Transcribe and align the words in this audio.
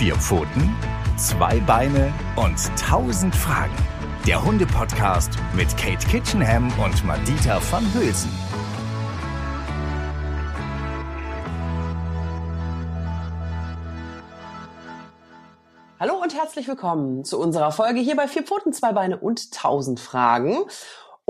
Vier 0.00 0.16
Pfoten, 0.16 0.74
zwei 1.18 1.60
Beine 1.60 2.10
und 2.34 2.56
tausend 2.78 3.36
Fragen. 3.36 3.76
Der 4.26 4.42
Hunde-Podcast 4.42 5.32
mit 5.54 5.76
Kate 5.76 6.06
Kitchenham 6.06 6.72
und 6.82 7.04
Madita 7.04 7.60
van 7.70 7.84
Hülsen. 7.92 8.30
Hallo 15.98 16.14
und 16.22 16.34
herzlich 16.34 16.66
willkommen 16.66 17.26
zu 17.26 17.38
unserer 17.38 17.70
Folge 17.70 18.00
hier 18.00 18.16
bei 18.16 18.26
Vier 18.26 18.44
Pfoten, 18.44 18.72
zwei 18.72 18.94
Beine 18.94 19.18
und 19.18 19.52
tausend 19.52 20.00
Fragen. 20.00 20.64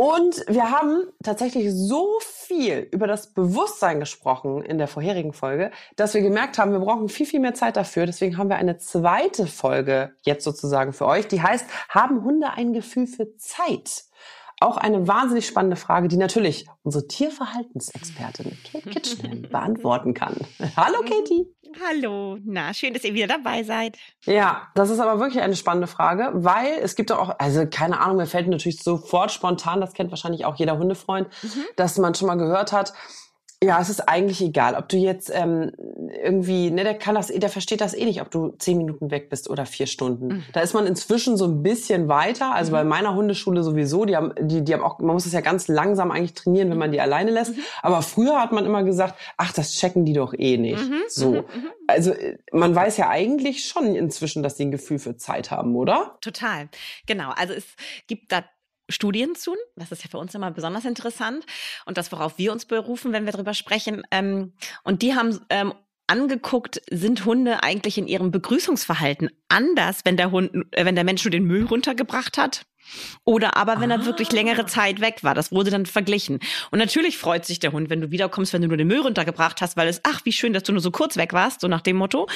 Und 0.00 0.46
wir 0.48 0.70
haben 0.70 1.08
tatsächlich 1.22 1.70
so 1.74 2.08
viel 2.22 2.88
über 2.90 3.06
das 3.06 3.34
Bewusstsein 3.34 4.00
gesprochen 4.00 4.62
in 4.62 4.78
der 4.78 4.88
vorherigen 4.88 5.34
Folge, 5.34 5.72
dass 5.94 6.14
wir 6.14 6.22
gemerkt 6.22 6.56
haben, 6.56 6.72
wir 6.72 6.78
brauchen 6.78 7.10
viel, 7.10 7.26
viel 7.26 7.40
mehr 7.40 7.52
Zeit 7.52 7.76
dafür. 7.76 8.06
Deswegen 8.06 8.38
haben 8.38 8.48
wir 8.48 8.56
eine 8.56 8.78
zweite 8.78 9.46
Folge 9.46 10.14
jetzt 10.22 10.44
sozusagen 10.44 10.94
für 10.94 11.04
euch, 11.04 11.28
die 11.28 11.42
heißt, 11.42 11.66
haben 11.90 12.24
Hunde 12.24 12.48
ein 12.54 12.72
Gefühl 12.72 13.06
für 13.06 13.36
Zeit? 13.36 14.04
Auch 14.62 14.76
eine 14.76 15.08
wahnsinnig 15.08 15.46
spannende 15.46 15.76
Frage, 15.76 16.08
die 16.08 16.18
natürlich 16.18 16.66
unsere 16.82 17.08
Tierverhaltensexpertin 17.08 18.58
Kate 18.70 18.90
Kitchen 18.90 19.42
beantworten 19.50 20.12
kann. 20.12 20.36
Hallo 20.76 21.00
Katie. 21.00 21.46
Hallo, 21.88 22.36
na, 22.44 22.74
schön, 22.74 22.92
dass 22.92 23.04
ihr 23.04 23.14
wieder 23.14 23.28
dabei 23.28 23.62
seid. 23.62 23.96
Ja, 24.26 24.68
das 24.74 24.90
ist 24.90 25.00
aber 25.00 25.18
wirklich 25.18 25.42
eine 25.42 25.56
spannende 25.56 25.86
Frage, 25.86 26.30
weil 26.34 26.78
es 26.82 26.94
gibt 26.94 27.10
auch, 27.10 27.38
also 27.38 27.64
keine 27.66 28.00
Ahnung, 28.00 28.18
mir 28.18 28.26
fällt 28.26 28.48
natürlich 28.48 28.82
sofort 28.82 29.30
spontan, 29.30 29.80
das 29.80 29.94
kennt 29.94 30.10
wahrscheinlich 30.10 30.44
auch 30.44 30.56
jeder 30.56 30.76
Hundefreund, 30.76 31.28
mhm. 31.42 31.64
dass 31.76 31.96
man 31.96 32.14
schon 32.14 32.26
mal 32.26 32.34
gehört 32.34 32.72
hat, 32.72 32.92
ja, 33.62 33.78
es 33.78 33.90
ist 33.90 34.08
eigentlich 34.08 34.40
egal, 34.40 34.74
ob 34.74 34.88
du 34.88 34.96
jetzt 34.96 35.30
ähm, 35.34 35.72
irgendwie, 36.22 36.70
ne, 36.70 36.82
der 36.82 36.94
kann 36.94 37.14
das, 37.14 37.26
der 37.26 37.48
versteht 37.50 37.82
das 37.82 37.92
eh 37.92 38.06
nicht, 38.06 38.22
ob 38.22 38.30
du 38.30 38.54
zehn 38.58 38.78
Minuten 38.78 39.10
weg 39.10 39.28
bist 39.28 39.50
oder 39.50 39.66
vier 39.66 39.86
Stunden. 39.86 40.28
Mhm. 40.28 40.44
Da 40.54 40.60
ist 40.60 40.72
man 40.72 40.86
inzwischen 40.86 41.36
so 41.36 41.44
ein 41.44 41.62
bisschen 41.62 42.08
weiter. 42.08 42.54
Also 42.54 42.70
mhm. 42.70 42.76
bei 42.76 42.84
meiner 42.84 43.14
Hundeschule 43.14 43.62
sowieso, 43.62 44.06
die 44.06 44.16
haben, 44.16 44.32
die, 44.40 44.64
die 44.64 44.72
haben 44.72 44.82
auch, 44.82 44.98
man 44.98 45.12
muss 45.14 45.26
es 45.26 45.32
ja 45.32 45.42
ganz 45.42 45.68
langsam 45.68 46.10
eigentlich 46.10 46.32
trainieren, 46.32 46.70
wenn 46.70 46.78
man 46.78 46.90
die 46.90 47.02
alleine 47.02 47.32
lässt. 47.32 47.54
Mhm. 47.54 47.62
Aber 47.82 48.00
früher 48.00 48.40
hat 48.40 48.52
man 48.52 48.64
immer 48.64 48.82
gesagt, 48.82 49.14
ach, 49.36 49.52
das 49.52 49.72
checken 49.72 50.06
die 50.06 50.14
doch 50.14 50.32
eh 50.32 50.56
nicht. 50.56 50.82
Mhm. 50.82 51.02
So. 51.08 51.30
Mhm. 51.32 51.36
Mhm. 51.36 51.70
Also 51.86 52.14
man 52.52 52.74
weiß 52.74 52.96
ja 52.96 53.10
eigentlich 53.10 53.66
schon 53.66 53.94
inzwischen, 53.94 54.42
dass 54.42 54.54
die 54.54 54.64
ein 54.64 54.70
Gefühl 54.70 54.98
für 54.98 55.18
Zeit 55.18 55.50
haben, 55.50 55.76
oder? 55.76 56.16
Total. 56.22 56.70
Genau. 57.06 57.32
Also 57.36 57.52
es 57.52 57.66
gibt 58.06 58.32
da 58.32 58.42
Studien 58.90 59.34
zu. 59.34 59.54
Das 59.76 59.92
ist 59.92 60.02
ja 60.04 60.10
für 60.10 60.18
uns 60.18 60.34
immer 60.34 60.50
besonders 60.50 60.84
interessant. 60.84 61.44
Und 61.86 61.98
das, 61.98 62.12
worauf 62.12 62.38
wir 62.38 62.52
uns 62.52 62.64
berufen, 62.64 63.12
wenn 63.12 63.24
wir 63.24 63.32
darüber 63.32 63.54
sprechen. 63.54 64.02
Ähm, 64.10 64.52
und 64.84 65.02
die 65.02 65.14
haben 65.14 65.40
ähm, 65.50 65.72
angeguckt, 66.10 66.82
sind 66.90 67.24
Hunde 67.24 67.62
eigentlich 67.62 67.96
in 67.96 68.08
ihrem 68.08 68.30
Begrüßungsverhalten 68.32 69.30
anders, 69.48 70.00
wenn 70.04 70.16
der 70.16 70.32
Hund, 70.32 70.50
äh, 70.72 70.84
wenn 70.84 70.96
der 70.96 71.04
Mensch 71.04 71.24
nur 71.24 71.30
den 71.30 71.44
Müll 71.44 71.64
runtergebracht 71.64 72.36
hat? 72.36 72.66
Oder 73.24 73.56
aber 73.56 73.80
wenn 73.80 73.92
ah. 73.92 73.96
er 73.96 74.06
wirklich 74.06 74.32
längere 74.32 74.66
Zeit 74.66 75.00
weg 75.00 75.22
war. 75.22 75.34
Das 75.34 75.52
wurde 75.52 75.70
dann 75.70 75.86
verglichen. 75.86 76.40
Und 76.70 76.80
natürlich 76.80 77.18
freut 77.18 77.44
sich 77.44 77.60
der 77.60 77.72
Hund, 77.72 77.90
wenn 77.90 78.00
du 78.00 78.10
wiederkommst, 78.10 78.52
wenn 78.52 78.62
du 78.62 78.68
nur 78.68 78.76
den 78.76 78.88
Müll 78.88 79.00
runtergebracht 79.00 79.60
hast, 79.60 79.76
weil 79.76 79.88
es, 79.88 80.00
ach, 80.02 80.20
wie 80.24 80.32
schön, 80.32 80.52
dass 80.52 80.64
du 80.64 80.72
nur 80.72 80.80
so 80.80 80.90
kurz 80.90 81.16
weg 81.16 81.32
warst, 81.32 81.60
so 81.60 81.68
nach 81.68 81.82
dem 81.82 81.96
Motto. 81.96 82.28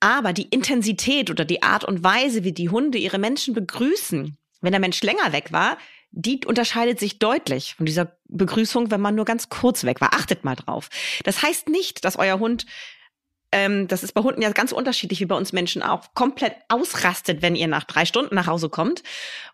Aber 0.00 0.34
die 0.34 0.48
Intensität 0.48 1.30
oder 1.30 1.44
die 1.44 1.62
Art 1.62 1.84
und 1.84 2.04
Weise, 2.04 2.44
wie 2.44 2.52
die 2.52 2.68
Hunde 2.68 2.98
ihre 2.98 3.18
Menschen 3.18 3.54
begrüßen, 3.54 4.36
wenn 4.60 4.72
der 4.72 4.80
Mensch 4.80 5.02
länger 5.02 5.32
weg 5.32 5.52
war, 5.52 5.78
die 6.10 6.40
unterscheidet 6.46 6.98
sich 6.98 7.18
deutlich 7.18 7.74
von 7.74 7.86
dieser 7.86 8.16
Begrüßung, 8.28 8.90
wenn 8.90 9.00
man 9.00 9.14
nur 9.14 9.24
ganz 9.24 9.48
kurz 9.48 9.84
weg 9.84 10.00
war. 10.00 10.14
Achtet 10.14 10.44
mal 10.44 10.56
drauf. 10.56 10.88
Das 11.24 11.42
heißt 11.42 11.68
nicht, 11.68 12.04
dass 12.04 12.16
euer 12.16 12.38
Hund 12.38 12.66
ähm, 13.52 13.86
das 13.88 14.02
ist 14.02 14.12
bei 14.12 14.22
Hunden 14.22 14.42
ja 14.42 14.50
ganz 14.50 14.72
unterschiedlich 14.72 15.20
wie 15.20 15.26
bei 15.26 15.36
uns 15.36 15.52
Menschen 15.52 15.82
auch, 15.82 16.14
komplett 16.14 16.54
ausrastet, 16.68 17.42
wenn 17.42 17.54
ihr 17.54 17.68
nach 17.68 17.84
drei 17.84 18.04
Stunden 18.04 18.34
nach 18.34 18.46
Hause 18.46 18.68
kommt 18.68 19.02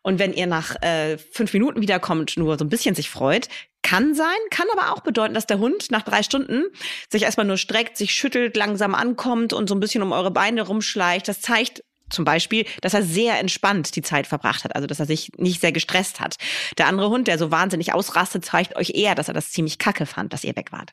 und 0.02 0.18
wenn 0.18 0.32
ihr 0.32 0.46
nach 0.46 0.80
äh, 0.82 1.18
fünf 1.18 1.52
Minuten 1.52 1.80
wiederkommt, 1.80 2.36
nur 2.36 2.58
so 2.58 2.64
ein 2.64 2.70
bisschen 2.70 2.94
sich 2.94 3.10
freut. 3.10 3.48
Kann 3.82 4.14
sein, 4.14 4.26
kann 4.50 4.66
aber 4.72 4.92
auch 4.92 5.00
bedeuten, 5.00 5.34
dass 5.34 5.46
der 5.46 5.58
Hund 5.58 5.90
nach 5.90 6.02
drei 6.02 6.22
Stunden 6.22 6.64
sich 7.10 7.22
erstmal 7.22 7.46
nur 7.46 7.58
streckt, 7.58 7.96
sich 7.96 8.14
schüttelt, 8.14 8.56
langsam 8.56 8.94
ankommt 8.94 9.52
und 9.52 9.68
so 9.68 9.74
ein 9.74 9.80
bisschen 9.80 10.02
um 10.02 10.12
eure 10.12 10.30
Beine 10.30 10.62
rumschleicht. 10.62 11.28
Das 11.28 11.40
zeigt 11.40 11.84
zum 12.12 12.24
Beispiel, 12.24 12.64
dass 12.80 12.94
er 12.94 13.02
sehr 13.02 13.38
entspannt 13.38 13.96
die 13.96 14.02
Zeit 14.02 14.26
verbracht 14.26 14.64
hat, 14.64 14.74
also 14.74 14.86
dass 14.86 15.00
er 15.00 15.06
sich 15.06 15.32
nicht 15.36 15.60
sehr 15.60 15.72
gestresst 15.72 16.20
hat. 16.20 16.36
Der 16.78 16.86
andere 16.86 17.08
Hund, 17.08 17.28
der 17.28 17.38
so 17.38 17.50
wahnsinnig 17.50 17.92
ausrastet, 17.92 18.44
zeigt 18.44 18.76
euch 18.76 18.90
eher, 18.90 19.14
dass 19.14 19.28
er 19.28 19.34
das 19.34 19.50
ziemlich 19.50 19.78
kacke 19.78 20.06
fand, 20.06 20.32
dass 20.32 20.44
ihr 20.44 20.56
weg 20.56 20.72
wart. 20.72 20.92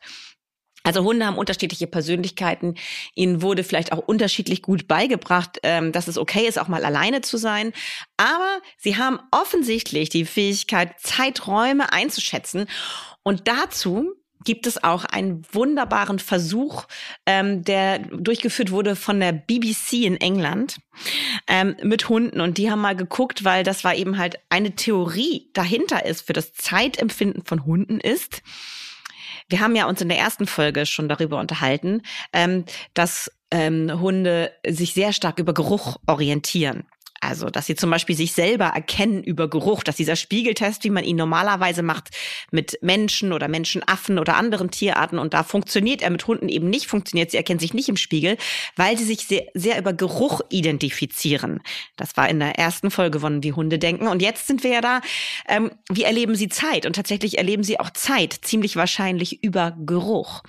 Also 0.83 1.03
Hunde 1.03 1.25
haben 1.25 1.37
unterschiedliche 1.37 1.87
Persönlichkeiten. 1.87 2.75
Ihnen 3.13 3.41
wurde 3.41 3.63
vielleicht 3.63 3.91
auch 3.91 3.99
unterschiedlich 3.99 4.61
gut 4.61 4.87
beigebracht, 4.87 5.59
ähm, 5.63 5.91
dass 5.91 6.07
es 6.07 6.17
okay 6.17 6.47
ist, 6.47 6.57
auch 6.57 6.69
mal 6.69 6.85
alleine 6.85 7.21
zu 7.21 7.37
sein. 7.37 7.73
Aber 8.17 8.59
sie 8.77 8.97
haben 8.97 9.19
offensichtlich 9.31 10.09
die 10.09 10.25
Fähigkeit, 10.25 10.97
Zeiträume 10.99 11.91
einzuschätzen. 11.91 12.67
Und 13.23 13.47
dazu 13.47 14.13
gibt 14.45 14.67
es 14.67 14.83
auch 14.83 15.05
einen 15.05 15.43
wunderbaren 15.51 16.19
Versuch, 16.19 16.85
ähm, 17.25 17.63
der 17.63 17.99
durchgeführt 17.99 18.71
wurde 18.71 18.95
von 18.95 19.19
der 19.19 19.33
BBC 19.33 20.05
in 20.05 20.15
England 20.17 20.77
ähm, 21.47 21.75
mit 21.83 22.09
Hunden. 22.09 22.41
Und 22.41 22.57
die 22.57 22.71
haben 22.71 22.81
mal 22.81 22.95
geguckt, 22.95 23.43
weil 23.43 23.63
das 23.63 23.83
war 23.83 23.95
eben 23.95 24.17
halt 24.17 24.39
eine 24.49 24.75
Theorie 24.75 25.49
dahinter 25.53 26.05
ist 26.05 26.25
für 26.25 26.33
das 26.33 26.53
Zeitempfinden 26.53 27.43
von 27.43 27.65
Hunden 27.65 27.99
ist. 27.99 28.41
Wir 29.49 29.59
haben 29.59 29.75
ja 29.75 29.87
uns 29.87 30.01
in 30.01 30.09
der 30.09 30.19
ersten 30.19 30.45
Folge 30.45 30.85
schon 30.85 31.09
darüber 31.09 31.39
unterhalten, 31.39 32.03
ähm, 32.31 32.65
dass 32.93 33.31
ähm, 33.51 33.99
Hunde 33.99 34.51
sich 34.67 34.93
sehr 34.93 35.11
stark 35.11 35.39
über 35.39 35.53
Geruch 35.53 35.97
orientieren. 36.05 36.85
Also, 37.21 37.49
dass 37.49 37.65
sie 37.65 37.75
zum 37.75 37.89
Beispiel 37.89 38.15
sich 38.15 38.31
selber 38.31 38.65
erkennen 38.65 39.23
über 39.23 39.49
Geruch, 39.49 39.83
dass 39.83 39.97
dieser 39.97 40.15
Spiegeltest, 40.15 40.83
wie 40.83 40.89
man 40.89 41.03
ihn 41.03 41.17
normalerweise 41.17 41.83
macht 41.83 42.09
mit 42.51 42.77
Menschen 42.81 43.33
oder 43.33 43.47
Menschenaffen 43.47 44.19
oder 44.19 44.37
anderen 44.37 44.71
Tierarten, 44.71 45.19
und 45.19 45.33
da 45.33 45.43
funktioniert 45.43 46.01
er 46.01 46.11
mit 46.11 46.27
Hunden 46.27 46.47
eben 46.47 46.69
nicht, 46.69 46.87
funktioniert, 46.87 47.31
sie 47.31 47.37
erkennen 47.37 47.59
sich 47.59 47.73
nicht 47.73 47.89
im 47.89 47.97
Spiegel, 47.97 48.37
weil 48.75 48.97
sie 48.97 49.03
sich 49.03 49.27
sehr, 49.27 49.47
sehr 49.53 49.77
über 49.77 49.91
Geruch 49.91 50.41
identifizieren. 50.49 51.61
Das 51.97 52.15
war 52.15 52.29
in 52.29 52.39
der 52.39 52.57
ersten 52.57 52.89
Folge 52.89 53.19
von 53.19 53.43
Wie 53.43 53.53
Hunde 53.53 53.79
denken. 53.79 54.07
Und 54.07 54.21
jetzt 54.21 54.47
sind 54.47 54.63
wir 54.63 54.71
ja 54.71 54.81
da, 54.81 55.01
ähm, 55.47 55.71
wie 55.89 56.03
erleben 56.03 56.35
sie 56.35 56.47
Zeit? 56.47 56.85
Und 56.85 56.95
tatsächlich 56.95 57.37
erleben 57.37 57.63
sie 57.63 57.79
auch 57.79 57.89
Zeit, 57.89 58.33
ziemlich 58.43 58.75
wahrscheinlich 58.77 59.43
über 59.43 59.75
Geruch. 59.85 60.41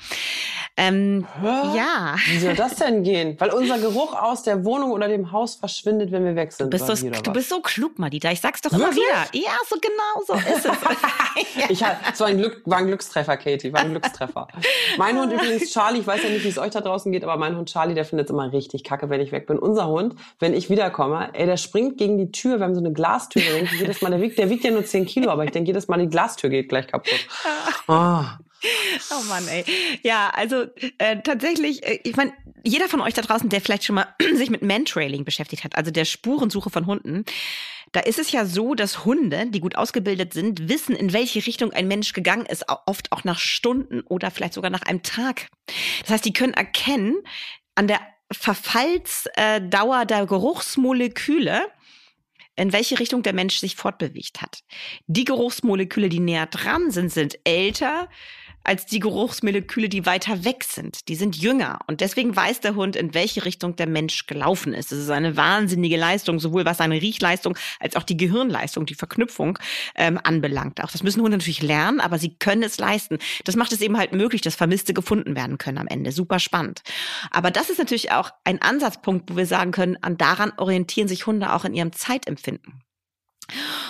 Ähm, 0.76 1.26
ja. 1.42 2.16
Wie 2.26 2.38
soll 2.38 2.54
das 2.54 2.76
denn 2.76 3.02
gehen? 3.02 3.36
Weil 3.38 3.50
unser 3.50 3.78
Geruch 3.78 4.14
aus 4.14 4.44
der 4.44 4.64
Wohnung 4.64 4.92
oder 4.92 5.08
dem 5.08 5.32
Haus 5.32 5.56
verschwindet, 5.56 6.12
wenn 6.12 6.24
wir 6.24 6.36
wechseln 6.36 6.59
sind. 6.59 6.59
Du 6.60 6.68
bist, 6.68 6.86
so, 6.86 6.94
du 6.94 7.32
bist 7.32 7.48
so 7.48 7.60
klug, 7.60 7.98
Madita. 7.98 8.30
Ich 8.30 8.40
sag's 8.40 8.60
doch 8.60 8.70
Wirklich? 8.70 8.98
immer 8.98 9.24
wieder. 9.32 9.44
Ja, 9.44 9.52
so 9.68 9.76
genau 9.80 10.24
so 10.26 10.34
ist 10.54 10.66
es. 10.66 11.68
ich 11.70 11.82
hab, 11.82 12.18
war 12.20 12.26
ein, 12.26 12.38
Glück, 12.38 12.62
war 12.66 12.78
ein 12.78 12.86
Glückstreffer, 12.86 13.36
Katie. 13.36 13.72
War 13.72 13.80
ein 13.80 13.90
Glückstreffer. 13.90 14.48
mein 14.98 15.18
Hund 15.18 15.32
übrigens, 15.32 15.70
Charlie, 15.72 16.00
ich 16.00 16.06
weiß 16.06 16.22
ja 16.22 16.28
nicht, 16.28 16.44
wie 16.44 16.48
es 16.48 16.58
euch 16.58 16.70
da 16.70 16.80
draußen 16.80 17.10
geht, 17.10 17.24
aber 17.24 17.36
mein 17.36 17.56
Hund 17.56 17.70
Charlie, 17.70 17.94
der 17.94 18.04
findet 18.04 18.26
es 18.26 18.30
immer 18.30 18.52
richtig 18.52 18.84
kacke, 18.84 19.08
wenn 19.08 19.20
ich 19.20 19.32
weg 19.32 19.46
bin. 19.46 19.58
Unser 19.58 19.88
Hund, 19.88 20.14
wenn 20.38 20.54
ich 20.54 20.68
wiederkomme, 20.70 21.30
ey, 21.32 21.46
der 21.46 21.56
springt 21.56 21.96
gegen 21.98 22.18
die 22.18 22.30
Tür. 22.30 22.58
Wir 22.58 22.64
haben 22.64 22.74
so 22.74 22.80
eine 22.80 22.92
Glastür. 22.92 23.42
Der, 23.42 23.54
denkt, 23.54 23.72
jedes 23.72 24.02
Mal, 24.02 24.10
der, 24.10 24.20
wiegt, 24.20 24.38
der 24.38 24.50
wiegt 24.50 24.64
ja 24.64 24.70
nur 24.70 24.84
10 24.84 25.06
Kilo, 25.06 25.30
aber 25.30 25.44
ich 25.44 25.50
denke 25.50 25.68
jedes 25.68 25.88
Mal, 25.88 25.98
die 25.98 26.08
Glastür 26.08 26.50
geht 26.50 26.68
gleich 26.68 26.86
kaputt. 26.86 27.26
Oh. 27.88 28.22
Oh 29.10 29.22
Mann, 29.28 29.48
ey. 29.48 29.64
Ja, 30.02 30.30
also 30.34 30.64
äh, 30.98 31.22
tatsächlich, 31.22 31.82
äh, 31.82 32.00
ich 32.04 32.16
meine, 32.16 32.32
jeder 32.64 32.88
von 32.88 33.00
euch 33.00 33.14
da 33.14 33.22
draußen, 33.22 33.48
der 33.48 33.60
vielleicht 33.60 33.84
schon 33.84 33.96
mal 33.96 34.14
sich 34.34 34.50
mit 34.50 34.62
Mantrailing 34.62 35.24
beschäftigt 35.24 35.64
hat, 35.64 35.76
also 35.76 35.90
der 35.90 36.04
Spurensuche 36.04 36.70
von 36.70 36.86
Hunden, 36.86 37.24
da 37.92 38.00
ist 38.00 38.18
es 38.18 38.30
ja 38.30 38.44
so, 38.44 38.74
dass 38.74 39.04
Hunde, 39.04 39.46
die 39.48 39.60
gut 39.60 39.76
ausgebildet 39.76 40.32
sind, 40.32 40.68
wissen, 40.68 40.94
in 40.94 41.12
welche 41.12 41.44
Richtung 41.44 41.72
ein 41.72 41.88
Mensch 41.88 42.12
gegangen 42.12 42.46
ist, 42.46 42.64
oft 42.86 43.10
auch 43.10 43.24
nach 43.24 43.38
Stunden 43.38 44.02
oder 44.02 44.30
vielleicht 44.30 44.54
sogar 44.54 44.70
nach 44.70 44.82
einem 44.82 45.02
Tag. 45.02 45.48
Das 46.02 46.10
heißt, 46.10 46.24
die 46.24 46.32
können 46.32 46.54
erkennen 46.54 47.16
an 47.74 47.88
der 47.88 48.00
Verfallsdauer 48.32 50.04
der 50.04 50.26
Geruchsmoleküle, 50.26 51.66
in 52.54 52.72
welche 52.72 52.98
Richtung 52.98 53.22
der 53.22 53.32
Mensch 53.32 53.58
sich 53.58 53.74
fortbewegt 53.74 54.42
hat. 54.42 54.60
Die 55.06 55.24
Geruchsmoleküle, 55.24 56.08
die 56.08 56.20
näher 56.20 56.46
dran 56.46 56.90
sind, 56.90 57.10
sind 57.10 57.38
älter, 57.44 58.08
als 58.70 58.86
die 58.86 59.00
Geruchsmoleküle, 59.00 59.88
die 59.88 60.06
weiter 60.06 60.44
weg 60.44 60.62
sind. 60.62 61.08
Die 61.08 61.16
sind 61.16 61.34
jünger 61.34 61.80
und 61.88 62.00
deswegen 62.00 62.36
weiß 62.36 62.60
der 62.60 62.76
Hund, 62.76 62.94
in 62.94 63.14
welche 63.14 63.44
Richtung 63.44 63.74
der 63.74 63.88
Mensch 63.88 64.28
gelaufen 64.28 64.74
ist. 64.74 64.92
Das 64.92 65.00
ist 65.00 65.10
eine 65.10 65.36
wahnsinnige 65.36 65.96
Leistung, 65.96 66.38
sowohl 66.38 66.64
was 66.64 66.76
seine 66.76 67.02
Riechleistung 67.02 67.58
als 67.80 67.96
auch 67.96 68.04
die 68.04 68.16
Gehirnleistung, 68.16 68.86
die 68.86 68.94
Verknüpfung 68.94 69.58
ähm, 69.96 70.20
anbelangt. 70.22 70.84
Auch 70.84 70.92
das 70.92 71.02
müssen 71.02 71.20
Hunde 71.20 71.38
natürlich 71.38 71.62
lernen, 71.62 71.98
aber 71.98 72.20
sie 72.20 72.36
können 72.36 72.62
es 72.62 72.78
leisten. 72.78 73.18
Das 73.42 73.56
macht 73.56 73.72
es 73.72 73.80
eben 73.80 73.98
halt 73.98 74.12
möglich, 74.12 74.40
dass 74.40 74.54
Vermisste 74.54 74.94
gefunden 74.94 75.34
werden 75.34 75.58
können 75.58 75.78
am 75.78 75.88
Ende. 75.88 76.12
Super 76.12 76.38
spannend. 76.38 76.82
Aber 77.32 77.50
das 77.50 77.70
ist 77.70 77.78
natürlich 77.78 78.12
auch 78.12 78.30
ein 78.44 78.62
Ansatzpunkt, 78.62 79.32
wo 79.32 79.36
wir 79.36 79.46
sagen 79.46 79.72
können, 79.72 79.98
an 80.00 80.16
daran 80.16 80.52
orientieren 80.58 81.08
sich 81.08 81.26
Hunde 81.26 81.52
auch 81.52 81.64
in 81.64 81.74
ihrem 81.74 81.90
Zeitempfinden. 81.90 82.84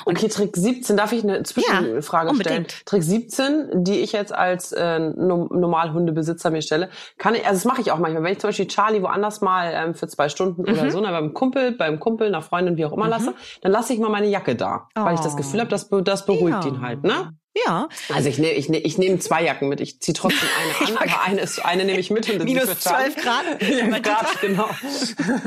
Und 0.05 0.19
okay, 0.19 0.29
Trick 0.29 0.57
17, 0.57 0.97
darf 0.97 1.13
ich 1.13 1.23
eine 1.23 1.43
Zwischenfrage 1.43 2.31
ja, 2.31 2.35
stellen? 2.35 2.67
Trick 2.85 3.03
17, 3.03 3.85
die 3.85 4.01
ich 4.01 4.13
jetzt 4.13 4.35
als 4.35 4.73
äh, 4.73 4.99
Normalhundebesitzer 4.99 6.51
mir 6.51 6.63
stelle, 6.63 6.91
kann 7.19 7.35
ich, 7.35 7.47
also 7.47 7.59
das 7.59 7.65
mache 7.65 7.81
ich 7.81 7.93
auch 7.93 7.99
manchmal, 7.99 8.23
wenn 8.23 8.33
ich 8.33 8.39
zum 8.39 8.49
Beispiel 8.49 8.67
Charlie 8.67 9.03
woanders 9.03 9.41
mal 9.41 9.73
ähm, 9.75 9.95
für 9.95 10.09
zwei 10.09 10.29
Stunden 10.29 10.63
mhm. 10.63 10.69
oder 10.69 10.91
so, 10.91 11.01
na, 11.01 11.11
beim 11.11 11.35
Kumpel, 11.35 11.73
beim 11.73 12.01
Kumpel, 12.01 12.29
einer 12.29 12.43
Freundin, 12.43 12.77
wie 12.77 12.85
auch 12.85 12.93
immer 12.93 13.05
mhm. 13.05 13.11
lasse, 13.11 13.35
dann 13.63 13.73
lasse 13.73 13.93
ich 13.93 13.99
mal 13.99 14.11
meine 14.11 14.29
Jacke 14.29 14.57
da, 14.57 14.89
oh. 14.97 15.05
weil 15.05 15.15
ich 15.15 15.21
das 15.21 15.37
Gefühl 15.37 15.61
habe, 15.61 15.71
das, 15.71 15.89
das 16.05 16.27
beruhigt 16.27 16.65
ja. 16.65 16.71
ihn 16.71 16.81
halt, 16.81 17.03
ne? 17.03 17.35
Ja. 17.67 17.89
Also 18.15 18.29
ich 18.29 18.39
nehme 18.39 18.53
ich 18.53 18.69
nehm, 18.69 18.81
ich 18.85 18.97
nehm 18.97 19.21
zwei 19.21 19.43
Jacken 19.43 19.69
mit. 19.69 19.81
Ich 19.81 20.01
ziehe 20.01 20.15
trotzdem 20.15 20.49
eine 20.81 20.91
an, 20.91 21.09
aber 21.09 21.23
eine, 21.23 21.41
ist, 21.41 21.65
eine 21.65 21.85
nehme 21.85 21.99
ich 21.99 22.11
mit. 22.11 22.31
Und 22.31 22.45
Minus 22.45 22.81
zwölf 22.81 23.17
Grad. 23.17 23.45
Ja, 23.61 23.99
Grad, 23.99 24.41
genau. 24.41 24.69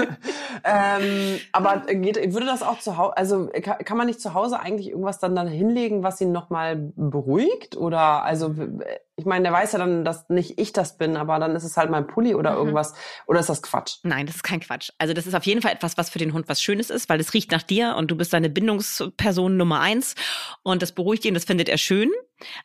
ähm, 0.64 1.40
aber 1.52 1.84
geht, 1.88 2.34
würde 2.34 2.46
das 2.46 2.62
auch 2.62 2.80
zu 2.80 2.98
Hause, 2.98 3.18
also 3.18 3.50
kann 3.62 3.98
man 3.98 4.08
nicht 4.08 4.22
zu 4.22 4.34
Hause 4.34 4.60
eigentlich 4.60 4.90
irgendwas 4.90 5.20
dann, 5.20 5.36
dann 5.36 5.48
hinlegen, 5.48 6.04
was 6.04 6.20
ihn 6.20 6.32
nochmal 6.32 6.76
beruhigt? 6.96 7.78
Oder 7.78 8.24
also 8.24 8.56
ich 9.24 9.28
meine, 9.28 9.44
der 9.44 9.54
weiß 9.54 9.72
ja 9.72 9.80
dann, 9.80 10.04
dass 10.04 10.28
nicht 10.28 10.60
ich 10.60 10.74
das 10.74 10.98
bin, 10.98 11.16
aber 11.16 11.40
dann 11.40 11.56
ist 11.56 11.64
es 11.64 11.78
halt 11.78 11.90
mein 11.90 12.08
Pulli 12.08 12.36
oder 12.36 12.52
mhm. 12.52 12.58
irgendwas. 12.58 12.94
Oder 13.26 13.40
ist 13.40 13.48
das 13.48 13.62
Quatsch? 13.62 14.00
Nein, 14.04 14.26
das 14.26 14.36
ist 14.36 14.44
kein 14.44 14.60
Quatsch. 14.60 14.90
Also 14.98 15.14
das 15.14 15.26
ist 15.26 15.34
auf 15.34 15.46
jeden 15.46 15.62
Fall 15.62 15.72
etwas, 15.72 15.98
was 15.98 16.10
für 16.10 16.20
den 16.20 16.34
Hund 16.34 16.50
was 16.50 16.62
Schönes 16.62 16.90
ist, 16.90 17.08
weil 17.08 17.22
es 17.22 17.34
riecht 17.34 17.52
nach 17.52 17.64
dir 17.64 17.96
und 17.98 18.12
du 18.12 18.18
bist 18.18 18.32
seine 18.32 18.50
Bindungsperson 18.50 19.56
Nummer 19.56 19.80
eins 19.80 20.16
und 20.62 20.82
das 20.82 20.92
beruhigt 20.92 21.24
ihn, 21.24 21.34
das 21.34 21.46
findet 21.46 21.70
er 21.70 21.78
schön. 21.78 22.12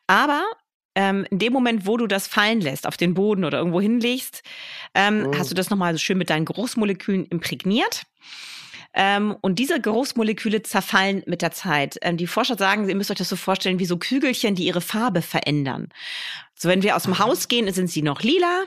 Aber 0.05 0.43
ähm, 0.95 1.25
in 1.29 1.39
dem 1.39 1.53
Moment, 1.53 1.87
wo 1.87 1.95
du 1.95 2.07
das 2.07 2.27
fallen 2.27 2.59
lässt, 2.59 2.85
auf 2.85 2.97
den 2.97 3.13
Boden 3.13 3.45
oder 3.45 3.59
irgendwo 3.59 3.79
hinlegst, 3.79 4.43
ähm, 4.95 5.27
oh. 5.29 5.37
hast 5.37 5.49
du 5.49 5.55
das 5.55 5.69
nochmal 5.69 5.93
so 5.93 5.99
schön 5.99 6.17
mit 6.17 6.29
deinen 6.29 6.43
Geruchsmolekülen 6.43 7.25
imprägniert. 7.25 8.03
Ähm, 9.01 9.37
und 9.39 9.59
diese 9.59 9.79
Geruchsmoleküle 9.79 10.61
zerfallen 10.61 11.23
mit 11.25 11.41
der 11.41 11.51
Zeit. 11.51 11.97
Ähm, 12.01 12.17
die 12.17 12.27
Forscher 12.27 12.57
sagen, 12.57 12.89
ihr 12.89 12.95
müsst 12.95 13.09
euch 13.09 13.17
das 13.17 13.29
so 13.29 13.37
vorstellen 13.37 13.79
wie 13.79 13.85
so 13.85 13.95
Kügelchen, 13.95 14.55
die 14.55 14.65
ihre 14.65 14.81
Farbe 14.81 15.21
verändern. 15.21 15.87
So, 16.53 16.67
wenn 16.67 16.83
wir 16.83 16.97
aus 16.97 17.03
dem 17.03 17.17
Haus 17.17 17.47
gehen, 17.47 17.71
sind 17.71 17.89
sie 17.89 18.01
noch 18.01 18.23
lila. 18.23 18.65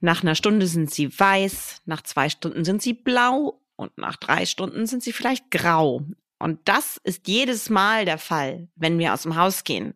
Nach 0.00 0.24
einer 0.24 0.34
Stunde 0.34 0.66
sind 0.66 0.90
sie 0.90 1.16
weiß. 1.16 1.82
Nach 1.86 2.02
zwei 2.02 2.30
Stunden 2.30 2.64
sind 2.64 2.82
sie 2.82 2.94
blau. 2.94 3.60
Und 3.76 3.96
nach 3.96 4.16
drei 4.16 4.44
Stunden 4.44 4.88
sind 4.88 5.04
sie 5.04 5.12
vielleicht 5.12 5.52
grau. 5.52 6.02
Und 6.40 6.58
das 6.64 7.00
ist 7.04 7.28
jedes 7.28 7.70
Mal 7.70 8.06
der 8.06 8.18
Fall, 8.18 8.66
wenn 8.74 8.98
wir 8.98 9.14
aus 9.14 9.22
dem 9.22 9.36
Haus 9.36 9.62
gehen. 9.62 9.94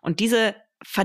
Und 0.00 0.20
diese 0.20 0.54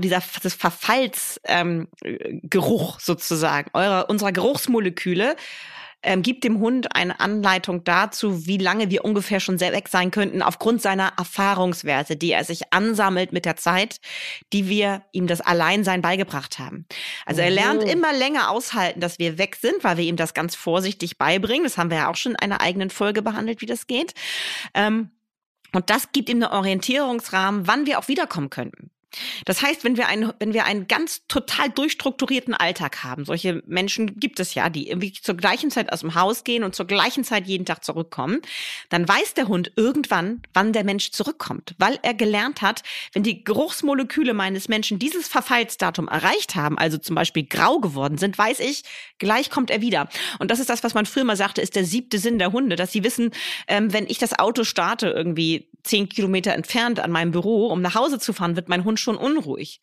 dieser 0.02 0.22
das 0.42 0.54
Verfallsgeruch 0.54 2.94
ähm, 2.94 3.00
sozusagen 3.00 3.70
eurer 3.74 4.08
unserer 4.08 4.32
Geruchsmoleküle 4.32 5.36
ähm, 6.02 6.22
gibt 6.22 6.44
dem 6.44 6.60
Hund 6.60 6.94
eine 6.94 7.18
Anleitung 7.20 7.84
dazu, 7.84 8.46
wie 8.46 8.58
lange 8.58 8.90
wir 8.90 9.04
ungefähr 9.04 9.40
schon 9.40 9.58
sehr 9.58 9.72
weg 9.72 9.88
sein 9.88 10.10
könnten, 10.10 10.42
aufgrund 10.42 10.80
seiner 10.80 11.12
Erfahrungswerte, 11.16 12.16
die 12.16 12.32
er 12.32 12.44
sich 12.44 12.72
ansammelt 12.72 13.32
mit 13.32 13.44
der 13.44 13.56
Zeit, 13.56 13.98
die 14.52 14.68
wir 14.68 15.02
ihm 15.12 15.26
das 15.26 15.40
Alleinsein 15.40 16.00
beigebracht 16.00 16.58
haben. 16.58 16.86
Also 17.26 17.40
er 17.40 17.50
lernt 17.50 17.82
immer 17.82 18.12
länger 18.12 18.50
aushalten, 18.50 19.00
dass 19.00 19.18
wir 19.18 19.38
weg 19.38 19.56
sind, 19.56 19.82
weil 19.82 19.96
wir 19.96 20.04
ihm 20.04 20.16
das 20.16 20.34
ganz 20.34 20.54
vorsichtig 20.54 21.18
beibringen. 21.18 21.64
Das 21.64 21.78
haben 21.78 21.90
wir 21.90 21.98
ja 21.98 22.10
auch 22.10 22.16
schon 22.16 22.32
in 22.32 22.38
einer 22.38 22.60
eigenen 22.60 22.90
Folge 22.90 23.22
behandelt, 23.22 23.60
wie 23.60 23.66
das 23.66 23.86
geht. 23.86 24.14
Ähm, 24.74 25.10
und 25.72 25.90
das 25.90 26.12
gibt 26.12 26.28
ihm 26.28 26.42
einen 26.42 26.52
Orientierungsrahmen, 26.52 27.66
wann 27.66 27.86
wir 27.86 27.98
auch 27.98 28.08
wiederkommen 28.08 28.50
könnten. 28.50 28.90
Das 29.44 29.62
heißt, 29.62 29.84
wenn 29.84 29.96
wir 29.96 30.08
einen, 30.08 30.32
wenn 30.38 30.52
wir 30.52 30.64
einen 30.64 30.86
ganz 30.86 31.26
total 31.28 31.70
durchstrukturierten 31.70 32.54
Alltag 32.54 33.04
haben, 33.04 33.24
solche 33.24 33.62
Menschen 33.66 34.20
gibt 34.20 34.38
es 34.38 34.54
ja, 34.54 34.68
die 34.68 34.88
irgendwie 34.88 35.12
zur 35.12 35.36
gleichen 35.36 35.70
Zeit 35.70 35.92
aus 35.92 36.00
dem 36.00 36.14
Haus 36.14 36.44
gehen 36.44 36.62
und 36.62 36.74
zur 36.74 36.86
gleichen 36.86 37.24
Zeit 37.24 37.46
jeden 37.46 37.64
Tag 37.64 37.84
zurückkommen, 37.84 38.42
dann 38.90 39.08
weiß 39.08 39.34
der 39.34 39.48
Hund 39.48 39.72
irgendwann, 39.76 40.42
wann 40.52 40.72
der 40.72 40.84
Mensch 40.84 41.10
zurückkommt, 41.10 41.74
weil 41.78 41.98
er 42.02 42.14
gelernt 42.14 42.60
hat, 42.60 42.82
wenn 43.12 43.22
die 43.22 43.44
Geruchsmoleküle 43.44 44.34
meines 44.34 44.68
Menschen 44.68 44.98
dieses 44.98 45.28
Verfallsdatum 45.28 46.08
erreicht 46.08 46.54
haben, 46.54 46.78
also 46.78 46.98
zum 46.98 47.14
Beispiel 47.14 47.44
grau 47.44 47.78
geworden 47.78 48.18
sind, 48.18 48.36
weiß 48.36 48.60
ich, 48.60 48.82
gleich 49.18 49.50
kommt 49.50 49.70
er 49.70 49.80
wieder. 49.80 50.08
Und 50.38 50.50
das 50.50 50.60
ist 50.60 50.68
das, 50.68 50.84
was 50.84 50.94
man 50.94 51.06
früher 51.06 51.24
mal 51.24 51.36
sagte, 51.36 51.60
ist 51.60 51.76
der 51.76 51.84
siebte 51.84 52.18
Sinn 52.18 52.38
der 52.38 52.52
Hunde, 52.52 52.76
dass 52.76 52.92
sie 52.92 53.04
wissen, 53.04 53.30
ähm, 53.66 53.92
wenn 53.92 54.06
ich 54.06 54.18
das 54.18 54.38
Auto 54.38 54.64
starte 54.64 55.08
irgendwie 55.08 55.68
zehn 55.82 56.08
Kilometer 56.08 56.52
entfernt 56.52 57.00
an 57.00 57.10
meinem 57.10 57.30
Büro, 57.30 57.68
um 57.68 57.80
nach 57.80 57.94
Hause 57.94 58.18
zu 58.18 58.32
fahren, 58.32 58.56
wird 58.56 58.68
mein 58.68 58.84
Hund 58.84 58.97
schon 58.98 59.16
unruhig. 59.16 59.80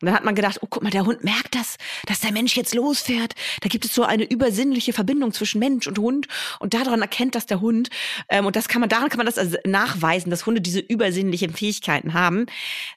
Und 0.00 0.06
dann 0.06 0.14
hat 0.14 0.24
man 0.24 0.34
gedacht, 0.34 0.58
oh 0.62 0.66
guck 0.68 0.82
mal, 0.82 0.90
der 0.90 1.04
Hund 1.04 1.24
merkt 1.24 1.54
das, 1.54 1.76
dass 2.06 2.20
der 2.20 2.32
Mensch 2.32 2.56
jetzt 2.56 2.74
losfährt. 2.74 3.34
Da 3.60 3.68
gibt 3.68 3.84
es 3.84 3.94
so 3.94 4.02
eine 4.02 4.24
übersinnliche 4.24 4.94
Verbindung 4.94 5.32
zwischen 5.32 5.58
Mensch 5.58 5.86
und 5.86 5.98
Hund 5.98 6.26
und 6.58 6.72
daran 6.72 7.02
erkennt 7.02 7.34
das 7.34 7.46
der 7.46 7.60
Hund. 7.60 7.90
Ähm, 8.28 8.46
und 8.46 8.56
das 8.56 8.68
kann 8.68 8.80
man, 8.80 8.88
daran 8.88 9.10
kann 9.10 9.18
man 9.18 9.26
das 9.26 9.36
also 9.36 9.58
nachweisen, 9.66 10.30
dass 10.30 10.46
Hunde 10.46 10.62
diese 10.62 10.80
übersinnlichen 10.80 11.52
Fähigkeiten 11.52 12.14
haben. 12.14 12.46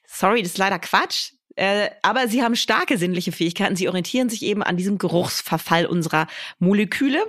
Sorry, 0.06 0.40
das 0.42 0.52
ist 0.52 0.58
leider 0.58 0.78
Quatsch. 0.78 1.32
Äh, 1.56 1.90
aber 2.02 2.26
sie 2.26 2.42
haben 2.42 2.56
starke 2.56 2.98
sinnliche 2.98 3.30
Fähigkeiten. 3.30 3.76
Sie 3.76 3.88
orientieren 3.88 4.28
sich 4.28 4.42
eben 4.42 4.62
an 4.62 4.76
diesem 4.76 4.98
Geruchsverfall 4.98 5.86
unserer 5.86 6.26
Moleküle. 6.58 7.22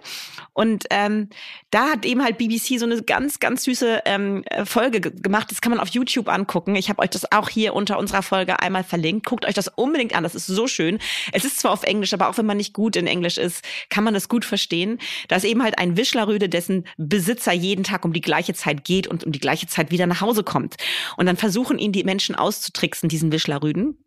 Und 0.53 0.85
ähm, 0.89 1.29
da 1.75 1.89
hat 1.89 2.05
eben 2.05 2.23
halt 2.23 2.37
BBC 2.37 2.79
so 2.79 2.85
eine 2.85 3.01
ganz, 3.01 3.41
ganz 3.41 3.65
süße 3.65 4.03
ähm, 4.05 4.45
Folge 4.63 5.01
gemacht. 5.01 5.51
Das 5.51 5.59
kann 5.59 5.71
man 5.71 5.81
auf 5.81 5.89
YouTube 5.89 6.29
angucken. 6.29 6.73
Ich 6.77 6.87
habe 6.87 7.01
euch 7.01 7.09
das 7.09 7.29
auch 7.33 7.49
hier 7.49 7.73
unter 7.73 7.99
unserer 7.99 8.21
Folge 8.21 8.61
einmal 8.61 8.85
verlinkt. 8.85 9.25
Guckt 9.25 9.45
euch 9.45 9.55
das 9.55 9.67
unbedingt 9.67 10.15
an. 10.15 10.23
Das 10.23 10.35
ist 10.35 10.47
so 10.47 10.67
schön. 10.67 10.99
Es 11.33 11.43
ist 11.43 11.59
zwar 11.59 11.73
auf 11.73 11.83
Englisch, 11.83 12.13
aber 12.13 12.29
auch 12.29 12.37
wenn 12.37 12.45
man 12.45 12.55
nicht 12.55 12.71
gut 12.71 12.95
in 12.95 13.07
Englisch 13.07 13.37
ist, 13.37 13.61
kann 13.89 14.05
man 14.05 14.13
das 14.13 14.29
gut 14.29 14.45
verstehen. 14.45 14.99
Da 15.27 15.35
ist 15.35 15.43
eben 15.43 15.63
halt 15.63 15.77
ein 15.77 15.97
Wischlerrüde, 15.97 16.47
dessen 16.47 16.85
Besitzer 16.95 17.51
jeden 17.51 17.83
Tag 17.83 18.05
um 18.05 18.13
die 18.13 18.21
gleiche 18.21 18.53
Zeit 18.53 18.85
geht 18.85 19.07
und 19.07 19.25
um 19.25 19.33
die 19.33 19.39
gleiche 19.39 19.67
Zeit 19.67 19.91
wieder 19.91 20.07
nach 20.07 20.21
Hause 20.21 20.45
kommt. 20.45 20.77
Und 21.17 21.25
dann 21.25 21.35
versuchen 21.35 21.77
ihn 21.77 21.91
die 21.91 22.05
Menschen 22.05 22.35
auszutricksen, 22.35 23.09
diesen 23.09 23.33
Wischlerrüden 23.33 23.97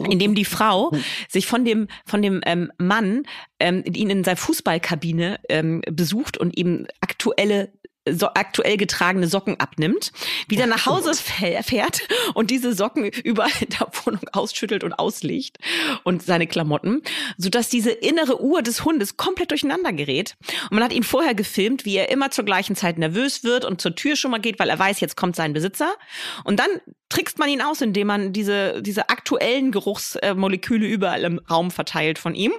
indem 0.00 0.34
die 0.34 0.44
Frau 0.44 0.90
sich 1.28 1.46
von 1.46 1.64
dem 1.64 1.88
von 2.04 2.22
dem 2.22 2.40
ähm, 2.46 2.72
Mann 2.78 3.24
ähm, 3.60 3.84
ihn 3.86 4.10
in 4.10 4.24
seiner 4.24 4.36
Fußballkabine 4.36 5.40
ähm, 5.48 5.82
besucht 5.90 6.36
und 6.36 6.56
ihm 6.58 6.86
aktuelle 7.00 7.72
so 8.10 8.28
aktuell 8.34 8.76
getragene 8.76 9.26
Socken 9.26 9.58
abnimmt, 9.58 10.12
wieder 10.48 10.66
nach 10.66 10.86
Hause 10.86 11.14
fährt 11.14 12.00
und 12.34 12.50
diese 12.50 12.74
Socken 12.74 13.04
überall 13.04 13.50
in 13.60 13.70
der 13.70 13.88
Wohnung 14.04 14.28
ausschüttelt 14.32 14.84
und 14.84 14.92
auslegt 14.92 15.58
und 16.02 16.22
seine 16.22 16.46
Klamotten, 16.46 17.02
so 17.38 17.48
dass 17.48 17.68
diese 17.68 17.90
innere 17.90 18.42
Uhr 18.42 18.62
des 18.62 18.84
Hundes 18.84 19.16
komplett 19.16 19.50
durcheinander 19.50 19.92
gerät. 19.92 20.36
Und 20.70 20.74
man 20.74 20.84
hat 20.84 20.92
ihn 20.92 21.02
vorher 21.02 21.34
gefilmt, 21.34 21.84
wie 21.84 21.96
er 21.96 22.10
immer 22.10 22.30
zur 22.30 22.44
gleichen 22.44 22.76
Zeit 22.76 22.98
nervös 22.98 23.42
wird 23.44 23.64
und 23.64 23.80
zur 23.80 23.94
Tür 23.94 24.16
schon 24.16 24.30
mal 24.30 24.40
geht, 24.40 24.58
weil 24.58 24.68
er 24.68 24.78
weiß, 24.78 25.00
jetzt 25.00 25.16
kommt 25.16 25.36
sein 25.36 25.52
Besitzer. 25.52 25.94
Und 26.44 26.60
dann 26.60 26.68
trickst 27.08 27.38
man 27.38 27.48
ihn 27.48 27.62
aus, 27.62 27.80
indem 27.80 28.08
man 28.08 28.32
diese, 28.32 28.82
diese 28.82 29.08
aktuellen 29.08 29.72
Geruchsmoleküle 29.72 30.86
überall 30.86 31.24
im 31.24 31.38
Raum 31.50 31.70
verteilt 31.70 32.18
von 32.18 32.34
ihm. 32.34 32.52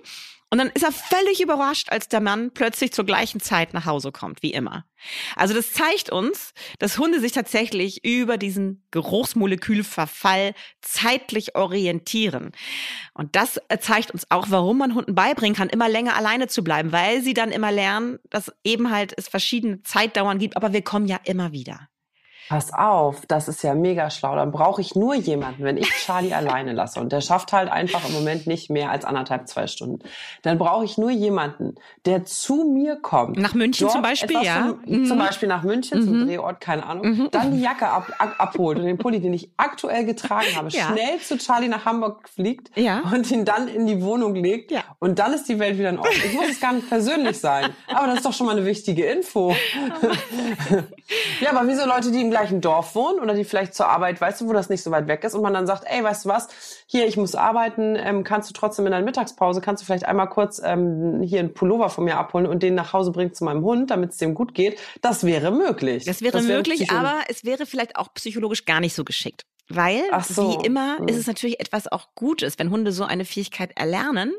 Und 0.51 0.59
dann 0.59 0.69
ist 0.69 0.83
er 0.83 0.91
völlig 0.91 1.41
überrascht, 1.41 1.89
als 1.89 2.07
der 2.07 2.21
Mann 2.21 2.51
plötzlich 2.51 2.93
zur 2.93 3.05
gleichen 3.05 3.41
Zeit 3.41 3.73
nach 3.73 3.85
Hause 3.85 4.11
kommt, 4.11 4.43
wie 4.43 4.51
immer. 4.51 4.85
Also 5.35 5.53
das 5.53 5.73
zeigt 5.73 6.11
uns, 6.11 6.53
dass 6.79 6.97
Hunde 6.97 7.19
sich 7.19 7.31
tatsächlich 7.31 8.05
über 8.05 8.37
diesen 8.37 8.85
Geruchsmolekülverfall 8.91 10.53
zeitlich 10.81 11.55
orientieren. 11.55 12.51
Und 13.13 13.35
das 13.35 13.59
zeigt 13.79 14.11
uns 14.11 14.29
auch, 14.29 14.47
warum 14.49 14.77
man 14.77 14.93
Hunden 14.95 15.15
beibringen 15.15 15.55
kann, 15.55 15.69
immer 15.69 15.89
länger 15.89 16.15
alleine 16.15 16.47
zu 16.47 16.63
bleiben, 16.63 16.91
weil 16.91 17.21
sie 17.21 17.33
dann 17.33 17.51
immer 17.51 17.71
lernen, 17.71 18.19
dass 18.29 18.51
eben 18.63 18.91
halt 18.91 19.13
es 19.17 19.27
verschiedene 19.27 19.81
Zeitdauern 19.81 20.37
gibt, 20.37 20.55
aber 20.55 20.73
wir 20.73 20.83
kommen 20.83 21.07
ja 21.07 21.19
immer 21.25 21.51
wieder. 21.51 21.89
Pass 22.47 22.71
auf, 22.71 23.25
das 23.25 23.47
ist 23.47 23.63
ja 23.63 23.73
mega 23.73 24.11
schlau. 24.11 24.35
Dann 24.35 24.51
brauche 24.51 24.79
ich 24.79 24.93
nur 24.93 25.15
jemanden, 25.15 25.63
wenn 25.63 25.77
ich 25.77 25.89
Charlie 25.89 26.33
alleine 26.33 26.73
lasse 26.73 26.99
und 26.99 27.11
der 27.11 27.21
schafft 27.21 27.53
halt 27.53 27.71
einfach 27.71 28.07
im 28.07 28.13
Moment 28.13 28.45
nicht 28.45 28.69
mehr 28.69 28.91
als 28.91 29.03
anderthalb, 29.03 29.47
zwei 29.47 29.65
Stunden. 29.65 29.99
Dann 30.43 30.59
brauche 30.59 30.85
ich 30.85 30.97
nur 30.99 31.09
jemanden, 31.09 31.75
der 32.05 32.25
zu 32.25 32.65
mir 32.71 32.97
kommt. 32.97 33.37
Nach 33.37 33.55
München 33.55 33.89
zum 33.89 34.03
Beispiel, 34.03 34.37
ja. 34.43 34.75
Zum, 34.85 35.01
mhm. 35.01 35.05
zum, 35.07 35.17
Beispiel 35.17 35.49
nach 35.49 35.63
München, 35.63 35.99
mhm. 35.99 36.03
zum 36.03 36.27
Drehort, 36.27 36.61
keine 36.61 36.85
Ahnung. 36.85 37.07
Mhm. 37.07 37.31
Dann 37.31 37.51
die 37.51 37.61
Jacke 37.61 37.87
ab, 37.87 38.11
ab, 38.19 38.35
abholt 38.37 38.77
und 38.77 38.85
den 38.85 38.99
Pulli, 38.99 39.19
den 39.19 39.33
ich 39.33 39.49
aktuell 39.57 40.05
getragen 40.05 40.55
habe, 40.55 40.69
ja. 40.71 40.91
schnell 40.91 41.19
zu 41.19 41.39
Charlie 41.39 41.67
nach 41.67 41.85
Hamburg 41.85 42.29
fliegt 42.29 42.77
ja. 42.77 43.01
und 43.11 43.29
ihn 43.31 43.45
dann 43.45 43.67
in 43.67 43.87
die 43.87 44.03
Wohnung 44.03 44.35
legt. 44.35 44.69
Ja. 44.69 44.83
Und 44.99 45.17
dann 45.17 45.33
ist 45.33 45.49
die 45.49 45.57
Welt 45.57 45.79
wieder 45.79 45.89
in 45.89 45.97
Ordnung. 45.97 46.15
Ich 46.23 46.33
muss 46.33 46.49
es 46.49 46.59
gar 46.59 46.73
nicht 46.73 46.87
persönlich 46.89 47.39
sein. 47.39 47.71
Aber 47.87 48.05
das 48.05 48.17
ist 48.17 48.25
doch 48.25 48.33
schon 48.33 48.45
mal 48.45 48.55
eine 48.55 48.65
wichtige 48.65 49.05
Info. 49.05 49.55
ja, 51.41 51.49
aber 51.51 51.67
wieso 51.67 51.85
Leute, 51.87 52.11
die 52.11 52.21
im 52.21 52.34
gleichen 52.35 52.59
Dorf 52.59 52.95
wohnen 52.95 53.19
oder 53.19 53.33
die 53.33 53.45
vielleicht 53.45 53.73
zur 53.73 53.87
Arbeit, 53.87 54.19
weißt 54.19 54.41
du, 54.41 54.49
wo 54.49 54.53
das 54.53 54.67
nicht 54.67 54.83
so 54.83 54.91
weit 54.91 55.07
weg 55.07 55.23
ist 55.23 55.35
und 55.35 55.41
man 55.41 55.53
dann 55.53 55.65
sagt, 55.65 55.85
ey, 55.87 56.03
weißt 56.03 56.25
du 56.25 56.29
was, 56.29 56.49
hier, 56.85 57.07
ich 57.07 57.15
muss 57.15 57.33
arbeiten, 57.33 57.95
ähm, 57.95 58.25
kannst 58.25 58.49
du 58.49 58.53
trotzdem 58.53 58.85
in 58.85 58.91
deiner 58.91 59.05
Mittagspause, 59.05 59.61
kannst 59.61 59.81
du 59.81 59.85
vielleicht 59.85 60.05
einmal 60.05 60.27
kurz 60.27 60.61
ähm, 60.63 61.21
hier 61.21 61.39
einen 61.39 61.53
Pullover 61.53 61.89
von 61.89 62.03
mir 62.03 62.17
abholen 62.17 62.45
und 62.45 62.61
den 62.61 62.75
nach 62.75 62.91
Hause 62.91 63.11
bringen 63.11 63.33
zu 63.33 63.45
meinem 63.45 63.63
Hund, 63.63 63.89
damit 63.89 64.11
es 64.11 64.17
dem 64.17 64.33
gut 64.35 64.53
geht. 64.53 64.77
Das 65.01 65.23
wäre 65.23 65.51
möglich. 65.51 66.03
Das 66.03 66.21
wäre, 66.21 66.33
das 66.33 66.47
wäre 66.47 66.57
möglich, 66.57 66.91
aber 66.91 67.21
es 67.29 67.45
wäre 67.45 67.65
vielleicht 67.65 67.95
auch 67.95 68.13
psychologisch 68.13 68.65
gar 68.65 68.81
nicht 68.81 68.95
so 68.95 69.05
geschickt. 69.05 69.45
Weil, 69.69 70.03
so. 70.21 70.59
wie 70.59 70.65
immer, 70.65 70.97
hm. 70.97 71.07
ist 71.07 71.15
es 71.15 71.27
natürlich 71.27 71.61
etwas 71.61 71.87
auch 71.87 72.09
Gutes, 72.15 72.59
wenn 72.59 72.69
Hunde 72.69 72.91
so 72.91 73.05
eine 73.05 73.23
Fähigkeit 73.23 73.71
erlernen. 73.77 74.33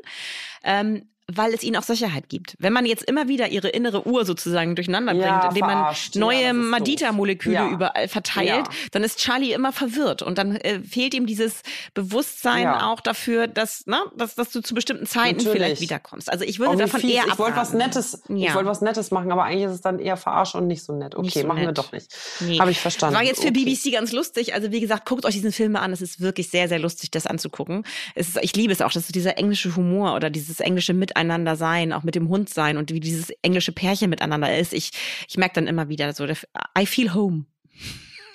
Ähm, 0.63 1.09
weil 1.33 1.53
es 1.53 1.63
ihnen 1.63 1.75
auch 1.75 1.83
Sicherheit 1.83 2.29
gibt. 2.29 2.55
Wenn 2.59 2.71
man 2.71 2.85
jetzt 2.85 3.03
immer 3.03 3.27
wieder 3.27 3.49
ihre 3.49 3.67
innere 3.69 4.07
Uhr 4.07 4.25
sozusagen 4.25 4.75
durcheinander 4.75 5.13
Ja, 5.13 5.39
bringt, 5.39 5.43
indem 5.51 5.65
man 5.67 5.77
verarscht. 5.79 6.15
Ja, 6.15 6.21
neue 6.21 6.53
doof. 6.53 6.65
Madita-Moleküle 6.69 7.55
Ja. 7.55 7.69
überall 7.69 8.07
verteilt, 8.07 8.47
Ja. 8.49 8.63
dann 8.91 9.03
ist 9.03 9.19
Charlie 9.19 9.51
immer 9.51 9.71
verwirrt 9.73 10.21
und 10.21 10.37
dann 10.37 10.55
äh, 10.55 10.79
fehlt 10.81 11.13
ihm 11.13 11.25
dieses 11.25 11.63
Bewusstsein 11.93 12.63
Ja. 12.63 12.87
auch 12.91 13.01
dafür, 13.01 13.47
dass, 13.47 13.85
ne, 13.87 13.97
dass, 14.15 14.35
dass 14.35 14.51
du 14.51 14.61
zu 14.61 14.73
bestimmten 14.73 15.05
Zeiten 15.05 15.37
Natürlich. 15.37 15.51
vielleicht 15.53 15.81
wiederkommst. 15.81 16.31
Also 16.31 16.45
ich 16.45 16.59
würde 16.59 16.73
Oh, 16.75 16.77
davon 16.77 17.01
fies. 17.01 17.11
eher 17.11 17.23
ich 17.27 17.37
wollte 17.39 17.57
was 17.57 17.69
abraten. 17.69 17.77
Nettes, 17.77 18.21
Ja. 18.29 18.47
ich 18.49 18.55
wollte 18.55 18.69
was 18.69 18.81
Nettes 18.81 19.11
machen, 19.11 19.31
aber 19.31 19.43
eigentlich 19.43 19.65
ist 19.65 19.71
es 19.73 19.81
dann 19.81 19.99
eher 19.99 20.17
verarsche 20.17 20.57
und 20.57 20.67
nicht 20.67 20.83
so 20.83 20.93
nett. 20.93 21.15
Okay, 21.15 21.41
so 21.41 21.47
machen 21.47 21.59
wir 21.59 21.67
nett. 21.67 21.77
doch 21.77 21.91
nicht. 21.91 22.07
Nee. 22.39 22.59
Habe 22.59 22.71
ich 22.71 22.79
verstanden. 22.79 23.15
War 23.15 23.23
jetzt 23.23 23.41
für 23.41 23.49
okay. 23.49 23.63
BBC 23.65 23.91
ganz 23.91 24.11
lustig. 24.11 24.53
Also 24.53 24.71
wie 24.71 24.79
gesagt, 24.79 25.05
guckt 25.07 25.25
euch 25.25 25.33
diesen 25.33 25.51
Film 25.51 25.75
an. 25.75 25.91
Es 25.91 26.01
ist 26.01 26.21
wirklich 26.21 26.49
sehr, 26.49 26.67
sehr 26.69 26.79
lustig, 26.79 27.11
das 27.11 27.27
anzugucken. 27.27 27.83
Ist, 28.15 28.37
ich 28.41 28.55
liebe 28.55 28.71
es 28.71 28.81
auch, 28.81 28.91
dass 28.91 29.07
so 29.07 29.11
dieser 29.11 29.37
englische 29.37 29.75
Humor 29.75 30.15
oder 30.15 30.29
dieses 30.29 30.59
englische 30.59 30.93
Miteinander 31.17 31.55
sein, 31.55 31.93
auch 31.93 32.03
mit 32.03 32.15
dem 32.15 32.29
Hund 32.29 32.49
sein 32.49 32.77
und 32.77 32.91
wie 32.91 32.99
dieses 32.99 33.31
englische 33.41 33.71
Pärchen 33.71 34.09
miteinander 34.09 34.55
ist. 34.55 34.71
Ich, 34.73 34.91
ich 35.27 35.37
merke 35.37 35.55
dann 35.55 35.67
immer 35.67 35.89
wieder 35.89 36.13
so, 36.13 36.25
I 36.25 36.85
feel 36.85 37.13
home. 37.13 37.45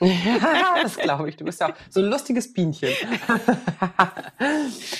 Ja, 0.00 0.74
das 0.82 0.96
glaube 0.96 1.28
ich. 1.28 1.36
Du 1.36 1.44
bist 1.44 1.60
ja 1.60 1.68
auch 1.68 1.74
so 1.90 2.00
ein 2.00 2.06
lustiges 2.06 2.52
Bienchen. 2.52 2.88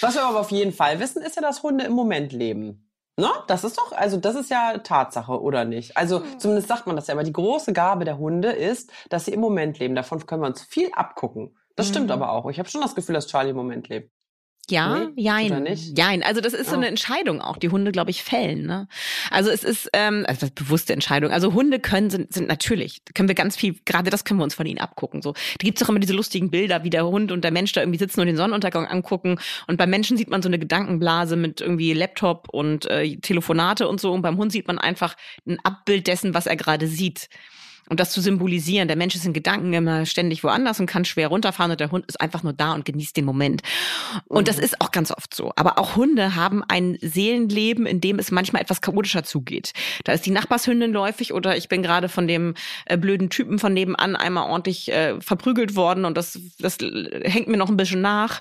Was 0.01 0.15
wir 0.15 0.23
aber 0.25 0.41
auf 0.41 0.51
jeden 0.51 0.73
Fall 0.73 1.01
wissen, 1.01 1.23
ist 1.23 1.37
ja, 1.37 1.43
dass 1.43 1.63
Hunde 1.63 1.85
im 1.85 1.93
Moment 1.93 2.33
leben. 2.33 2.89
Ne? 3.19 3.29
Das 3.47 3.65
ist 3.65 3.77
doch, 3.77 3.93
also 3.93 4.17
das 4.17 4.37
ist 4.37 4.51
ja 4.51 4.79
Tatsache, 4.79 5.41
oder 5.41 5.65
nicht? 5.65 5.97
Also 5.97 6.23
Hm. 6.23 6.39
zumindest 6.39 6.69
sagt 6.69 6.87
man 6.87 6.97
das 6.97 7.09
ja, 7.09 7.15
aber 7.15 7.25
die 7.25 7.33
große 7.33 7.73
Gabe 7.73 8.05
der 8.05 8.17
Hunde 8.19 8.53
ist, 8.53 8.91
dass 9.11 9.25
sie 9.27 9.33
im 9.33 9.41
Moment 9.41 9.79
leben. 9.79 9.95
Davon 9.95 10.25
können 10.25 10.43
wir 10.43 10.47
uns 10.47 10.63
viel 10.63 10.91
abgucken. 10.93 11.57
Das 11.77 11.89
stimmt 11.89 12.07
Mhm. 12.07 12.13
aber 12.13 12.33
auch. 12.33 12.49
Ich 12.51 12.59
habe 12.59 12.69
schon 12.69 12.81
das 12.81 12.95
Gefühl, 12.95 13.15
dass 13.15 13.27
Charlie 13.27 13.51
im 13.51 13.57
Moment 13.57 13.89
lebt. 13.89 14.11
Ja, 14.71 14.99
Nee, 15.01 15.23
jein. 15.23 15.67
Jein. 15.97 16.23
Also 16.23 16.41
das 16.41 16.53
ist 16.55 16.69
so 16.71 16.75
Oh. 16.77 16.79
eine 16.79 16.87
Entscheidung 16.87 17.41
auch, 17.41 17.57
die 17.57 17.69
Hunde, 17.69 17.91
glaube 17.91 18.11
ich, 18.11 18.23
fällen. 18.23 18.65
Ne? 18.65 18.87
Also 19.31 19.51
es 19.51 19.65
ist 19.65 19.91
ähm, 19.93 20.25
also 20.29 20.47
bewusste 20.55 20.93
Entscheidung. 20.93 21.33
Also 21.33 21.53
Hunde 21.53 21.81
können 21.81 22.11
sind, 22.11 22.33
sind 22.33 22.47
natürlich, 22.49 23.03
können 23.15 23.29
wir 23.29 23.35
ganz 23.35 23.57
viel, 23.57 23.77
gerade 23.85 24.09
das 24.11 24.25
können 24.25 24.39
wir 24.39 24.45
uns 24.45 24.55
von 24.55 24.65
ihnen 24.65 24.79
abgucken. 24.79 25.21
So, 25.21 25.33
da 25.33 25.39
gibt's 25.65 25.83
auch 25.83 25.89
immer 25.89 25.99
diese 25.99 26.13
lustigen 26.15 26.51
Bilder, 26.51 26.85
wie 26.85 26.91
der 26.91 27.05
Hund 27.07 27.33
und 27.33 27.43
der 27.43 27.51
Mensch 27.51 27.73
da 27.73 27.81
irgendwie 27.83 27.99
sitzen 27.99 28.21
und 28.21 28.27
den 28.29 28.37
Sonnenuntergang 28.37 28.87
angucken. 28.87 29.39
Und 29.67 29.77
beim 29.79 29.91
Menschen 29.91 30.17
sieht 30.17 30.31
man 30.31 30.43
so 30.43 30.49
eine 30.49 30.61
Gedankenblase 30.61 31.35
mit 31.37 31.61
irgendwie 31.61 31.93
Laptop 31.93 32.49
und 32.51 32.87
äh, 32.89 33.17
Telefonate 33.17 33.89
und 33.89 34.01
so. 34.01 34.13
Und 34.13 34.23
beim 34.23 34.37
Hund 34.39 34.53
sieht 34.53 34.69
man 34.69 34.79
einfach 34.79 35.17
ein 35.47 35.59
Abbild 35.65 36.07
dessen, 36.07 36.35
was 36.35 36.47
er 36.47 36.57
gerade 36.57 36.87
sieht. 36.87 37.29
Und 37.89 38.01
das 38.01 38.13
zu 38.13 38.21
symbolisieren, 38.21 38.89
der 38.89 38.97
Mensch 38.97 39.15
ist 39.15 39.27
in 39.27 39.33
Gedanken 39.33 39.73
immer 39.73 40.07
ständig 40.07 40.45
woanders 40.45 40.81
und 40.81 40.87
kann 40.87 41.05
schwer 41.05 41.29
runterfahren 41.29 41.73
und 41.73 41.81
der 41.81 41.91
Hund 41.91 42.07
ist 42.07 42.21
einfach 42.21 42.43
nur 42.43 42.53
da 42.53 42.73
und 42.73 42.85
genießt 42.85 43.17
den 43.17 43.25
Moment. 43.25 43.63
Und 44.27 44.49
das 44.49 44.59
ist 44.59 44.81
auch 44.81 44.93
ganz 44.93 45.11
oft 45.11 45.35
so. 45.35 45.53
Aber 45.57 45.79
auch 45.79 45.97
Hunde 45.97 46.37
haben 46.37 46.63
ein 46.67 46.97
Seelenleben, 47.01 47.85
in 47.85 48.01
dem 48.01 48.19
es 48.19 48.31
manchmal 48.31 48.63
etwas 48.63 48.81
chaotischer 48.81 49.25
zugeht. 49.25 49.73
Da 50.05 50.13
ist 50.13 50.25
die 50.25 50.31
Nachbarshündin 50.31 50.93
läufig 50.93 51.33
oder 51.33 51.57
ich 51.57 51.69
bin 51.69 51.83
gerade 51.83 52.09
von 52.09 52.27
dem 52.29 52.55
äh, 52.87 52.97
blöden 52.97 53.31
Typen 53.31 53.59
von 53.59 53.75
nebenan 53.75 54.17
einmal 54.17 54.49
ordentlich 54.49 54.91
äh, 54.91 55.21
verprügelt 55.21 55.75
worden 55.75 56.05
und 56.05 56.17
das, 56.17 56.39
das 56.59 56.79
hängt 56.81 57.49
mir 57.49 57.57
noch 57.57 57.69
ein 57.69 57.77
bisschen 57.77 58.01
nach. 58.01 58.41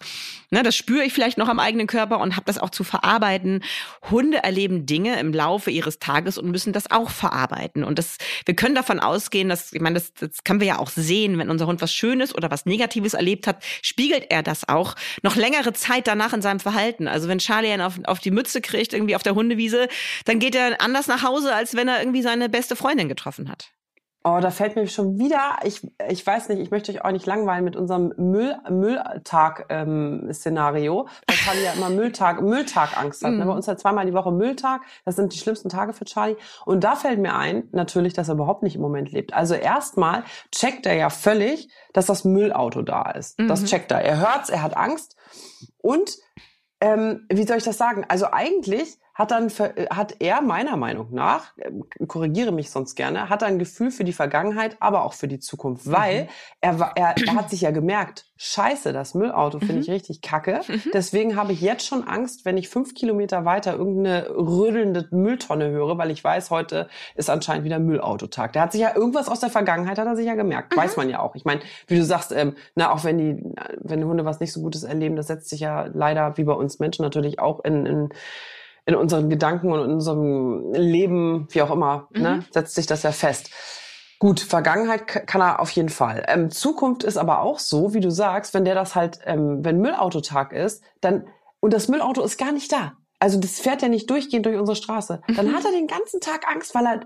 Ne, 0.53 0.63
das 0.63 0.75
spüre 0.75 1.05
ich 1.05 1.13
vielleicht 1.13 1.37
noch 1.37 1.47
am 1.47 1.59
eigenen 1.59 1.87
Körper 1.87 2.19
und 2.19 2.35
habe 2.35 2.45
das 2.45 2.57
auch 2.57 2.71
zu 2.71 2.83
verarbeiten. 2.83 3.63
Hunde 4.09 4.43
erleben 4.43 4.85
Dinge 4.85 5.17
im 5.17 5.33
Laufe 5.33 5.71
ihres 5.71 5.97
Tages 5.99 6.37
und 6.37 6.51
müssen 6.51 6.73
das 6.73 6.91
auch 6.91 7.09
verarbeiten. 7.09 7.85
Und 7.85 7.97
das, 7.97 8.17
wir 8.45 8.53
können 8.53 8.75
davon 8.75 8.99
ausgehen, 8.99 9.30
dass, 9.49 9.73
ich 9.73 9.81
meine, 9.81 9.95
das, 9.95 10.13
das 10.13 10.43
können 10.43 10.59
wir 10.59 10.67
ja 10.67 10.79
auch 10.79 10.89
sehen, 10.89 11.37
wenn 11.37 11.49
unser 11.49 11.67
Hund 11.67 11.81
was 11.81 11.93
Schönes 11.93 12.35
oder 12.35 12.51
was 12.51 12.65
Negatives 12.65 13.13
erlebt 13.13 13.47
hat, 13.47 13.63
spiegelt 13.81 14.27
er 14.29 14.43
das 14.43 14.67
auch 14.67 14.95
noch 15.23 15.35
längere 15.35 15.73
Zeit 15.73 16.07
danach 16.07 16.33
in 16.33 16.41
seinem 16.41 16.59
Verhalten. 16.59 17.07
Also 17.07 17.27
wenn 17.27 17.39
Charlie 17.39 17.71
einen 17.71 17.81
auf, 17.81 17.99
auf 18.05 18.19
die 18.19 18.31
Mütze 18.31 18.61
kriegt, 18.61 18.93
irgendwie 18.93 19.15
auf 19.15 19.23
der 19.23 19.35
Hundewiese, 19.35 19.87
dann 20.25 20.39
geht 20.39 20.55
er 20.55 20.81
anders 20.81 21.07
nach 21.07 21.23
Hause, 21.23 21.53
als 21.53 21.75
wenn 21.75 21.87
er 21.87 21.99
irgendwie 21.99 22.21
seine 22.21 22.49
beste 22.49 22.75
Freundin 22.75 23.09
getroffen 23.09 23.49
hat. 23.49 23.71
Oh, 24.23 24.37
da 24.39 24.51
fällt 24.51 24.75
mir 24.75 24.85
schon 24.87 25.17
wieder, 25.17 25.57
ich, 25.63 25.81
ich 26.07 26.27
weiß 26.27 26.49
nicht, 26.49 26.59
ich 26.59 26.69
möchte 26.69 26.91
euch 26.91 27.03
auch 27.03 27.09
nicht 27.11 27.25
langweilen 27.25 27.63
mit 27.63 27.75
unserem 27.75 28.13
Müll, 28.17 28.55
Mülltag-Szenario, 28.69 31.07
weil 31.27 31.35
Charlie 31.35 31.63
ja 31.63 31.73
immer 31.73 31.89
Mülltag, 31.89 32.39
Mülltag-Angst 32.41 33.23
hat. 33.23 33.31
Ne? 33.31 33.43
Mhm. 33.43 33.47
Bei 33.47 33.53
uns 33.55 33.67
hat 33.67 33.79
zweimal 33.79 34.05
die 34.05 34.13
Woche 34.13 34.31
Mülltag, 34.31 34.81
das 35.05 35.15
sind 35.15 35.33
die 35.33 35.39
schlimmsten 35.39 35.69
Tage 35.69 35.93
für 35.93 36.05
Charlie. 36.05 36.35
Und 36.65 36.83
da 36.83 36.95
fällt 36.95 37.17
mir 37.19 37.35
ein, 37.35 37.67
natürlich, 37.71 38.13
dass 38.13 38.29
er 38.29 38.35
überhaupt 38.35 38.61
nicht 38.63 38.75
im 38.75 38.81
Moment 38.81 39.11
lebt. 39.11 39.33
Also 39.33 39.55
erstmal 39.55 40.23
checkt 40.51 40.85
er 40.85 40.95
ja 40.95 41.09
völlig, 41.09 41.69
dass 41.93 42.05
das 42.05 42.23
Müllauto 42.23 42.83
da 42.83 43.09
ist. 43.11 43.39
Das 43.39 43.61
Mhm. 43.61 43.65
checkt 43.65 43.91
er. 43.91 44.01
Er 44.01 44.19
hört's, 44.19 44.49
er 44.49 44.61
hat 44.61 44.77
Angst. 44.77 45.15
Und 45.81 46.17
ähm, 46.79 47.25
wie 47.31 47.45
soll 47.45 47.57
ich 47.57 47.63
das 47.63 47.77
sagen? 47.77 48.05
Also 48.07 48.27
eigentlich 48.31 48.97
hat 49.13 49.31
dann 49.31 49.47
äh, 49.59 49.87
hat 49.89 50.15
er 50.19 50.41
meiner 50.41 50.77
Meinung 50.77 51.07
nach, 51.11 51.53
ähm, 51.57 51.85
korrigiere 52.07 52.51
mich 52.51 52.71
sonst 52.71 52.95
gerne, 52.95 53.29
hat 53.29 53.41
er 53.41 53.47
ein 53.49 53.59
Gefühl 53.59 53.91
für 53.91 54.03
die 54.03 54.13
Vergangenheit, 54.13 54.77
aber 54.79 55.03
auch 55.03 55.13
für 55.13 55.27
die 55.27 55.39
Zukunft, 55.39 55.91
weil 55.91 56.29
er, 56.61 56.79
wa- 56.79 56.91
er, 56.95 57.15
er 57.25 57.35
hat 57.35 57.49
sich 57.49 57.61
ja 57.61 57.71
gemerkt, 57.71 58.25
scheiße, 58.37 58.93
das 58.93 59.13
Müllauto 59.13 59.59
finde 59.59 59.81
ich 59.81 59.89
richtig 59.91 60.21
kacke. 60.21 60.61
Deswegen 60.93 61.35
habe 61.35 61.51
ich 61.53 61.61
jetzt 61.61 61.85
schon 61.85 62.07
Angst, 62.07 62.45
wenn 62.45 62.57
ich 62.57 62.69
fünf 62.69 62.95
Kilometer 62.95 63.45
weiter 63.45 63.75
irgendeine 63.75 64.29
rödelnde 64.29 65.07
Mülltonne 65.11 65.69
höre, 65.69 65.97
weil 65.97 66.09
ich 66.09 66.23
weiß, 66.23 66.49
heute 66.49 66.87
ist 67.15 67.29
anscheinend 67.29 67.65
wieder 67.65 67.77
Müllautotag. 67.77 68.53
Der 68.53 68.63
hat 68.63 68.71
sich 68.71 68.81
ja 68.81 68.95
irgendwas 68.95 69.29
aus 69.29 69.41
der 69.41 69.49
Vergangenheit, 69.49 69.99
hat 69.99 70.07
er 70.07 70.15
sich 70.15 70.25
ja 70.25 70.35
gemerkt. 70.35 70.75
Weiß 70.75 70.97
man 70.97 71.09
ja 71.09 71.19
auch. 71.19 71.35
Ich 71.35 71.45
meine, 71.45 71.61
wie 71.87 71.97
du 71.97 72.03
sagst, 72.03 72.31
ähm, 72.31 72.55
na, 72.73 72.91
auch 72.91 73.03
wenn 73.03 73.17
die, 73.17 73.43
wenn 73.79 74.03
Hunde 74.05 74.25
was 74.25 74.39
nicht 74.39 74.53
so 74.53 74.61
Gutes 74.61 74.83
erleben, 74.83 75.15
das 75.15 75.27
setzt 75.27 75.49
sich 75.49 75.59
ja 75.59 75.85
leider, 75.93 76.37
wie 76.37 76.43
bei 76.43 76.53
uns 76.53 76.79
Menschen 76.79 77.03
natürlich 77.03 77.39
auch 77.39 77.63
in, 77.63 77.85
in 77.85 78.09
in 78.85 78.95
unseren 78.95 79.29
Gedanken 79.29 79.71
und 79.71 79.83
in 79.83 79.91
unserem 79.91 80.73
Leben, 80.73 81.47
wie 81.51 81.61
auch 81.61 81.71
immer, 81.71 82.07
ne, 82.11 82.45
setzt 82.51 82.75
sich 82.75 82.87
das 82.87 83.03
ja 83.03 83.11
fest. 83.11 83.51
Gut, 84.19 84.39
Vergangenheit 84.39 85.07
kann 85.27 85.41
er 85.41 85.59
auf 85.59 85.71
jeden 85.71 85.89
Fall. 85.89 86.23
Ähm, 86.27 86.51
Zukunft 86.51 87.03
ist 87.03 87.17
aber 87.17 87.41
auch 87.41 87.57
so, 87.59 87.93
wie 87.93 87.99
du 87.99 88.11
sagst, 88.11 88.53
wenn 88.53 88.65
der 88.65 88.75
das 88.75 88.95
halt, 88.95 89.19
ähm, 89.25 89.65
wenn 89.65 89.79
Müllautotag 89.79 90.53
ist, 90.53 90.83
dann 91.01 91.27
und 91.59 91.73
das 91.73 91.87
Müllauto 91.87 92.23
ist 92.23 92.37
gar 92.37 92.51
nicht 92.51 92.71
da. 92.71 92.93
Also 93.19 93.39
das 93.39 93.59
fährt 93.59 93.81
ja 93.83 93.87
nicht 93.87 94.09
durchgehend 94.09 94.45
durch 94.45 94.57
unsere 94.57 94.75
Straße. 94.75 95.21
Dann 95.35 95.53
hat 95.53 95.63
er 95.63 95.71
den 95.71 95.87
ganzen 95.87 96.21
Tag 96.21 96.47
Angst, 96.47 96.73
weil 96.73 96.85
er 96.85 97.01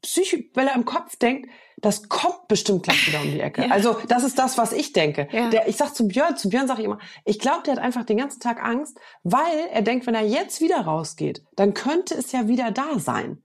psychisch, 0.00 0.44
weil 0.54 0.68
er 0.68 0.76
im 0.76 0.84
Kopf 0.84 1.16
denkt, 1.16 1.50
das 1.78 2.08
kommt 2.08 2.48
bestimmt 2.48 2.84
gleich 2.84 3.06
wieder 3.06 3.20
um 3.20 3.30
die 3.30 3.40
Ecke. 3.40 3.62
Ja. 3.66 3.70
Also 3.70 3.98
das 4.08 4.24
ist 4.24 4.38
das, 4.38 4.56
was 4.58 4.72
ich 4.72 4.92
denke. 4.92 5.28
Ja. 5.30 5.50
Der, 5.50 5.68
ich 5.68 5.76
sag 5.76 5.94
zu 5.94 6.08
Björn, 6.08 6.36
zu 6.36 6.48
Björn 6.48 6.66
sage 6.68 6.80
ich 6.80 6.86
immer, 6.86 6.98
ich 7.24 7.38
glaube, 7.38 7.62
der 7.64 7.74
hat 7.76 7.82
einfach 7.82 8.04
den 8.04 8.16
ganzen 8.16 8.40
Tag 8.40 8.62
Angst, 8.62 8.98
weil 9.22 9.68
er 9.72 9.82
denkt, 9.82 10.06
wenn 10.06 10.14
er 10.14 10.26
jetzt 10.26 10.60
wieder 10.60 10.80
rausgeht, 10.80 11.42
dann 11.54 11.74
könnte 11.74 12.14
es 12.14 12.32
ja 12.32 12.48
wieder 12.48 12.70
da 12.70 12.98
sein. 12.98 13.42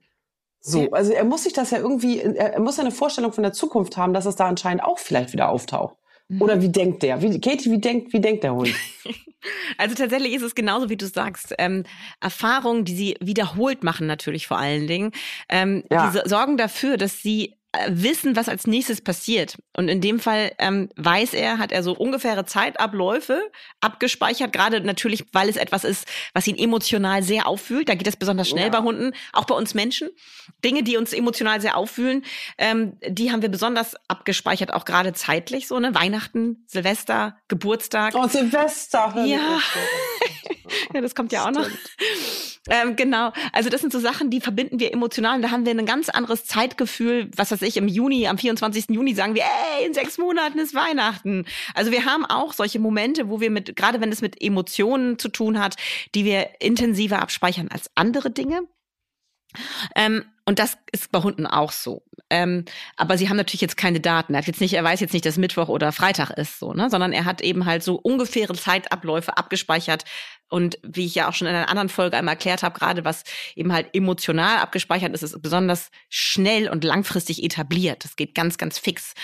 So, 0.64 0.90
also 0.92 1.12
er 1.12 1.24
muss 1.24 1.42
sich 1.42 1.52
das 1.52 1.72
ja 1.72 1.78
irgendwie, 1.78 2.20
er, 2.20 2.60
muss 2.60 2.76
ja 2.76 2.82
eine 2.84 2.92
Vorstellung 2.92 3.32
von 3.32 3.42
der 3.42 3.52
Zukunft 3.52 3.96
haben, 3.96 4.14
dass 4.14 4.26
es 4.26 4.36
da 4.36 4.46
anscheinend 4.46 4.84
auch 4.84 4.98
vielleicht 5.00 5.32
wieder 5.32 5.48
auftaucht. 5.48 5.96
Oder 6.38 6.62
wie 6.62 6.68
denkt 6.70 7.02
der? 7.02 7.20
Wie, 7.20 7.38
Katie, 7.40 7.70
wie 7.70 7.80
denkt, 7.80 8.12
wie 8.12 8.20
denkt 8.20 8.44
der 8.44 8.54
Hund? 8.54 8.72
Also 9.76 9.96
tatsächlich 9.96 10.34
ist 10.34 10.42
es 10.42 10.54
genauso, 10.54 10.88
wie 10.88 10.96
du 10.96 11.06
sagst. 11.06 11.52
Ähm, 11.58 11.82
Erfahrungen, 12.20 12.84
die 12.84 12.94
sie 12.94 13.16
wiederholt 13.20 13.82
machen, 13.82 14.06
natürlich 14.06 14.46
vor 14.46 14.56
allen 14.58 14.86
Dingen, 14.86 15.10
ähm, 15.48 15.82
Ja. 15.90 16.10
die 16.10 16.18
so- 16.18 16.22
sorgen 16.28 16.56
dafür, 16.56 16.96
dass 16.96 17.22
sie 17.22 17.56
wissen, 17.88 18.36
was 18.36 18.48
als 18.50 18.66
nächstes 18.66 19.00
passiert. 19.00 19.56
Und 19.74 19.88
in 19.88 20.00
dem 20.02 20.20
Fall 20.20 20.52
ähm, 20.58 20.90
weiß 20.96 21.32
er, 21.32 21.56
hat 21.58 21.72
er 21.72 21.82
so 21.82 21.92
ungefähre 21.96 22.44
Zeitabläufe 22.44 23.40
abgespeichert, 23.80 24.52
gerade 24.52 24.80
natürlich, 24.82 25.24
weil 25.32 25.48
es 25.48 25.56
etwas 25.56 25.84
ist, 25.84 26.06
was 26.34 26.46
ihn 26.46 26.58
emotional 26.58 27.22
sehr 27.22 27.46
auffühlt. 27.46 27.88
Da 27.88 27.94
geht 27.94 28.06
es 28.06 28.16
besonders 28.16 28.48
schnell 28.50 28.64
Ja. 28.66 28.70
bei 28.70 28.78
Hunden, 28.80 29.12
auch 29.32 29.44
bei 29.44 29.54
uns 29.54 29.72
Menschen. 29.72 30.10
Dinge, 30.64 30.82
die 30.82 30.98
uns 30.98 31.14
emotional 31.14 31.60
sehr 31.62 31.76
auffühlen, 31.78 32.24
ähm, 32.58 32.98
die 33.08 33.32
haben 33.32 33.40
wir 33.40 33.48
besonders 33.48 33.96
abgespeichert, 34.06 34.72
auch 34.74 34.84
gerade 34.84 35.14
zeitlich, 35.14 35.66
so, 35.66 35.78
ne? 35.78 35.94
Weihnachten, 35.94 36.64
Silvester, 36.66 37.38
Geburtstag. 37.48 38.14
Oh, 38.14 38.28
Silvester. 38.28 39.24
Ja. 39.24 39.58
Ja, 40.94 41.00
das 41.00 41.14
kommt 41.14 41.32
ja 41.32 41.46
auch 41.46 41.50
noch. 41.50 41.66
Ähm, 42.68 42.94
genau. 42.94 43.32
Also 43.52 43.70
das 43.70 43.80
sind 43.80 43.92
so 43.92 43.98
Sachen, 43.98 44.30
die 44.30 44.40
verbinden 44.40 44.78
wir 44.78 44.92
emotional 44.92 45.36
und 45.36 45.42
da 45.42 45.50
haben 45.50 45.66
wir 45.66 45.72
ein 45.72 45.84
ganz 45.84 46.08
anderes 46.08 46.44
Zeitgefühl. 46.44 47.28
Was 47.34 47.50
weiß 47.50 47.62
ich, 47.62 47.76
im 47.76 47.88
Juni, 47.88 48.28
am 48.28 48.38
24. 48.38 48.90
Juni 48.90 49.14
sagen 49.14 49.34
wir, 49.34 49.42
ey, 49.42 49.86
in 49.86 49.94
sechs 49.94 50.16
Monaten 50.16 50.58
ist 50.58 50.74
Weihnachten. 50.74 51.44
Also 51.74 51.90
wir 51.90 52.04
haben 52.04 52.24
auch 52.24 52.52
solche 52.52 52.78
Momente, 52.78 53.28
wo 53.28 53.40
wir 53.40 53.50
mit, 53.50 53.74
gerade 53.74 54.00
wenn 54.00 54.12
es 54.12 54.22
mit 54.22 54.40
Emotionen 54.40 55.18
zu 55.18 55.28
tun 55.28 55.58
hat, 55.58 55.76
die 56.14 56.24
wir 56.24 56.60
intensiver 56.60 57.20
abspeichern 57.20 57.68
als 57.68 57.90
andere 57.96 58.30
Dinge. 58.30 58.62
Ähm, 59.96 60.24
und 60.44 60.58
das 60.58 60.76
ist 60.90 61.12
bei 61.12 61.20
Hunden 61.20 61.46
auch 61.46 61.70
so. 61.70 62.02
Ähm, 62.28 62.64
aber 62.96 63.16
sie 63.16 63.28
haben 63.28 63.36
natürlich 63.36 63.60
jetzt 63.60 63.76
keine 63.76 64.00
Daten. 64.00 64.34
Er 64.34 64.38
hat 64.38 64.46
jetzt 64.46 64.60
nicht, 64.60 64.74
er 64.74 64.82
weiß 64.82 64.98
jetzt 65.00 65.12
nicht, 65.12 65.24
dass 65.24 65.36
Mittwoch 65.36 65.68
oder 65.68 65.92
Freitag 65.92 66.30
ist, 66.30 66.58
so, 66.58 66.72
ne? 66.72 66.90
Sondern 66.90 67.12
er 67.12 67.24
hat 67.24 67.40
eben 67.42 67.64
halt 67.64 67.84
so 67.84 67.94
ungefähre 67.94 68.54
Zeitabläufe 68.54 69.36
abgespeichert. 69.36 70.04
Und 70.48 70.78
wie 70.82 71.06
ich 71.06 71.14
ja 71.14 71.28
auch 71.28 71.34
schon 71.34 71.46
in 71.46 71.54
einer 71.54 71.68
anderen 71.68 71.88
Folge 71.88 72.16
einmal 72.16 72.34
erklärt 72.34 72.62
habe, 72.64 72.78
gerade 72.78 73.04
was 73.04 73.22
eben 73.54 73.72
halt 73.72 73.94
emotional 73.94 74.58
abgespeichert 74.58 75.14
ist, 75.14 75.22
ist 75.22 75.40
besonders 75.42 75.90
schnell 76.08 76.68
und 76.68 76.82
langfristig 76.82 77.42
etabliert. 77.44 78.04
Das 78.04 78.16
geht 78.16 78.34
ganz, 78.34 78.58
ganz 78.58 78.78
fix. 78.78 79.14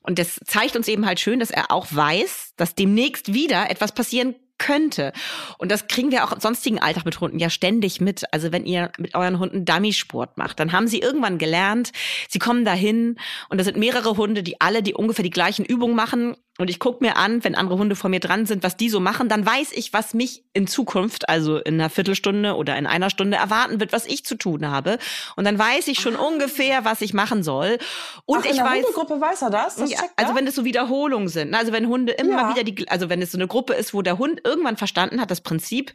Und 0.00 0.18
das 0.18 0.40
zeigt 0.46 0.76
uns 0.76 0.88
eben 0.88 1.04
halt 1.04 1.20
schön, 1.20 1.40
dass 1.40 1.50
er 1.50 1.70
auch 1.70 1.86
weiß, 1.90 2.54
dass 2.56 2.74
demnächst 2.74 3.34
wieder 3.34 3.70
etwas 3.70 3.92
passieren 3.92 4.36
könnte. 4.58 5.12
Und 5.58 5.70
das 5.70 5.88
kriegen 5.88 6.10
wir 6.10 6.24
auch 6.24 6.32
im 6.32 6.40
sonstigen 6.40 6.78
Alltag 6.78 7.04
mit 7.04 7.20
Hunden 7.20 7.38
ja 7.38 7.50
ständig 7.50 8.00
mit. 8.00 8.24
Also 8.32 8.52
wenn 8.52 8.66
ihr 8.66 8.90
mit 8.98 9.14
euren 9.14 9.38
Hunden 9.38 9.64
Dummy-Sport 9.64 10.38
macht, 10.38 10.60
dann 10.60 10.72
haben 10.72 10.88
sie 10.88 11.00
irgendwann 11.00 11.38
gelernt, 11.38 11.92
sie 12.28 12.38
kommen 12.38 12.64
dahin 12.64 13.18
und 13.48 13.58
da 13.58 13.64
sind 13.64 13.76
mehrere 13.76 14.16
Hunde, 14.16 14.42
die 14.42 14.60
alle 14.60 14.82
die 14.82 14.94
ungefähr 14.94 15.22
die 15.22 15.30
gleichen 15.30 15.64
Übungen 15.64 15.96
machen 15.96 16.36
und 16.58 16.70
ich 16.70 16.78
gucke 16.78 17.04
mir 17.04 17.16
an, 17.16 17.44
wenn 17.44 17.54
andere 17.54 17.78
Hunde 17.78 17.96
vor 17.96 18.08
mir 18.08 18.20
dran 18.20 18.46
sind, 18.46 18.62
was 18.62 18.76
die 18.76 18.88
so 18.88 18.98
machen, 18.98 19.28
dann 19.28 19.44
weiß 19.44 19.72
ich, 19.72 19.92
was 19.92 20.14
mich 20.14 20.44
in 20.54 20.66
Zukunft, 20.66 21.28
also 21.28 21.58
in 21.58 21.74
einer 21.74 21.90
Viertelstunde 21.90 22.54
oder 22.54 22.76
in 22.76 22.86
einer 22.86 23.10
Stunde 23.10 23.36
erwarten 23.36 23.78
wird, 23.78 23.92
was 23.92 24.06
ich 24.06 24.24
zu 24.24 24.36
tun 24.36 24.66
habe. 24.66 24.98
Und 25.36 25.44
dann 25.44 25.58
weiß 25.58 25.88
ich 25.88 26.00
schon 26.00 26.16
ah. 26.16 26.20
ungefähr, 26.20 26.84
was 26.84 27.02
ich 27.02 27.12
machen 27.12 27.42
soll. 27.42 27.78
Und 28.24 28.40
Ach, 28.40 28.44
ich 28.44 28.50
in 28.52 28.56
der 28.56 28.64
weiß, 28.64 28.84
Hundegruppe 28.84 29.20
weiß 29.20 29.42
er 29.42 29.50
das. 29.50 29.76
das 29.76 29.90
ja, 29.90 29.98
also 30.16 30.34
wenn 30.34 30.46
es 30.46 30.54
so 30.54 30.64
Wiederholungen 30.64 31.28
sind, 31.28 31.50
ne? 31.50 31.58
also 31.58 31.72
wenn 31.72 31.88
Hunde 31.88 32.12
immer 32.12 32.42
ja. 32.42 32.50
wieder 32.50 32.64
die, 32.64 32.88
also 32.88 33.10
wenn 33.10 33.20
es 33.20 33.32
so 33.32 33.38
eine 33.38 33.46
Gruppe 33.46 33.74
ist, 33.74 33.92
wo 33.92 34.02
der 34.02 34.18
Hund 34.18 34.40
irgendwann 34.44 34.76
verstanden 34.76 35.20
hat, 35.20 35.30
das 35.30 35.42
Prinzip, 35.42 35.92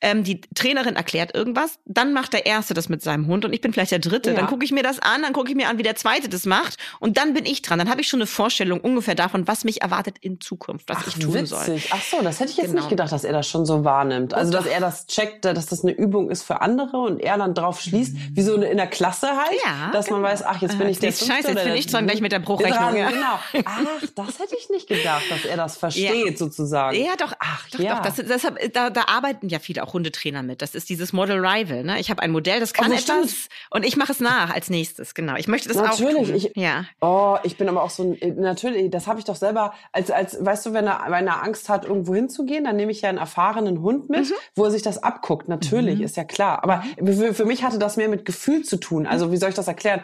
ähm, 0.00 0.24
die 0.24 0.40
Trainerin 0.54 0.96
erklärt 0.96 1.34
irgendwas, 1.34 1.78
dann 1.86 2.12
macht 2.12 2.32
der 2.34 2.44
Erste 2.44 2.74
das 2.74 2.88
mit 2.88 3.02
seinem 3.02 3.26
Hund 3.26 3.44
und 3.44 3.52
ich 3.52 3.60
bin 3.60 3.72
vielleicht 3.72 3.92
der 3.92 3.98
Dritte. 3.98 4.30
Ja. 4.30 4.36
Dann 4.36 4.46
gucke 4.46 4.64
ich 4.64 4.72
mir 4.72 4.82
das 4.82 4.98
an, 4.98 5.22
dann 5.22 5.32
gucke 5.32 5.48
ich 5.48 5.56
mir 5.56 5.68
an, 5.68 5.78
wie 5.78 5.82
der 5.82 5.96
Zweite 5.96 6.28
das 6.28 6.44
macht 6.44 6.76
und 7.00 7.16
dann 7.16 7.32
bin 7.32 7.46
ich 7.46 7.62
dran. 7.62 7.78
Dann 7.78 7.88
habe 7.88 8.02
ich 8.02 8.08
schon 8.08 8.20
eine 8.20 8.26
Vorstellung 8.26 8.80
ungefähr 8.80 9.14
davon, 9.14 9.48
was 9.48 9.64
mich 9.64 9.82
erwartet 9.82 10.16
in 10.20 10.40
Zukunft, 10.40 10.88
was 10.88 10.98
Ach, 11.00 11.06
ich 11.08 11.14
tun 11.14 11.34
witzig. 11.34 11.48
soll. 11.48 11.80
Ach 11.90 12.02
so, 12.02 12.22
das 12.22 12.40
hätte 12.40 12.50
ich 12.50 12.56
jetzt 12.58 12.66
genau. 12.66 12.80
nicht 12.80 12.90
gedacht, 12.90 13.10
dass 13.10 13.24
er 13.24 13.32
das 13.32 13.48
schon 13.48 13.64
so 13.64 13.84
wahrnimmt. 13.84 14.34
Also, 14.34 14.52
dass 14.52 14.66
er 14.66 14.80
das 14.80 15.06
checkt, 15.06 15.44
dass 15.44 15.66
das 15.66 15.82
eine 15.82 15.92
Übung 15.92 16.30
ist 16.30 16.42
für 16.42 16.60
andere 16.60 16.98
und 16.98 17.18
er 17.20 17.38
dann 17.38 17.54
drauf 17.54 17.80
schließt, 17.80 18.14
wie 18.32 18.42
so 18.42 18.54
in 18.56 18.76
der 18.76 18.86
Klasse 18.86 19.28
halt, 19.28 19.58
ja, 19.64 19.90
dass 19.92 20.06
genau. 20.06 20.18
man 20.20 20.30
weiß, 20.30 20.44
ach, 20.44 20.60
jetzt 20.60 20.78
bin 20.78 20.88
ich 20.88 20.98
der 20.98 21.12
Fünfte 21.12 21.32
Scheiße, 21.32 21.48
jetzt 21.52 21.64
bin 21.64 21.74
ich 21.74 21.86
dran 21.86 22.06
gleich 22.06 22.20
mit 22.20 22.32
der 22.32 22.40
Bruchrechnung. 22.40 22.96
Ja. 22.96 23.06
Genau. 23.16 23.64
Ach, 23.64 24.02
das 24.14 24.38
hätte 24.40 24.56
ich 24.58 24.68
nicht 24.68 24.88
gedacht, 24.88 25.22
dass 25.30 25.44
er 25.44 25.56
das 25.56 25.76
versteht 25.78 26.38
sozusagen. 26.38 26.96
Ja, 26.98 27.16
doch. 27.16 27.32
Ach, 27.38 27.68
doch. 27.70 27.78
Doch, 27.78 28.02
das, 28.02 28.16
deshalb, 28.16 28.72
da, 28.72 28.90
da 28.90 29.04
arbeiten 29.06 29.48
ja 29.48 29.58
viele 29.58 29.82
auch 29.82 29.85
Hundetrainer 29.92 30.42
mit. 30.42 30.62
Das 30.62 30.74
ist 30.74 30.88
dieses 30.88 31.12
Model 31.12 31.44
Rival. 31.44 31.84
Ne? 31.84 32.00
Ich 32.00 32.10
habe 32.10 32.22
ein 32.22 32.30
Modell, 32.30 32.60
das 32.60 32.72
kann 32.72 32.90
oh, 32.90 32.94
etwas 32.94 33.30
stimmt. 33.30 33.48
und 33.70 33.84
ich 33.84 33.96
mache 33.96 34.12
es 34.12 34.20
nach 34.20 34.52
als 34.52 34.70
nächstes. 34.70 35.14
Genau. 35.14 35.36
Ich 35.36 35.48
möchte 35.48 35.68
das 35.68 35.76
natürlich, 35.76 36.16
auch 36.16 36.26
tun. 36.26 36.34
Ich, 36.34 36.52
ja. 36.54 36.84
Oh, 37.00 37.36
ich 37.42 37.56
bin 37.56 37.68
aber 37.68 37.82
auch 37.82 37.90
so 37.90 38.02
ein, 38.02 38.20
äh, 38.20 38.30
natürlich, 38.30 38.90
das 38.90 39.06
habe 39.06 39.18
ich 39.18 39.24
doch 39.24 39.36
selber, 39.36 39.74
als, 39.92 40.10
als, 40.10 40.44
weißt 40.44 40.66
du, 40.66 40.72
wenn 40.72 40.86
er, 40.86 41.04
wenn 41.08 41.26
er 41.26 41.42
Angst 41.42 41.68
hat, 41.68 41.84
irgendwo 41.84 42.14
hinzugehen, 42.14 42.64
dann 42.64 42.76
nehme 42.76 42.92
ich 42.92 43.02
ja 43.02 43.08
einen 43.08 43.18
erfahrenen 43.18 43.82
Hund 43.82 44.08
mit, 44.08 44.30
mhm. 44.30 44.34
wo 44.54 44.64
er 44.64 44.70
sich 44.70 44.82
das 44.82 45.02
abguckt. 45.02 45.48
Natürlich, 45.48 45.98
mhm. 45.98 46.04
ist 46.04 46.16
ja 46.16 46.24
klar. 46.24 46.62
Aber 46.62 46.84
für, 47.04 47.34
für 47.34 47.44
mich 47.44 47.62
hatte 47.62 47.78
das 47.78 47.96
mehr 47.96 48.08
mit 48.08 48.24
Gefühl 48.24 48.62
zu 48.62 48.78
tun. 48.78 49.06
Also 49.06 49.32
wie 49.32 49.36
soll 49.36 49.50
ich 49.50 49.54
das 49.54 49.68
erklären? 49.68 50.02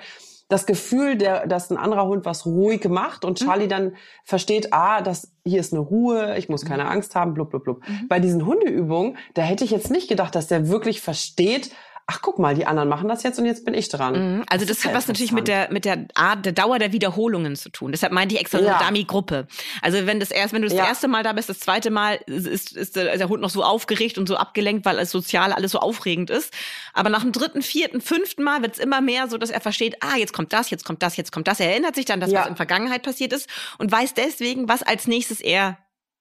Das 0.53 0.67
Gefühl, 0.67 1.17
der, 1.17 1.47
dass 1.47 1.71
ein 1.71 1.79
anderer 1.79 2.07
Hund 2.07 2.25
was 2.25 2.45
ruhig 2.45 2.87
macht 2.89 3.25
und 3.25 3.41
mhm. 3.41 3.45
Charlie 3.47 3.65
mhm. 3.65 3.71
dann 3.71 3.97
versteht, 4.25 4.73
ah, 4.73 5.01
das, 5.01 5.33
hier 5.45 5.61
ist 5.61 5.73
eine 5.73 5.81
Ruhe, 5.81 6.37
ich 6.37 6.49
muss 6.49 6.65
keine 6.65 6.85
mhm. 6.85 6.91
Angst 6.91 7.15
haben, 7.15 7.35
blub, 7.35 7.51
blub, 7.51 7.65
blub. 7.65 7.89
Mhm. 7.89 8.09
Bei 8.09 8.21
diesen 8.21 8.45
Hundeübungen, 8.45 9.17
da 9.35 9.43
hätte 9.43 9.65
ich 9.65 9.71
jetzt 9.71 9.91
nicht 9.91 10.09
gedacht, 10.09 10.35
dass 10.35 10.49
der 10.49 10.69
wirklich 10.69 11.01
versteht, 11.01 11.71
ach 12.13 12.21
guck 12.21 12.39
mal, 12.39 12.55
die 12.55 12.67
anderen 12.67 12.89
machen 12.89 13.09
das 13.09 13.23
jetzt 13.23 13.39
und 13.39 13.47
jetzt 13.47 13.65
bin 13.65 13.73
ich 13.73 13.89
dran. 13.89 14.37
Mhm. 14.37 14.45
Also 14.49 14.67
das, 14.67 14.79
das 14.79 14.87
hat 14.87 14.95
was 14.95 15.09
natürlich 15.09 15.33
mit 15.33 15.49
der 15.49 15.73
mit 15.73 15.85
der 15.87 16.07
Art 16.15 16.45
der 16.45 16.53
Dauer 16.53 16.79
der 16.79 16.93
Wiederholungen 16.93 17.57
zu 17.57 17.71
tun. 17.71 17.93
Deshalb 17.93 18.13
meinte 18.13 18.35
ich 18.35 18.41
extra 18.41 18.59
ja. 18.59 18.65
so 18.65 18.71
eine 18.71 18.85
Dummy-Gruppe. 18.85 19.47
Also 19.81 20.07
wenn 20.07 20.21
das 20.21 20.31
erst, 20.31 20.53
wenn 20.53 20.63
du 20.63 20.69
das 20.69 20.77
ja. 20.77 20.87
erste 20.87 21.09
Mal 21.09 21.23
da 21.23 21.33
bist, 21.33 21.49
das 21.49 21.61
zweite 21.61 21.91
Mal 21.91 22.21
ist, 22.27 22.77
ist 22.77 22.97
der 22.97 23.29
Hund 23.29 23.41
noch 23.41 23.51
so 23.51 23.65
aufgeregt 23.65 24.19
und 24.19 24.29
so 24.29 24.37
abgelenkt, 24.37 24.85
weil 24.85 24.99
es 24.99 25.11
sozial 25.11 25.53
alles 25.53 25.73
so 25.73 25.79
aufregend 25.79 26.29
ist. 26.29 26.53
Aber 26.93 27.09
nach 27.09 27.23
dem 27.23 27.33
dritten, 27.33 27.63
vierten, 27.63 28.01
fünften 28.03 28.43
Mal 28.43 28.61
wird 28.61 28.75
es 28.75 28.79
immer 28.79 29.01
mehr 29.01 29.29
so, 29.29 29.39
dass 29.39 29.51
er 29.51 29.61
versteht, 29.61 29.97
ah, 30.01 30.17
jetzt 30.19 30.35
kommt 30.35 30.53
das, 30.53 30.69
jetzt 30.69 30.85
kommt 30.85 31.03
das, 31.03 31.17
jetzt 31.17 31.33
kommt 31.33 31.49
das. 31.49 31.61
Er 31.61 31.71
erinnert 31.71 31.95
sich 31.95 32.05
dann, 32.05 32.21
dass 32.21 32.31
ja. 32.31 32.41
was 32.41 32.49
in 32.49 32.57
Vergangenheit 32.57 33.03
passiert 33.03 33.33
ist 33.33 33.49
und 33.79 33.91
weiß 33.91 34.13
deswegen, 34.15 34.69
was 34.69 34.83
als 34.83 35.07
nächstes 35.07 35.41
er 35.41 35.79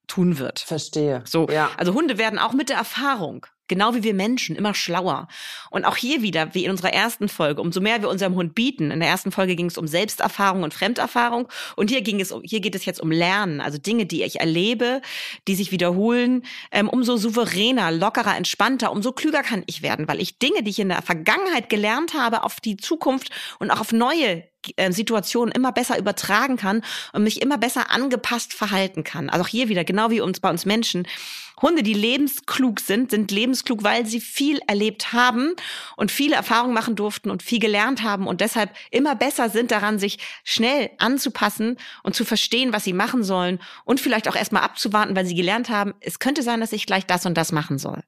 tun 0.07 0.39
wird. 0.39 0.59
Verstehe. 0.59 1.23
So, 1.25 1.47
ja. 1.49 1.69
also 1.77 1.93
Hunde 1.93 2.17
werden 2.17 2.39
auch 2.39 2.53
mit 2.53 2.69
der 2.69 2.77
Erfahrung 2.77 3.45
Genau 3.71 3.95
wie 3.95 4.03
wir 4.03 4.13
Menschen, 4.13 4.57
immer 4.57 4.73
schlauer. 4.73 5.29
Und 5.69 5.85
auch 5.85 5.95
hier 5.95 6.21
wieder, 6.21 6.53
wie 6.53 6.65
in 6.65 6.71
unserer 6.71 6.91
ersten 6.91 7.29
Folge, 7.29 7.61
umso 7.61 7.79
mehr 7.79 8.01
wir 8.01 8.09
unserem 8.09 8.35
Hund 8.35 8.53
bieten. 8.53 8.91
In 8.91 8.99
der 8.99 9.07
ersten 9.07 9.31
Folge 9.31 9.55
ging 9.55 9.67
es 9.67 9.77
um 9.77 9.87
Selbsterfahrung 9.87 10.63
und 10.63 10.73
Fremderfahrung. 10.73 11.47
Und 11.77 11.89
hier 11.89 12.01
ging 12.01 12.19
es, 12.19 12.35
hier 12.43 12.59
geht 12.59 12.75
es 12.75 12.83
jetzt 12.83 12.99
um 12.99 13.11
Lernen. 13.11 13.61
Also 13.61 13.77
Dinge, 13.77 14.05
die 14.05 14.23
ich 14.23 14.41
erlebe, 14.41 15.01
die 15.47 15.55
sich 15.55 15.71
wiederholen. 15.71 16.43
Ähm, 16.73 16.89
umso 16.89 17.15
souveräner, 17.15 17.93
lockerer, 17.93 18.35
entspannter, 18.35 18.91
umso 18.91 19.13
klüger 19.13 19.41
kann 19.41 19.63
ich 19.67 19.81
werden, 19.81 20.05
weil 20.09 20.19
ich 20.19 20.37
Dinge, 20.37 20.63
die 20.63 20.71
ich 20.71 20.79
in 20.79 20.89
der 20.89 21.01
Vergangenheit 21.01 21.69
gelernt 21.69 22.13
habe, 22.13 22.43
auf 22.43 22.59
die 22.59 22.75
Zukunft 22.75 23.29
und 23.59 23.71
auch 23.71 23.79
auf 23.79 23.93
neue 23.93 24.43
Situationen 24.89 25.53
immer 25.53 25.71
besser 25.71 25.97
übertragen 25.97 26.57
kann 26.57 26.83
und 27.13 27.23
mich 27.23 27.41
immer 27.41 27.57
besser 27.57 27.91
angepasst 27.91 28.53
verhalten 28.53 29.03
kann. 29.03 29.29
Also 29.29 29.45
auch 29.45 29.49
hier 29.49 29.69
wieder, 29.69 29.83
genau 29.83 30.09
wie 30.09 30.21
uns 30.21 30.39
bei 30.39 30.49
uns 30.49 30.65
Menschen. 30.65 31.07
Hunde, 31.61 31.83
die 31.83 31.93
lebensklug 31.93 32.79
sind, 32.79 33.11
sind 33.11 33.31
lebensklug, 33.31 33.83
weil 33.83 34.05
sie 34.05 34.19
viel 34.19 34.59
erlebt 34.67 35.13
haben 35.13 35.53
und 35.95 36.11
viele 36.11 36.35
Erfahrungen 36.35 36.73
machen 36.73 36.95
durften 36.95 37.29
und 37.29 37.43
viel 37.43 37.59
gelernt 37.59 38.01
haben 38.01 38.27
und 38.27 38.41
deshalb 38.41 38.71
immer 38.89 39.15
besser 39.15 39.49
sind 39.49 39.71
daran, 39.71 39.99
sich 39.99 40.17
schnell 40.43 40.89
anzupassen 40.97 41.77
und 42.03 42.15
zu 42.15 42.25
verstehen, 42.25 42.73
was 42.73 42.83
sie 42.83 42.93
machen 42.93 43.23
sollen 43.23 43.59
und 43.85 43.99
vielleicht 43.99 44.27
auch 44.27 44.35
erstmal 44.35 44.63
abzuwarten, 44.63 45.15
weil 45.15 45.25
sie 45.25 45.35
gelernt 45.35 45.69
haben, 45.69 45.93
es 45.99 46.19
könnte 46.19 46.41
sein, 46.41 46.61
dass 46.61 46.73
ich 46.73 46.87
gleich 46.87 47.05
das 47.05 47.25
und 47.25 47.35
das 47.37 47.51
machen 47.51 47.77
soll. 47.77 48.01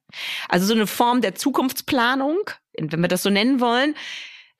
Also 0.48 0.66
so 0.66 0.74
eine 0.74 0.86
Form 0.86 1.20
der 1.20 1.34
Zukunftsplanung, 1.34 2.38
wenn 2.76 3.00
wir 3.00 3.08
das 3.08 3.22
so 3.22 3.30
nennen 3.30 3.60
wollen, 3.60 3.94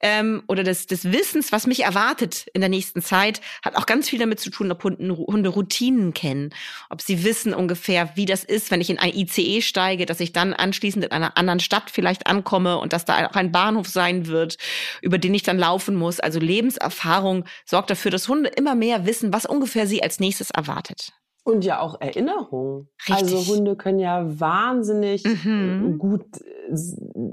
ähm, 0.04 0.42
oder 0.48 0.62
des, 0.62 0.86
des 0.86 1.10
Wissens, 1.12 1.50
was 1.50 1.66
mich 1.66 1.82
erwartet 1.82 2.46
in 2.52 2.60
der 2.60 2.68
nächsten 2.68 3.00
Zeit, 3.00 3.40
hat 3.64 3.74
auch 3.74 3.86
ganz 3.86 4.10
viel 4.10 4.18
damit 4.18 4.38
zu 4.38 4.50
tun, 4.50 4.70
ob 4.70 4.84
Hunde, 4.84 5.16
Hunde 5.16 5.48
Routinen 5.48 6.12
kennen, 6.12 6.50
ob 6.90 7.00
sie 7.00 7.24
wissen 7.24 7.54
ungefähr, 7.54 8.10
wie 8.14 8.26
das 8.26 8.44
ist, 8.44 8.70
wenn 8.70 8.82
ich 8.82 8.90
in 8.90 8.98
ein 8.98 9.14
ICE 9.14 9.62
steige, 9.62 10.04
dass 10.04 10.20
ich 10.20 10.32
dann 10.32 10.52
anschließend 10.52 11.06
in 11.06 11.10
einer 11.10 11.38
anderen 11.38 11.58
Stadt 11.58 11.90
vielleicht 11.90 12.26
ankomme 12.26 12.76
und 12.76 12.92
dass 12.92 13.06
da 13.06 13.26
auch 13.26 13.34
ein 13.34 13.50
Bahnhof 13.50 13.88
sein 13.88 14.26
wird, 14.26 14.58
über 15.00 15.16
den 15.16 15.32
ich 15.32 15.42
dann 15.42 15.58
laufen 15.58 15.94
muss. 15.94 16.20
Also 16.20 16.38
Lebenserfahrung 16.38 17.46
sorgt 17.64 17.88
dafür, 17.88 18.10
dass 18.10 18.28
Hunde 18.28 18.50
immer 18.50 18.74
mehr 18.74 19.06
wissen, 19.06 19.32
was 19.32 19.46
ungefähr 19.46 19.86
sie 19.86 20.02
als 20.02 20.20
nächstes 20.20 20.50
erwartet. 20.50 21.14
Und 21.44 21.64
ja 21.64 21.80
auch 21.80 21.98
Erinnerung. 22.02 22.88
Also 23.08 23.46
Hunde 23.46 23.76
können 23.76 24.00
ja 24.00 24.22
wahnsinnig 24.38 25.24
mhm. 25.24 25.98
gut 25.98 26.26
äh, 26.42 26.76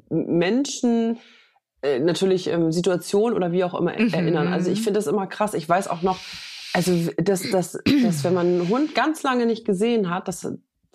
Menschen 0.10 1.18
äh, 1.82 2.00
natürlich 2.00 2.48
ähm, 2.48 2.72
Situation 2.72 3.34
oder 3.34 3.52
wie 3.52 3.64
auch 3.64 3.74
immer 3.74 3.94
mhm. 3.98 4.14
erinnern. 4.14 4.48
Also 4.48 4.72
ich 4.72 4.82
finde 4.82 5.00
das 5.00 5.08
immer 5.08 5.28
krass. 5.28 5.54
Ich 5.54 5.68
weiß 5.68 5.88
auch 5.88 6.02
noch, 6.02 6.20
also 6.74 6.92
dass, 7.18 7.50
dass, 7.50 7.78
dass 8.04 8.24
wenn 8.24 8.34
man 8.34 8.48
einen 8.48 8.70
Hund 8.70 8.96
ganz 8.96 9.24
lange 9.24 9.46
nicht 9.46 9.66
gesehen 9.66 10.10
hat, 10.10 10.28
das 10.28 10.48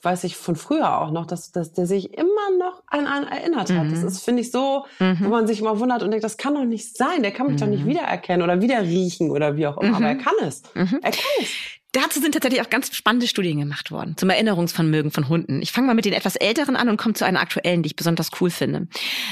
weiß 0.03 0.25
ich 0.25 0.37
von 0.37 0.57
früher 0.57 1.01
auch 1.01 1.11
noch, 1.11 1.27
dass, 1.27 1.53
dass 1.53 1.73
der 1.73 1.87
sich 1.87 2.15
immer 2.15 2.51
noch 2.59 2.83
an 2.87 3.07
einen 3.07 3.27
erinnert 3.27 3.73
hat. 3.73 3.87
Mhm. 3.87 3.91
Das 3.91 4.05
ist, 4.05 4.25
finde 4.25 4.43
ich, 4.43 4.51
so, 4.51 4.85
mhm. 4.99 5.19
wo 5.21 5.29
man 5.29 5.47
sich 5.47 5.61
immer 5.61 5.81
wundert 5.81 6.03
und 6.03 6.11
denkt, 6.11 6.25
das 6.25 6.37
kann 6.37 6.55
doch 6.55 6.65
nicht 6.65 6.97
sein. 6.97 7.23
Der 7.23 7.33
kann 7.33 7.47
mich 7.47 7.57
mhm. 7.57 7.61
doch 7.61 7.67
nicht 7.67 7.85
mhm. 7.85 7.89
wiedererkennen 7.89 8.43
oder 8.43 8.61
wieder 8.61 8.83
riechen 8.83 9.31
oder 9.31 9.57
wie 9.57 9.67
auch 9.67 9.79
immer. 9.79 9.97
Aber 9.97 10.07
er 10.07 10.15
mhm. 10.15 10.21
kann 10.21 10.35
es. 10.43 10.63
Mhm. 10.75 11.01
Er 11.03 11.11
kann 11.11 11.43
es. 11.43 11.49
Dazu 11.93 12.21
sind 12.21 12.33
tatsächlich 12.33 12.61
auch 12.61 12.69
ganz 12.69 12.95
spannende 12.95 13.27
Studien 13.27 13.59
gemacht 13.59 13.91
worden 13.91 14.17
zum 14.19 14.29
Erinnerungsvermögen 14.29 15.11
von 15.11 15.31
Hunden. 15.31 15.63
Ich 15.63 15.73
fange 15.73 15.87
mal 15.87 15.95
mit 15.95 16.05
den 16.05 16.13
etwas 16.13 16.37
älteren 16.37 16.77
an 16.77 16.91
und 16.91 16.99
komme 16.99 17.15
zu 17.15 17.25
einer 17.25 17.41
aktuellen, 17.41 17.83
die 17.83 17.87
ich 17.87 17.97
besonders 17.97 18.31
cool 18.41 18.51
finde. 18.51 18.89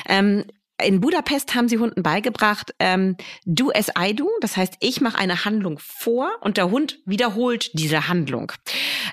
Ähm, 0.09 0.45
in 0.83 1.01
Budapest 1.01 1.55
haben 1.55 1.69
sie 1.69 1.79
Hunden 1.79 2.03
beigebracht, 2.03 2.75
ähm, 2.81 3.17
do 3.45 3.71
as 3.75 3.91
I 3.99 4.15
do. 4.15 4.29
Das 4.41 4.57
heißt, 4.57 4.75
ich 4.81 5.01
mache 5.01 5.19
eine 5.19 5.45
Handlung 5.45 5.79
vor 5.79 6.31
und 6.41 6.57
der 6.57 6.71
Hund 6.71 6.99
wiederholt 7.05 7.71
diese 7.79 8.09
Handlung. 8.09 8.53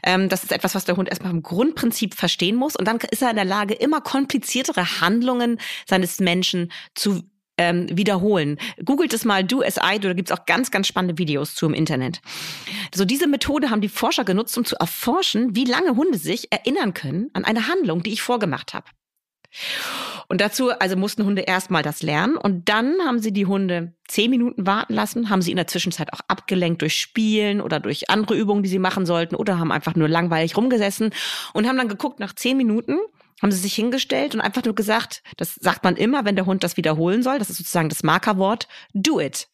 Ähm, 0.03 0.27
das 0.29 0.43
ist 0.43 0.51
etwas, 0.51 0.73
was 0.73 0.85
der 0.85 0.97
Hund 0.97 1.09
erstmal 1.09 1.31
im 1.31 1.43
Grundprinzip 1.43 2.15
verstehen 2.15 2.55
muss. 2.55 2.75
Und 2.75 2.87
dann 2.87 2.97
ist 2.97 3.21
er 3.21 3.29
in 3.29 3.35
der 3.35 3.45
Lage, 3.45 3.75
immer 3.75 4.01
kompliziertere 4.01 5.01
Handlungen 5.01 5.59
seines 5.87 6.19
Menschen 6.19 6.71
zu 6.95 7.23
ähm, 7.57 7.85
wiederholen. 7.91 8.57
Googelt 8.83 9.13
es 9.13 9.23
mal 9.23 9.43
Do 9.43 9.61
as 9.61 9.77
I 9.77 9.99
do, 9.99 10.07
da 10.07 10.13
gibt's 10.13 10.31
auch 10.31 10.45
ganz, 10.45 10.71
ganz 10.71 10.87
spannende 10.87 11.19
Videos 11.19 11.53
zu 11.53 11.67
im 11.67 11.73
Internet. 11.75 12.21
So 12.93 13.05
diese 13.05 13.27
Methode 13.27 13.69
haben 13.69 13.81
die 13.81 13.89
Forscher 13.89 14.23
genutzt, 14.23 14.57
um 14.57 14.65
zu 14.65 14.75
erforschen, 14.77 15.55
wie 15.55 15.65
lange 15.65 15.95
Hunde 15.95 16.17
sich 16.17 16.51
erinnern 16.51 16.95
können 16.95 17.29
an 17.33 17.45
eine 17.45 17.67
Handlung, 17.67 18.01
die 18.01 18.13
ich 18.13 18.21
vorgemacht 18.21 18.73
habe. 18.73 18.87
Und 20.31 20.39
dazu, 20.39 20.71
also 20.71 20.95
mussten 20.95 21.25
Hunde 21.25 21.41
erstmal 21.41 21.83
das 21.83 22.03
lernen 22.03 22.37
und 22.37 22.69
dann 22.69 22.95
haben 23.05 23.19
sie 23.19 23.33
die 23.33 23.47
Hunde 23.47 23.95
zehn 24.07 24.29
Minuten 24.29 24.65
warten 24.65 24.93
lassen, 24.93 25.29
haben 25.29 25.41
sie 25.41 25.51
in 25.51 25.57
der 25.57 25.67
Zwischenzeit 25.67 26.13
auch 26.13 26.21
abgelenkt 26.29 26.81
durch 26.81 26.95
Spielen 26.95 27.59
oder 27.59 27.81
durch 27.81 28.09
andere 28.09 28.37
Übungen, 28.37 28.63
die 28.63 28.69
sie 28.69 28.79
machen 28.79 29.05
sollten 29.05 29.35
oder 29.35 29.59
haben 29.59 29.73
einfach 29.73 29.93
nur 29.95 30.07
langweilig 30.07 30.55
rumgesessen 30.55 31.09
und 31.51 31.67
haben 31.67 31.75
dann 31.75 31.89
geguckt 31.89 32.21
nach 32.21 32.31
zehn 32.33 32.55
Minuten, 32.55 32.97
haben 33.41 33.51
sie 33.51 33.57
sich 33.57 33.75
hingestellt 33.75 34.33
und 34.33 34.39
einfach 34.39 34.63
nur 34.63 34.73
gesagt, 34.73 35.21
das 35.35 35.55
sagt 35.55 35.83
man 35.83 35.97
immer, 35.97 36.23
wenn 36.23 36.37
der 36.37 36.45
Hund 36.45 36.63
das 36.63 36.77
wiederholen 36.77 37.23
soll, 37.23 37.37
das 37.37 37.49
ist 37.49 37.57
sozusagen 37.57 37.89
das 37.89 38.01
Markerwort, 38.01 38.69
do 38.93 39.19
it. 39.19 39.49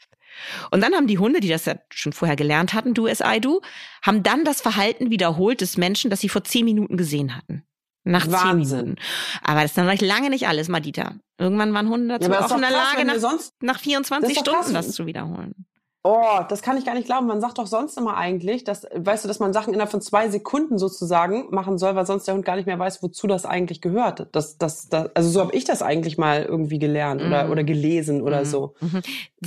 Und 0.70 0.82
dann 0.82 0.94
haben 0.94 1.08
die 1.08 1.18
Hunde, 1.18 1.40
die 1.40 1.50
das 1.50 1.66
ja 1.66 1.80
schon 1.90 2.14
vorher 2.14 2.36
gelernt 2.36 2.76
hatten, 2.76 2.94
do 2.94 3.08
as 3.08 3.24
I 3.26 3.42
do, 3.42 3.64
haben 4.04 4.22
dann 4.22 4.46
das 4.46 4.62
Verhalten 4.62 5.10
wiederholt 5.10 5.62
des 5.62 5.76
Menschen, 5.76 6.12
das 6.12 6.20
sie 6.20 6.30
vor 6.30 6.44
zehn 6.44 6.66
Minuten 6.66 6.98
gesehen 6.98 7.36
hatten. 7.36 7.64
Nach 8.12 8.30
Wahnsinn. 8.32 8.80
Minuten. 8.80 9.02
Aber 9.44 9.62
das 9.62 9.72
ist 9.72 9.78
dann 9.78 9.98
lange 9.98 10.30
nicht 10.30 10.48
alles, 10.48 10.68
Madita. 10.70 11.14
Irgendwann 11.38 11.74
waren 11.74 11.90
Hunde 11.90 12.18
dazu 12.18 12.32
ja, 12.32 12.46
auch 12.46 12.56
in 12.56 12.62
der 12.62 12.72
Lage, 12.72 13.06
nach, 13.06 13.40
nach 13.62 13.80
24 13.80 14.40
Stunden 14.40 14.60
krass. 14.60 14.74
das 14.74 14.92
zu 14.92 15.06
wiederholen. 15.06 15.54
Oh, 16.10 16.40
das 16.48 16.62
kann 16.62 16.78
ich 16.78 16.86
gar 16.86 16.94
nicht 16.94 17.08
glauben. 17.08 17.28
Man 17.28 17.42
sagt 17.42 17.58
doch 17.58 17.68
sonst 17.68 17.98
immer 17.98 18.16
eigentlich, 18.16 18.64
dass, 18.64 18.88
weißt 18.96 19.26
du, 19.26 19.28
dass 19.28 19.40
man 19.40 19.52
Sachen 19.52 19.74
innerhalb 19.74 19.92
von 19.92 20.00
zwei 20.00 20.30
Sekunden 20.30 20.78
sozusagen 20.78 21.48
machen 21.50 21.78
soll, 21.78 21.96
weil 21.96 22.06
sonst 22.06 22.26
der 22.26 22.36
Hund 22.36 22.46
gar 22.46 22.56
nicht 22.56 22.66
mehr 22.66 22.80
weiß, 22.80 23.04
wozu 23.04 23.28
das 23.28 23.46
eigentlich 23.46 23.82
gehört. 23.82 24.28
Das, 24.32 24.58
das, 24.58 24.88
das, 24.88 25.14
also 25.16 25.30
so 25.30 25.42
habe 25.42 25.54
ich 25.54 25.66
das 25.66 25.82
eigentlich 25.82 26.18
mal 26.18 26.44
irgendwie 26.44 26.80
gelernt 26.80 27.22
oder, 27.22 27.46
mhm. 27.46 27.52
oder 27.52 27.66
gelesen 27.66 28.22
oder 28.22 28.40
mhm. 28.40 28.46
so. 28.46 28.74
Mhm. 28.80 29.02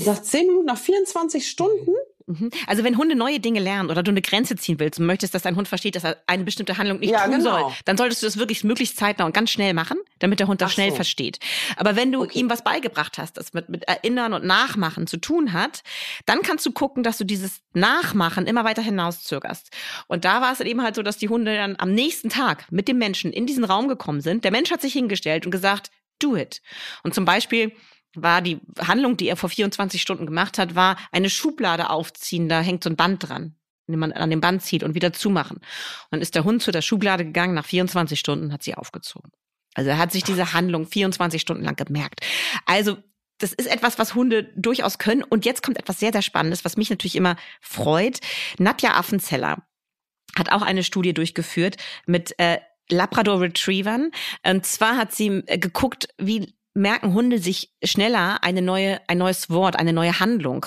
Nach 0.04 0.20
zehn 0.20 0.48
Minuten, 0.48 0.66
nach 0.66 0.76
24 0.76 1.48
Stunden? 1.48 1.92
Mhm. 2.30 2.50
Also 2.66 2.84
wenn 2.84 2.96
Hunde 2.96 3.16
neue 3.16 3.40
Dinge 3.40 3.60
lernen 3.60 3.90
oder 3.90 4.02
du 4.02 4.10
eine 4.10 4.22
Grenze 4.22 4.54
ziehen 4.56 4.78
willst 4.78 5.00
und 5.00 5.06
möchtest, 5.06 5.34
dass 5.34 5.42
dein 5.42 5.56
Hund 5.56 5.66
versteht, 5.66 5.96
dass 5.96 6.04
er 6.04 6.16
eine 6.26 6.44
bestimmte 6.44 6.78
Handlung 6.78 7.00
nicht 7.00 7.10
ja, 7.10 7.24
tun 7.24 7.38
genau. 7.38 7.50
soll, 7.50 7.72
dann 7.84 7.96
solltest 7.96 8.22
du 8.22 8.26
das 8.26 8.36
wirklich 8.36 8.62
möglichst 8.62 8.96
zeitnah 8.96 9.24
und 9.24 9.34
ganz 9.34 9.50
schnell 9.50 9.74
machen, 9.74 9.98
damit 10.20 10.38
der 10.38 10.46
Hund 10.46 10.60
das 10.60 10.70
Ach 10.70 10.74
schnell 10.74 10.90
so. 10.90 10.96
versteht. 10.96 11.40
Aber 11.76 11.96
wenn 11.96 12.12
du 12.12 12.22
okay. 12.22 12.38
ihm 12.38 12.50
was 12.50 12.62
beigebracht 12.62 13.18
hast, 13.18 13.36
das 13.36 13.52
mit, 13.52 13.68
mit 13.68 13.84
Erinnern 13.88 14.32
und 14.32 14.44
Nachmachen 14.44 15.06
zu 15.06 15.16
tun 15.16 15.52
hat, 15.52 15.82
dann 16.26 16.42
kannst 16.42 16.64
du 16.66 16.72
gucken, 16.72 17.02
dass 17.02 17.18
du 17.18 17.24
dieses 17.24 17.60
Nachmachen 17.72 18.46
immer 18.46 18.64
weiter 18.64 18.82
hinauszögerst. 18.82 19.70
Und 20.06 20.24
da 20.24 20.40
war 20.40 20.52
es 20.52 20.60
eben 20.60 20.82
halt 20.82 20.94
so, 20.94 21.02
dass 21.02 21.18
die 21.18 21.28
Hunde 21.28 21.56
dann 21.56 21.74
am 21.78 21.92
nächsten 21.92 22.28
Tag 22.28 22.70
mit 22.70 22.86
dem 22.86 22.98
Menschen 22.98 23.32
in 23.32 23.46
diesen 23.46 23.64
Raum 23.64 23.88
gekommen 23.88 24.20
sind. 24.20 24.44
Der 24.44 24.52
Mensch 24.52 24.70
hat 24.70 24.80
sich 24.80 24.92
hingestellt 24.92 25.46
und 25.46 25.50
gesagt, 25.50 25.90
do 26.20 26.36
it. 26.36 26.62
Und 27.02 27.14
zum 27.14 27.24
Beispiel 27.24 27.72
war 28.14 28.42
die 28.42 28.60
Handlung, 28.78 29.16
die 29.16 29.28
er 29.28 29.36
vor 29.36 29.48
24 29.48 30.00
Stunden 30.00 30.26
gemacht 30.26 30.58
hat, 30.58 30.74
war 30.74 30.96
eine 31.12 31.30
Schublade 31.30 31.90
aufziehen. 31.90 32.48
Da 32.48 32.60
hängt 32.60 32.84
so 32.84 32.90
ein 32.90 32.96
Band 32.96 33.28
dran, 33.28 33.56
den 33.86 33.98
man 33.98 34.12
an 34.12 34.30
dem 34.30 34.40
Band 34.40 34.62
zieht 34.62 34.82
und 34.82 34.94
wieder 34.94 35.12
zumachen. 35.12 35.58
Und 35.58 35.64
dann 36.10 36.20
ist 36.20 36.34
der 36.34 36.44
Hund 36.44 36.62
zu 36.62 36.72
der 36.72 36.82
Schublade 36.82 37.24
gegangen. 37.24 37.54
Nach 37.54 37.64
24 37.64 38.18
Stunden 38.18 38.52
hat 38.52 38.62
sie 38.62 38.74
aufgezogen. 38.74 39.30
Also 39.74 39.90
er 39.90 39.98
hat 39.98 40.12
sich 40.12 40.24
diese 40.24 40.52
Handlung 40.52 40.86
24 40.86 41.40
Stunden 41.40 41.64
lang 41.64 41.76
gemerkt. 41.76 42.26
Also 42.66 42.96
das 43.38 43.52
ist 43.52 43.68
etwas, 43.68 43.98
was 43.98 44.14
Hunde 44.14 44.52
durchaus 44.56 44.98
können. 44.98 45.22
Und 45.22 45.44
jetzt 45.44 45.62
kommt 45.62 45.78
etwas 45.78 45.98
sehr, 45.98 46.12
sehr 46.12 46.22
Spannendes, 46.22 46.64
was 46.64 46.76
mich 46.76 46.90
natürlich 46.90 47.16
immer 47.16 47.36
freut. 47.60 48.20
Nadja 48.58 48.94
Affenzeller 48.94 49.64
hat 50.36 50.52
auch 50.52 50.62
eine 50.62 50.84
Studie 50.84 51.14
durchgeführt 51.14 51.76
mit 52.06 52.38
äh, 52.38 52.58
Labrador 52.90 53.40
Retrievern. 53.40 54.10
Und 54.44 54.66
zwar 54.66 54.96
hat 54.96 55.14
sie 55.14 55.42
äh, 55.46 55.58
geguckt, 55.58 56.08
wie 56.18 56.54
merken 56.74 57.14
Hunde 57.14 57.38
sich 57.38 57.72
schneller 57.82 58.42
eine 58.42 58.62
neue, 58.62 59.00
ein 59.08 59.18
neues 59.18 59.50
Wort, 59.50 59.76
eine 59.76 59.92
neue 59.92 60.20
Handlung 60.20 60.66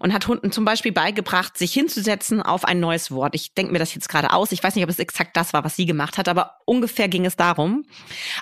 und 0.00 0.12
hat 0.12 0.26
Hunden 0.26 0.50
zum 0.50 0.64
Beispiel 0.64 0.92
beigebracht, 0.92 1.56
sich 1.56 1.72
hinzusetzen 1.72 2.42
auf 2.42 2.64
ein 2.64 2.80
neues 2.80 3.10
Wort. 3.10 3.34
Ich 3.34 3.54
denke 3.54 3.72
mir 3.72 3.78
das 3.78 3.94
jetzt 3.94 4.08
gerade 4.08 4.32
aus. 4.32 4.52
Ich 4.52 4.62
weiß 4.62 4.74
nicht, 4.74 4.84
ob 4.84 4.90
es 4.90 4.98
exakt 4.98 5.36
das 5.36 5.52
war, 5.52 5.64
was 5.64 5.76
sie 5.76 5.86
gemacht 5.86 6.18
hat, 6.18 6.28
aber 6.28 6.58
ungefähr 6.64 7.08
ging 7.08 7.24
es 7.24 7.36
darum. 7.36 7.84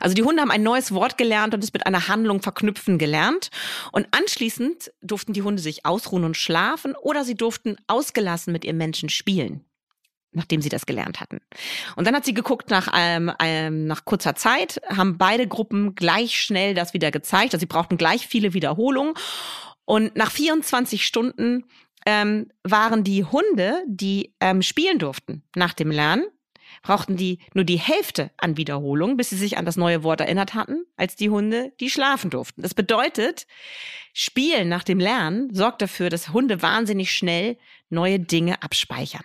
Also 0.00 0.14
die 0.14 0.22
Hunde 0.22 0.40
haben 0.40 0.50
ein 0.50 0.62
neues 0.62 0.92
Wort 0.92 1.18
gelernt 1.18 1.54
und 1.54 1.62
es 1.62 1.72
mit 1.72 1.86
einer 1.86 2.08
Handlung 2.08 2.40
verknüpfen 2.40 2.98
gelernt. 2.98 3.50
Und 3.92 4.08
anschließend 4.10 4.92
durften 5.02 5.34
die 5.34 5.42
Hunde 5.42 5.60
sich 5.60 5.84
ausruhen 5.84 6.24
und 6.24 6.36
schlafen 6.36 6.94
oder 6.96 7.24
sie 7.24 7.34
durften 7.34 7.76
ausgelassen 7.86 8.52
mit 8.52 8.64
ihrem 8.64 8.78
Menschen 8.78 9.10
spielen 9.10 9.64
nachdem 10.34 10.60
sie 10.60 10.68
das 10.68 10.86
gelernt 10.86 11.20
hatten. 11.20 11.40
Und 11.96 12.06
dann 12.06 12.14
hat 12.14 12.24
sie 12.24 12.34
geguckt 12.34 12.70
nach, 12.70 12.88
ähm, 12.94 13.32
ähm, 13.40 13.86
nach 13.86 14.04
kurzer 14.04 14.34
Zeit, 14.34 14.80
haben 14.88 15.18
beide 15.18 15.46
Gruppen 15.46 15.94
gleich 15.94 16.38
schnell 16.38 16.74
das 16.74 16.94
wieder 16.94 17.10
gezeigt. 17.10 17.54
Also 17.54 17.60
sie 17.60 17.66
brauchten 17.66 17.96
gleich 17.96 18.26
viele 18.26 18.54
Wiederholungen. 18.54 19.14
Und 19.84 20.16
nach 20.16 20.30
24 20.30 21.04
Stunden 21.04 21.64
ähm, 22.06 22.48
waren 22.62 23.04
die 23.04 23.24
Hunde, 23.24 23.82
die 23.86 24.34
ähm, 24.40 24.62
spielen 24.62 24.98
durften 24.98 25.42
nach 25.54 25.74
dem 25.74 25.90
Lernen, 25.90 26.24
brauchten 26.82 27.16
die 27.16 27.38
nur 27.54 27.64
die 27.64 27.78
Hälfte 27.78 28.30
an 28.36 28.56
Wiederholungen, 28.56 29.16
bis 29.16 29.30
sie 29.30 29.36
sich 29.36 29.56
an 29.56 29.64
das 29.64 29.76
neue 29.76 30.02
Wort 30.02 30.20
erinnert 30.20 30.54
hatten, 30.54 30.84
als 30.96 31.16
die 31.16 31.30
Hunde, 31.30 31.72
die 31.80 31.90
schlafen 31.90 32.30
durften. 32.30 32.62
Das 32.62 32.74
bedeutet, 32.74 33.46
Spielen 34.16 34.68
nach 34.68 34.84
dem 34.84 35.00
Lernen 35.00 35.52
sorgt 35.52 35.82
dafür, 35.82 36.08
dass 36.08 36.28
Hunde 36.28 36.62
wahnsinnig 36.62 37.10
schnell 37.10 37.58
neue 37.90 38.20
Dinge 38.20 38.62
abspeichern. 38.62 39.24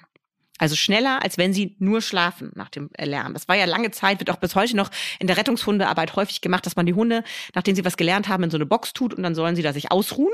Also 0.60 0.76
schneller, 0.76 1.24
als 1.24 1.38
wenn 1.38 1.54
sie 1.54 1.76
nur 1.80 2.02
schlafen 2.02 2.52
nach 2.54 2.70
dem 2.70 2.90
Lernen. 3.00 3.34
Das 3.34 3.48
war 3.48 3.56
ja 3.56 3.66
lange 3.66 3.92
Zeit, 3.92 4.20
wird 4.20 4.30
auch 4.30 4.38
bis 4.38 4.56
heute 4.56 4.76
noch 4.76 4.92
in 5.18 5.28
der 5.28 5.38
Rettungshundearbeit 5.38 6.16
häufig 6.16 6.42
gemacht, 6.42 6.66
dass 6.66 6.76
man 6.76 6.86
die 6.86 6.94
Hunde, 6.94 7.24
nachdem 7.56 7.76
sie 7.76 7.86
was 7.86 7.98
gelernt 7.98 8.28
haben, 8.28 8.44
in 8.44 8.52
so 8.52 8.58
eine 8.58 8.66
Box 8.66 8.94
tut 8.94 9.14
und 9.14 9.24
dann 9.24 9.36
sollen 9.36 9.56
sie 9.56 9.64
da 9.64 9.74
sich 9.74 9.92
ausruhen. 9.92 10.34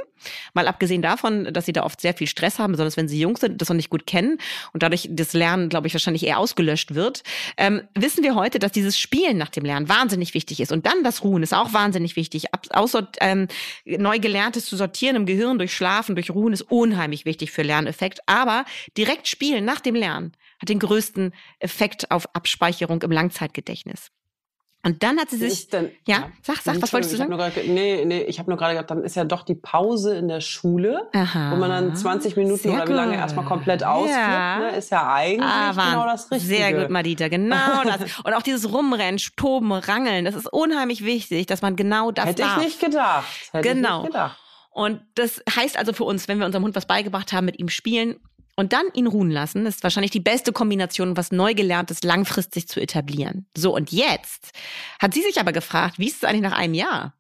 Mal 0.54 0.68
abgesehen 0.68 1.02
davon, 1.02 1.54
dass 1.54 1.66
sie 1.66 1.74
da 1.74 1.84
oft 1.84 2.02
sehr 2.02 2.14
viel 2.14 2.28
Stress 2.28 2.58
haben, 2.58 2.72
besonders 2.72 2.98
wenn 2.98 3.08
sie 3.08 3.20
jung 3.20 3.38
sind, 3.38 3.62
das 3.62 3.70
noch 3.70 3.76
nicht 3.76 3.90
gut 3.90 4.08
kennen 4.08 4.40
und 4.74 4.82
dadurch 4.82 5.08
das 5.12 5.34
Lernen, 5.34 5.70
glaube 5.70 5.88
ich, 5.88 5.94
wahrscheinlich 5.94 6.26
eher 6.26 6.40
ausgelöscht 6.40 6.96
wird. 6.96 7.24
Ähm, 7.58 7.84
wissen 7.94 8.24
wir 8.24 8.34
heute, 8.34 8.58
dass 8.58 8.72
dieses 8.72 8.98
Spielen 8.98 9.38
nach 9.38 9.50
dem 9.50 9.64
Lernen 9.64 9.88
wahnsinnig 9.90 10.34
wichtig 10.34 10.60
ist. 10.60 10.72
Und 10.72 10.88
dann 10.88 11.04
das 11.04 11.24
Ruhen 11.24 11.44
ist 11.44 11.54
auch 11.54 11.74
wahnsinnig 11.74 12.16
wichtig. 12.16 12.46
Außer 12.72 13.08
ähm, 13.20 13.48
neu 13.86 14.18
Gelerntes 14.20 14.66
zu 14.66 14.76
sortieren 14.76 15.16
im 15.16 15.26
Gehirn 15.28 15.60
durch 15.60 15.76
Schlafen, 15.76 16.16
durch 16.16 16.32
Ruhen 16.32 16.54
ist 16.54 16.64
unheimlich 16.64 17.26
wichtig 17.26 17.52
für 17.52 17.62
Lerneffekt. 17.62 18.22
Aber 18.26 18.66
direkt 18.98 19.28
spielen 19.28 19.66
nach 19.66 19.82
dem 19.82 19.94
Lernen 19.94 20.15
Lernen 20.16 20.32
hat 20.60 20.70
den 20.70 20.80
größten 20.80 21.34
Effekt 21.60 22.12
auf 22.12 22.28
Abspeicherung 22.34 23.02
im 23.02 23.12
Langzeitgedächtnis. 23.12 24.12
Und 24.84 25.02
dann 25.02 25.20
hat 25.20 25.32
sie 25.32 25.38
sich. 25.38 25.68
Denn, 25.70 25.90
ja, 26.06 26.30
sag, 26.44 26.58
sag, 26.58 26.80
was 26.80 26.94
wolltest 26.94 27.12
du 27.12 27.18
sagen? 27.18 27.36
Grad, 27.36 27.54
nee, 27.66 28.06
nee, 28.06 28.22
ich 28.22 28.38
habe 28.38 28.52
nur 28.52 28.58
gerade 28.60 28.76
gedacht, 28.76 28.92
dann 28.92 29.04
ist 29.04 29.16
ja 29.16 29.24
doch 29.24 29.42
die 29.42 29.56
Pause 29.56 30.16
in 30.16 30.28
der 30.28 30.42
Schule, 30.42 31.10
Aha, 31.12 31.52
wo 31.52 31.56
man 31.56 31.72
dann 31.72 31.96
20 31.96 32.36
Minuten 32.36 32.70
oder 32.70 32.88
wie 32.88 32.94
lange 32.94 33.16
erstmal 33.16 33.46
komplett 33.46 33.84
ausführt. 33.84 34.16
Ja. 34.16 34.60
Ne, 34.60 34.78
ist 34.78 34.92
ja 34.92 35.12
eigentlich 35.12 35.50
ah, 35.50 35.72
genau 35.72 36.06
das 36.06 36.30
Richtige. 36.30 36.56
Sehr 36.56 36.74
gut, 36.74 36.92
Madita, 36.92 37.30
genau 37.30 37.84
das. 37.84 38.20
Und 38.24 38.34
auch 38.36 38.44
dieses 38.44 38.72
Rumrennen, 38.72 39.20
Toben, 39.36 39.72
Rangeln, 39.72 40.24
das 40.24 40.36
ist 40.36 40.54
unheimlich 40.54 41.04
wichtig, 41.04 41.48
dass 41.48 41.64
man 41.64 41.76
genau 41.76 42.12
das 42.12 42.28
Hätte 42.28 42.44
darf. 42.44 42.58
ich 42.60 42.66
nicht 42.66 42.80
gedacht. 42.80 43.26
Hätte 43.54 43.68
genau. 43.68 43.98
Ich 43.98 44.04
nicht 44.04 44.14
gedacht. 44.14 44.40
Und 44.70 45.02
das 45.16 45.42
heißt 45.50 45.78
also 45.78 45.94
für 45.94 46.04
uns, 46.04 46.28
wenn 46.28 46.38
wir 46.38 46.46
unserem 46.46 46.64
Hund 46.64 46.76
was 46.76 46.86
beigebracht 46.86 47.34
haben, 47.34 47.46
mit 47.46 47.58
ihm 47.58 47.70
spielen, 47.70 48.18
und 48.56 48.74
dann 48.74 48.86
ihn 48.94 49.08
ruhen 49.08 49.30
lassen, 49.30 49.66
ist 49.66 49.84
wahrscheinlich 49.84 50.12
die 50.12 50.20
beste 50.20 50.54
Kombination, 50.54 51.18
was 51.18 51.32
neu 51.32 51.54
gelerntes 51.54 52.04
langfristig 52.04 52.68
zu 52.68 52.80
etablieren. 52.80 53.48
So, 53.56 53.76
und 53.76 53.92
jetzt 53.92 54.52
hat 55.00 55.14
sie 55.14 55.22
sich 55.22 55.40
aber 55.40 55.52
gefragt, 55.52 56.00
wie 56.00 56.08
ist 56.08 56.18
es 56.18 56.24
eigentlich 56.24 56.50
nach 56.50 56.58
einem 56.58 56.74
Jahr? 56.74 57.14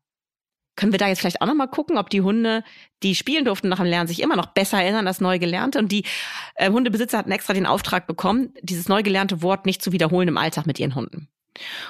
Können 0.76 0.91
wir 0.91 1.00
da 1.00 1.08
jetzt 1.08 1.19
vielleicht 1.19 1.41
auch 1.41 1.48
nochmal 1.48 1.69
gucken, 1.69 1.98
ob 1.98 2.10
die 2.10 2.21
Hunde, 2.21 2.63
die 3.02 3.15
spielen 3.15 3.45
durften 3.45 3.69
nach 3.69 3.78
dem 3.78 3.86
Lernen, 3.86 4.08
sich 4.08 4.21
immer 4.21 4.36
noch 4.36 4.48
besser 4.48 4.82
erinnern 4.82 5.08
als 5.08 5.21
neu 5.21 5.39
gelernte? 5.39 5.80
Und 5.80 5.91
die 5.91 6.04
äh, 6.56 6.69
Hundebesitzer 6.69 7.17
hatten 7.17 7.32
extra 7.32 7.54
den 7.54 7.65
Auftrag 7.65 8.08
bekommen, 8.08 8.54
dieses 8.62 8.89
neu 8.89 9.02
gelernte 9.02 9.41
Wort 9.41 9.65
nicht 9.65 9.82
zu 9.82 9.93
wiederholen 9.93 10.28
im 10.28 10.38
Alltag 10.38 10.65
mit 10.65 10.80
ihren 10.80 10.95
Hunden. 10.95 11.30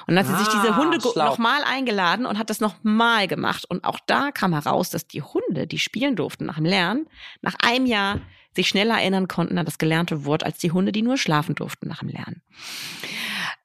Und 0.06 0.14
dann 0.14 0.18
hat 0.18 0.26
sie 0.26 0.34
ah, 0.34 0.38
sich 0.38 0.48
diese 0.48 0.74
ah, 0.74 0.76
Hunde 0.76 0.98
nochmal 1.16 1.64
eingeladen 1.64 2.26
und 2.26 2.38
hat 2.38 2.50
das 2.50 2.60
nochmal 2.60 3.26
gemacht. 3.26 3.64
Und 3.68 3.84
auch 3.84 3.98
da 4.06 4.30
kam 4.30 4.52
heraus, 4.52 4.90
dass 4.90 5.08
die 5.08 5.22
Hunde, 5.22 5.66
die 5.66 5.80
spielen 5.80 6.14
durften 6.14 6.46
nach 6.46 6.56
dem 6.56 6.64
Lernen, 6.64 7.08
nach 7.42 7.56
einem 7.60 7.86
Jahr 7.86 8.20
sich 8.56 8.68
schneller 8.68 8.94
erinnern 8.94 9.28
konnten 9.28 9.58
an 9.58 9.64
das 9.64 9.78
gelernte 9.78 10.24
Wort 10.24 10.42
als 10.42 10.58
die 10.58 10.72
Hunde, 10.72 10.92
die 10.92 11.02
nur 11.02 11.16
schlafen 11.16 11.54
durften 11.54 11.88
nach 11.88 12.00
dem 12.00 12.08
Lernen. 12.08 12.42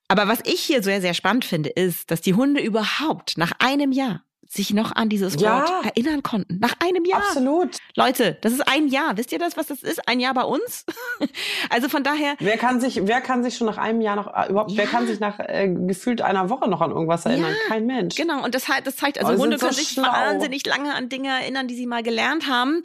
Aber 0.08 0.28
was 0.28 0.40
ich 0.44 0.62
hier 0.62 0.84
sehr, 0.84 1.02
sehr 1.02 1.14
spannend 1.14 1.46
finde, 1.46 1.70
ist, 1.70 2.12
dass 2.12 2.22
die 2.22 2.34
Hunde 2.34 2.62
überhaupt 2.62 3.38
nach 3.38 3.54
einem 3.60 3.92
Jahr 3.92 4.24
sich 4.52 4.74
noch 4.74 4.94
an 4.94 5.08
dieses 5.08 5.40
ja, 5.40 5.62
Wort 5.62 5.86
erinnern 5.86 6.24
konnten. 6.24 6.60
Nach 6.60 6.74
einem 6.80 7.06
Jahr. 7.06 7.22
Absolut. 7.22 7.78
Leute, 7.96 8.38
das 8.42 8.52
ist 8.52 8.68
ein 8.68 8.88
Jahr. 8.88 9.16
Wisst 9.16 9.32
ihr 9.32 9.40
das, 9.40 9.56
was 9.56 9.68
das 9.68 9.82
ist? 9.82 10.06
Ein 10.10 10.20
Jahr 10.20 10.34
bei 10.34 10.44
uns? 10.44 10.86
also 11.70 11.88
von 11.88 12.04
daher. 12.04 12.36
Wer 12.40 12.58
kann 12.58 12.82
sich, 12.82 13.00
wer 13.08 13.22
kann 13.22 13.44
sich 13.44 13.56
schon 13.56 13.68
nach 13.68 13.78
einem 13.78 14.02
Jahr 14.02 14.18
noch, 14.18 14.28
äh, 14.28 14.50
überhaupt, 14.50 14.72
ja. 14.72 14.80
wer 14.80 14.88
kann 14.88 15.08
sich 15.08 15.22
nach 15.22 15.40
äh, 15.40 15.74
gefühlt 15.88 16.22
einer 16.22 16.50
Woche 16.50 16.70
noch 16.70 16.82
an 16.82 16.92
irgendwas 16.92 17.26
erinnern? 17.26 17.52
Ja, 17.52 17.70
Kein 17.70 17.86
Mensch. 17.86 18.16
Genau. 18.16 18.44
Und 18.44 18.54
das, 18.54 18.66
das 18.84 18.98
zeigt, 18.98 19.20
also 19.20 19.32
oh, 19.32 19.38
Hunde 19.38 19.58
können 19.58 19.72
so 19.72 19.80
sich 19.80 19.90
schlau. 19.90 20.12
wahnsinnig 20.12 20.66
lange 20.66 20.94
an 20.94 21.08
Dinge 21.08 21.30
erinnern, 21.30 21.70
die 21.70 21.76
sie 21.76 21.88
mal 21.88 22.04
gelernt 22.04 22.50
haben. 22.50 22.84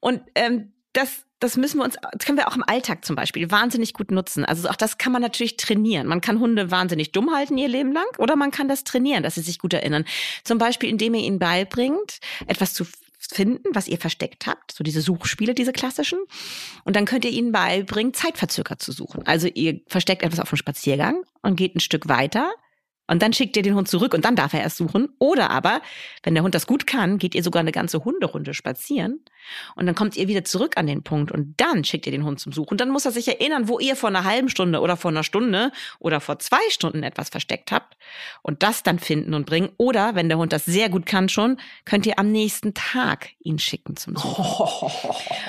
Und 0.00 0.20
ähm, 0.34 0.74
das 0.92 1.24
das 1.40 1.56
müssen 1.56 1.78
wir 1.78 1.84
uns, 1.84 1.96
das 2.12 2.26
können 2.26 2.38
wir 2.38 2.48
auch 2.48 2.56
im 2.56 2.64
Alltag 2.66 3.04
zum 3.04 3.16
Beispiel 3.16 3.50
wahnsinnig 3.50 3.92
gut 3.92 4.10
nutzen. 4.10 4.44
Also 4.44 4.68
auch 4.68 4.76
das 4.76 4.98
kann 4.98 5.12
man 5.12 5.22
natürlich 5.22 5.56
trainieren. 5.56 6.06
Man 6.06 6.20
kann 6.20 6.40
Hunde 6.40 6.70
wahnsinnig 6.70 7.12
dumm 7.12 7.32
halten 7.34 7.58
ihr 7.58 7.68
Leben 7.68 7.92
lang 7.92 8.06
oder 8.18 8.36
man 8.36 8.50
kann 8.50 8.68
das 8.68 8.84
trainieren, 8.84 9.22
dass 9.22 9.36
sie 9.36 9.42
sich 9.42 9.58
gut 9.58 9.72
erinnern. 9.72 10.04
Zum 10.44 10.58
Beispiel, 10.58 10.88
indem 10.88 11.14
ihr 11.14 11.22
ihnen 11.22 11.38
beibringt, 11.38 12.18
etwas 12.46 12.74
zu 12.74 12.84
finden, 13.18 13.68
was 13.72 13.88
ihr 13.88 13.98
versteckt 13.98 14.46
habt, 14.46 14.72
so 14.72 14.84
diese 14.84 15.00
Suchspiele, 15.00 15.54
diese 15.54 15.72
klassischen. 15.72 16.18
Und 16.84 16.96
dann 16.96 17.04
könnt 17.04 17.24
ihr 17.24 17.30
ihnen 17.30 17.52
beibringen, 17.52 18.14
zeitverzögert 18.14 18.80
zu 18.80 18.92
suchen. 18.92 19.26
Also 19.26 19.48
ihr 19.48 19.80
versteckt 19.86 20.22
etwas 20.22 20.40
auf 20.40 20.48
dem 20.48 20.56
Spaziergang 20.56 21.22
und 21.42 21.56
geht 21.56 21.74
ein 21.74 21.80
Stück 21.80 22.08
weiter 22.08 22.52
und 23.08 23.22
dann 23.22 23.32
schickt 23.32 23.56
ihr 23.56 23.62
den 23.62 23.74
Hund 23.74 23.88
zurück 23.88 24.14
und 24.14 24.24
dann 24.24 24.36
darf 24.36 24.54
er 24.54 24.60
erst 24.60 24.76
suchen. 24.76 25.08
Oder 25.18 25.50
aber, 25.50 25.80
wenn 26.22 26.34
der 26.34 26.44
Hund 26.44 26.54
das 26.54 26.66
gut 26.66 26.86
kann, 26.86 27.18
geht 27.18 27.34
ihr 27.34 27.42
sogar 27.42 27.60
eine 27.60 27.72
ganze 27.72 28.04
Hunderunde 28.04 28.54
spazieren 28.54 29.20
und 29.74 29.86
dann 29.86 29.94
kommt 29.94 30.16
ihr 30.16 30.28
wieder 30.28 30.44
zurück 30.44 30.76
an 30.76 30.86
den 30.86 31.02
Punkt 31.02 31.32
und 31.32 31.54
dann 31.56 31.84
schickt 31.84 32.06
ihr 32.06 32.12
den 32.12 32.24
Hund 32.24 32.40
zum 32.40 32.52
Suchen. 32.52 32.72
Und 32.72 32.80
dann 32.80 32.90
muss 32.90 33.04
er 33.04 33.12
sich 33.12 33.28
erinnern, 33.28 33.68
wo 33.68 33.78
ihr 33.78 33.96
vor 33.96 34.08
einer 34.08 34.24
halben 34.24 34.48
Stunde 34.48 34.80
oder 34.80 34.96
vor 34.96 35.10
einer 35.10 35.24
Stunde 35.24 35.72
oder 35.98 36.20
vor 36.20 36.38
zwei 36.38 36.58
Stunden 36.70 37.02
etwas 37.02 37.30
versteckt 37.30 37.72
habt 37.72 37.96
und 38.42 38.62
das 38.62 38.82
dann 38.82 38.98
finden 38.98 39.34
und 39.34 39.46
bringen. 39.46 39.70
Oder 39.76 40.14
wenn 40.14 40.28
der 40.28 40.38
Hund 40.38 40.52
das 40.52 40.64
sehr 40.64 40.88
gut 40.88 41.06
kann 41.06 41.28
schon, 41.28 41.58
könnt 41.84 42.06
ihr 42.06 42.18
am 42.18 42.30
nächsten 42.30 42.74
Tag 42.74 43.30
ihn 43.40 43.58
schicken 43.58 43.96
zum 43.96 44.16
Suchen. 44.16 44.44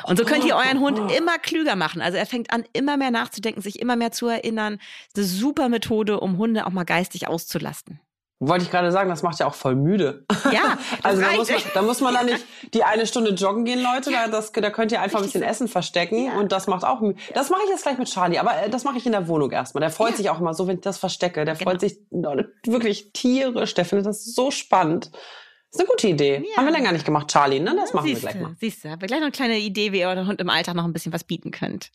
Und 0.05 0.17
so 0.17 0.25
könnt 0.25 0.45
ihr 0.45 0.55
euren 0.55 0.79
Hund 0.79 1.11
immer 1.11 1.37
klüger 1.37 1.75
machen. 1.75 2.01
Also 2.01 2.17
er 2.17 2.25
fängt 2.25 2.51
an, 2.51 2.63
immer 2.73 2.97
mehr 2.97 3.11
nachzudenken, 3.11 3.61
sich 3.61 3.79
immer 3.79 3.95
mehr 3.95 4.11
zu 4.11 4.27
erinnern. 4.27 4.79
Das 5.13 5.25
ist 5.25 5.31
eine 5.31 5.39
super 5.39 5.69
Methode, 5.69 6.19
um 6.19 6.37
Hunde 6.37 6.65
auch 6.65 6.71
mal 6.71 6.83
geistig 6.83 7.27
auszulasten. 7.49 7.99
Wollte 8.41 8.63
ich 8.63 8.71
gerade 8.71 8.89
sagen, 8.93 9.09
das 9.09 9.21
macht 9.21 9.37
ja 9.39 9.47
auch 9.47 9.53
voll 9.53 9.75
müde. 9.75 10.25
Ja, 10.53 10.77
also 11.03 11.21
da 11.21 11.33
muss, 11.33 11.49
man, 11.49 11.61
da 11.73 11.81
muss 11.81 11.99
man 11.99 12.13
da 12.13 12.23
nicht 12.23 12.45
die 12.73 12.85
eine 12.85 13.05
Stunde 13.05 13.31
joggen 13.31 13.65
gehen, 13.65 13.83
Leute. 13.83 14.11
Da, 14.11 14.29
das, 14.29 14.53
da 14.53 14.69
könnt 14.69 14.93
ihr 14.93 15.01
einfach 15.01 15.19
ein 15.19 15.25
bisschen 15.25 15.43
Essen 15.43 15.67
verstecken 15.67 16.27
ja. 16.27 16.39
und 16.39 16.53
das 16.53 16.67
macht 16.67 16.85
auch 16.85 17.01
müde. 17.01 17.19
Das 17.33 17.49
mache 17.49 17.61
ich 17.65 17.69
jetzt 17.69 17.83
gleich 17.83 17.97
mit 17.97 18.09
Charlie, 18.09 18.39
aber 18.39 18.63
äh, 18.63 18.69
das 18.69 18.85
mache 18.85 18.97
ich 18.97 19.05
in 19.05 19.11
der 19.11 19.27
Wohnung 19.27 19.51
erstmal. 19.51 19.81
Der 19.81 19.89
freut 19.89 20.11
ja. 20.11 20.17
sich 20.17 20.29
auch 20.29 20.39
immer 20.39 20.53
so, 20.53 20.67
wenn 20.67 20.75
ich 20.75 20.81
das 20.81 20.97
verstecke. 20.97 21.43
Der 21.43 21.55
genau. 21.55 21.69
freut 21.69 21.81
sich 21.81 21.97
wirklich 22.09 23.11
tierisch. 23.11 23.73
Der 23.73 23.83
findet 23.83 24.07
das 24.07 24.23
so 24.23 24.51
spannend. 24.51 25.11
Das 25.11 25.73
ist 25.73 25.79
eine 25.81 25.89
gute 25.89 26.07
Idee. 26.07 26.45
Ja. 26.49 26.57
Haben 26.57 26.65
wir 26.65 26.71
länger 26.71 26.93
nicht 26.93 27.05
gemacht, 27.05 27.27
Charlie, 27.27 27.59
ne? 27.59 27.75
Das 27.75 27.93
machen 27.93 28.07
siehste, 28.07 28.23
wir 28.23 28.31
gleich 28.31 28.41
mal. 28.41 28.55
Siehst 28.57 28.85
du, 28.85 28.89
aber 28.89 29.05
gleich 29.05 29.19
noch 29.19 29.25
eine 29.25 29.31
kleine 29.33 29.59
Idee, 29.59 29.91
wie 29.91 29.99
ihr 29.99 30.07
eurem 30.07 30.27
Hund 30.27 30.39
im 30.39 30.49
Alltag 30.49 30.75
noch 30.75 30.85
ein 30.85 30.93
bisschen 30.93 31.11
was 31.11 31.25
bieten 31.25 31.51
könnt. 31.51 31.91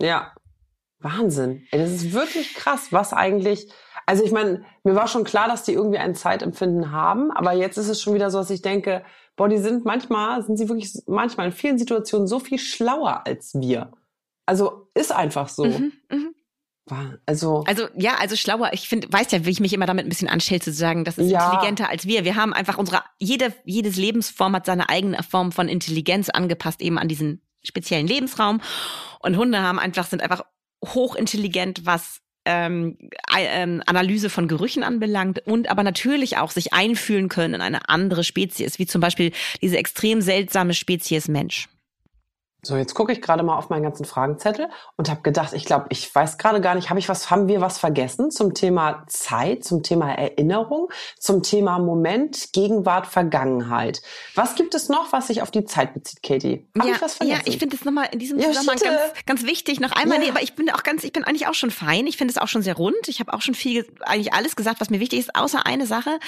Ja. 0.00 0.32
Wahnsinn. 1.00 1.66
Ey, 1.70 1.78
das 1.78 1.90
ist 1.90 2.12
wirklich 2.14 2.54
krass, 2.54 2.88
was 2.90 3.12
eigentlich 3.12 3.68
also 4.06 4.24
ich 4.24 4.30
meine, 4.30 4.64
mir 4.84 4.94
war 4.94 5.08
schon 5.08 5.24
klar, 5.24 5.48
dass 5.48 5.64
die 5.64 5.72
irgendwie 5.72 5.98
ein 5.98 6.14
Zeitempfinden 6.14 6.92
haben, 6.92 7.32
aber 7.32 7.52
jetzt 7.52 7.76
ist 7.76 7.88
es 7.88 8.00
schon 8.00 8.14
wieder 8.14 8.30
so, 8.30 8.38
dass 8.38 8.50
ich 8.50 8.62
denke, 8.62 9.04
boah, 9.34 9.48
die 9.48 9.58
sind 9.58 9.84
manchmal, 9.84 10.42
sind 10.42 10.56
sie 10.56 10.68
wirklich 10.68 10.92
manchmal 11.06 11.46
in 11.46 11.52
vielen 11.52 11.76
Situationen 11.76 12.28
so 12.28 12.38
viel 12.38 12.58
schlauer 12.58 13.26
als 13.26 13.54
wir. 13.54 13.92
Also 14.46 14.88
ist 14.94 15.12
einfach 15.12 15.48
so. 15.48 15.64
Mhm, 15.64 15.92
mh. 16.08 16.30
Also, 17.26 17.64
also 17.66 17.88
ja, 17.96 18.14
also 18.20 18.36
schlauer. 18.36 18.70
Ich 18.72 18.88
finde, 18.88 19.12
weiß 19.12 19.32
ja, 19.32 19.44
wie 19.44 19.50
ich 19.50 19.58
mich 19.58 19.72
immer 19.72 19.86
damit 19.86 20.06
ein 20.06 20.08
bisschen 20.08 20.28
anstelle, 20.28 20.60
zu 20.60 20.72
sagen, 20.72 21.04
das 21.04 21.18
ist 21.18 21.30
ja. 21.30 21.44
intelligenter 21.44 21.90
als 21.90 22.06
wir. 22.06 22.24
Wir 22.24 22.36
haben 22.36 22.52
einfach 22.52 22.78
unsere 22.78 23.02
jede 23.18 23.52
jedes 23.64 23.96
Lebensform 23.96 24.54
hat 24.54 24.66
seine 24.66 24.88
eigene 24.88 25.20
Form 25.24 25.50
von 25.50 25.68
Intelligenz 25.68 26.28
angepasst 26.28 26.80
eben 26.80 26.96
an 26.96 27.08
diesen 27.08 27.42
speziellen 27.64 28.06
Lebensraum. 28.06 28.60
Und 29.18 29.36
Hunde 29.36 29.62
haben 29.62 29.80
einfach 29.80 30.06
sind 30.06 30.22
einfach 30.22 30.44
hochintelligent, 30.84 31.84
was 31.84 32.20
ähm, 32.46 32.96
ähm, 33.38 33.82
Analyse 33.86 34.30
von 34.30 34.48
Gerüchen 34.48 34.82
anbelangt 34.82 35.40
und 35.46 35.68
aber 35.68 35.82
natürlich 35.82 36.38
auch 36.38 36.50
sich 36.50 36.72
einfühlen 36.72 37.28
können 37.28 37.54
in 37.54 37.60
eine 37.60 37.88
andere 37.88 38.24
Spezies, 38.24 38.78
wie 38.78 38.86
zum 38.86 39.00
Beispiel 39.00 39.32
diese 39.60 39.76
extrem 39.76 40.22
seltsame 40.22 40.72
Spezies 40.72 41.28
Mensch. 41.28 41.68
So, 42.66 42.76
jetzt 42.76 42.94
gucke 42.94 43.12
ich 43.12 43.22
gerade 43.22 43.44
mal 43.44 43.56
auf 43.56 43.68
meinen 43.68 43.84
ganzen 43.84 44.04
Fragenzettel 44.04 44.68
und 44.96 45.08
habe 45.08 45.22
gedacht, 45.22 45.52
ich 45.52 45.64
glaube, 45.64 45.86
ich 45.90 46.12
weiß 46.12 46.36
gerade 46.36 46.60
gar 46.60 46.74
nicht, 46.74 46.90
habe 46.90 46.98
ich 46.98 47.08
was, 47.08 47.30
haben 47.30 47.46
wir 47.46 47.60
was 47.60 47.78
vergessen 47.78 48.32
zum 48.32 48.54
Thema 48.54 49.04
Zeit, 49.06 49.62
zum 49.62 49.84
Thema 49.84 50.12
Erinnerung, 50.12 50.88
zum 51.16 51.44
Thema 51.44 51.78
Moment, 51.78 52.52
Gegenwart, 52.52 53.06
Vergangenheit. 53.06 54.02
Was 54.34 54.56
gibt 54.56 54.74
es 54.74 54.88
noch, 54.88 55.12
was 55.12 55.28
sich 55.28 55.42
auf 55.42 55.52
die 55.52 55.64
Zeit 55.64 55.94
bezieht, 55.94 56.24
Katie? 56.24 56.66
Hab 56.76 56.86
ja, 56.86 56.94
ich 56.94 57.02
was 57.02 57.14
vergessen? 57.14 57.42
Ja, 57.46 57.52
ich 57.52 57.58
finde 57.58 57.76
es 57.76 57.84
nochmal 57.84 58.08
in 58.10 58.18
diesem 58.18 58.40
ja, 58.40 58.48
Zusammenhang 58.48 58.78
ganz, 58.78 59.00
ganz 59.26 59.42
wichtig. 59.44 59.78
Noch 59.78 59.92
einmal, 59.92 60.18
ja. 60.18 60.24
nee, 60.24 60.30
aber 60.30 60.42
ich 60.42 60.54
bin 60.54 60.68
auch 60.70 60.82
ganz, 60.82 61.04
ich 61.04 61.12
bin 61.12 61.22
eigentlich 61.22 61.46
auch 61.46 61.54
schon 61.54 61.70
fein. 61.70 62.08
Ich 62.08 62.16
finde 62.16 62.32
es 62.32 62.38
auch 62.38 62.48
schon 62.48 62.62
sehr 62.62 62.74
rund. 62.74 63.06
Ich 63.06 63.20
habe 63.20 63.32
auch 63.32 63.42
schon 63.42 63.54
viel, 63.54 63.86
eigentlich 64.00 64.32
alles 64.34 64.56
gesagt, 64.56 64.80
was 64.80 64.90
mir 64.90 64.98
wichtig 64.98 65.20
ist, 65.20 65.36
außer 65.36 65.66
eine 65.66 65.86
Sache. 65.86 66.18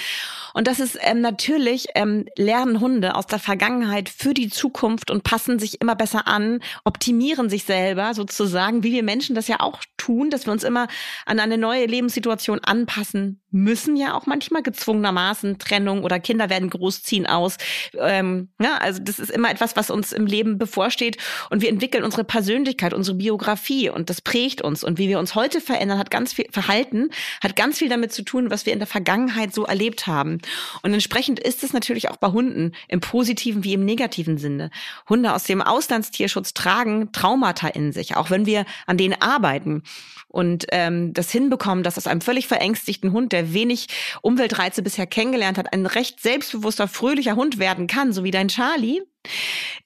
Und 0.53 0.67
das 0.67 0.79
ist 0.79 0.97
ähm, 1.01 1.19
natürlich 1.19 1.87
ähm, 1.95 2.27
lernen 2.37 2.79
Hunde 2.79 3.15
aus 3.15 3.27
der 3.27 3.39
Vergangenheit 3.39 4.07
für 4.07 4.33
die 4.33 4.49
Zukunft 4.49 5.11
und 5.11 5.23
passen 5.23 5.59
sich 5.59 5.81
immer 5.81 5.95
besser 5.95 6.28
an, 6.29 6.61
optimieren 6.85 7.49
sich 7.49 7.63
selber 7.63 8.13
sozusagen, 8.13 8.83
wie 8.83 8.91
wir 8.91 9.03
Menschen 9.03 9.35
das 9.35 9.47
ja 9.47 9.59
auch 9.59 9.81
tun, 9.99 10.29
dass 10.29 10.45
wir 10.45 10.51
uns 10.51 10.63
immer 10.63 10.87
an 11.25 11.39
eine 11.39 11.57
neue 11.57 11.85
Lebenssituation 11.85 12.59
anpassen 12.59 13.41
müssen, 13.51 13.95
ja 13.95 14.13
auch 14.13 14.27
manchmal 14.27 14.61
gezwungenermaßen 14.61 15.57
Trennung 15.57 16.03
oder 16.03 16.19
Kinder 16.19 16.49
werden 16.49 16.69
großziehen 16.69 17.25
aus. 17.25 17.57
Ähm, 17.97 18.49
ja, 18.61 18.77
also 18.77 19.01
das 19.03 19.17
ist 19.17 19.31
immer 19.31 19.49
etwas, 19.49 19.75
was 19.75 19.89
uns 19.89 20.11
im 20.11 20.27
Leben 20.27 20.59
bevorsteht 20.59 21.17
und 21.49 21.61
wir 21.61 21.69
entwickeln 21.69 22.03
unsere 22.03 22.23
Persönlichkeit, 22.23 22.93
unsere 22.93 23.17
Biografie 23.17 23.89
und 23.89 24.09
das 24.09 24.21
prägt 24.21 24.61
uns 24.61 24.83
und 24.83 24.99
wie 24.99 25.09
wir 25.09 25.19
uns 25.19 25.33
heute 25.33 25.61
verändern, 25.61 25.97
hat 25.97 26.11
ganz 26.11 26.33
viel 26.33 26.45
Verhalten, 26.51 27.09
hat 27.41 27.55
ganz 27.55 27.79
viel 27.79 27.89
damit 27.89 28.13
zu 28.13 28.23
tun, 28.23 28.51
was 28.51 28.65
wir 28.65 28.73
in 28.73 28.79
der 28.79 28.87
Vergangenheit 28.87 29.53
so 29.53 29.65
erlebt 29.65 30.05
haben. 30.05 30.39
Und 30.83 30.93
entsprechend 30.93 31.39
ist 31.39 31.63
es 31.63 31.73
natürlich 31.73 32.09
auch 32.09 32.17
bei 32.17 32.27
Hunden 32.27 32.73
im 32.87 32.99
positiven 32.99 33.63
wie 33.63 33.73
im 33.73 33.83
negativen 33.83 34.37
Sinne. 34.37 34.69
Hunde 35.09 35.33
aus 35.33 35.43
dem 35.43 35.61
Auslandstier 35.61 36.19
Tierschutz 36.19 36.53
tragen 36.53 37.13
Traumata 37.13 37.69
in 37.69 37.93
sich, 37.93 38.17
auch 38.17 38.29
wenn 38.29 38.45
wir 38.45 38.65
an 38.85 38.97
denen 38.97 39.21
arbeiten 39.21 39.83
und 40.29 40.67
ähm, 40.69 41.11
das 41.13 41.31
hinbekommen, 41.31 41.83
dass 41.83 41.97
aus 41.97 42.07
einem 42.07 42.21
völlig 42.21 42.47
verängstigten 42.47 43.11
Hund, 43.11 43.33
der 43.33 43.53
wenig 43.53 43.87
Umweltreize 44.21 44.83
bisher 44.83 45.07
kennengelernt 45.07 45.57
hat, 45.57 45.73
ein 45.73 45.85
recht 45.85 46.21
selbstbewusster, 46.21 46.87
fröhlicher 46.87 47.35
Hund 47.35 47.57
werden 47.57 47.87
kann, 47.87 48.13
so 48.13 48.23
wie 48.23 48.31
dein 48.31 48.47
Charlie, 48.47 49.01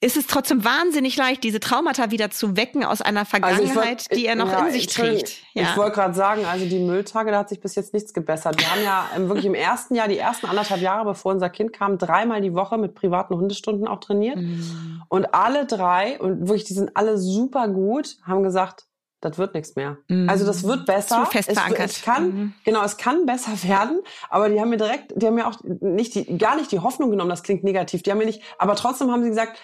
ist 0.00 0.16
es 0.16 0.26
trotzdem 0.26 0.64
wahnsinnig 0.64 1.16
leicht, 1.16 1.42
diese 1.42 1.60
Traumata 1.60 2.10
wieder 2.10 2.30
zu 2.30 2.56
wecken 2.56 2.84
aus 2.84 3.00
einer 3.00 3.24
Vergangenheit, 3.24 3.68
also 3.68 3.74
wollt, 3.74 4.14
die 4.14 4.26
er 4.26 4.36
noch 4.36 4.50
ja, 4.50 4.64
in 4.64 4.72
sich 4.72 4.86
trägt. 4.86 5.42
Ja. 5.54 5.62
Ich 5.62 5.76
wollte 5.76 5.92
gerade 5.92 6.14
sagen, 6.14 6.44
also 6.44 6.66
die 6.66 6.78
Mülltage, 6.78 7.30
da 7.30 7.38
hat 7.38 7.48
sich 7.48 7.60
bis 7.60 7.74
jetzt 7.74 7.94
nichts 7.94 8.12
gebessert. 8.12 8.60
Wir 8.60 8.70
haben 8.70 8.82
ja 8.82 9.28
wirklich 9.28 9.46
im 9.46 9.54
ersten 9.54 9.94
Jahr, 9.94 10.08
die 10.08 10.18
ersten 10.18 10.46
anderthalb 10.46 10.82
Jahre, 10.82 11.04
bevor 11.04 11.32
unser 11.32 11.48
Kind 11.48 11.72
kam, 11.72 11.98
dreimal 11.98 12.42
die 12.42 12.54
Woche 12.54 12.76
mit 12.78 12.94
privaten 12.94 13.34
Hundestunden 13.34 13.88
auch 13.88 14.00
trainiert. 14.00 14.36
Mhm. 14.36 15.02
Und 15.08 15.34
alle 15.34 15.66
drei, 15.66 16.20
und 16.20 16.46
wirklich, 16.48 16.64
die 16.64 16.74
sind 16.74 16.96
alle 16.96 17.18
super 17.18 17.66
gut, 17.68 18.18
haben 18.24 18.42
gesagt, 18.42 18.86
das 19.24 19.38
wird 19.38 19.54
nichts 19.54 19.74
mehr. 19.76 19.96
Mhm. 20.08 20.28
Also 20.28 20.44
das 20.44 20.64
wird 20.64 20.86
besser. 20.86 21.24
Zu 21.24 21.30
fest 21.30 21.52
verankert. 21.52 21.90
Es, 21.90 21.96
es 21.96 22.02
kann, 22.02 22.24
mhm. 22.26 22.52
genau, 22.64 22.84
es 22.84 22.96
kann 22.96 23.26
besser 23.26 23.52
werden, 23.68 24.00
aber 24.28 24.48
die 24.48 24.60
haben 24.60 24.70
mir 24.70 24.76
direkt, 24.76 25.12
die 25.16 25.26
haben 25.26 25.34
mir 25.34 25.46
auch 25.46 25.58
nicht 25.62 26.14
die, 26.14 26.38
gar 26.38 26.56
nicht 26.56 26.70
die 26.72 26.80
Hoffnung 26.80 27.10
genommen, 27.10 27.30
das 27.30 27.42
klingt 27.42 27.64
negativ, 27.64 28.02
die 28.02 28.10
haben 28.10 28.18
mir 28.18 28.26
nicht, 28.26 28.42
aber 28.58 28.76
trotzdem 28.76 29.10
haben 29.10 29.22
sie 29.22 29.30
gesagt, 29.30 29.58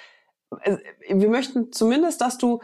wir 1.08 1.28
möchten 1.28 1.72
zumindest, 1.72 2.20
dass 2.20 2.36
du 2.36 2.60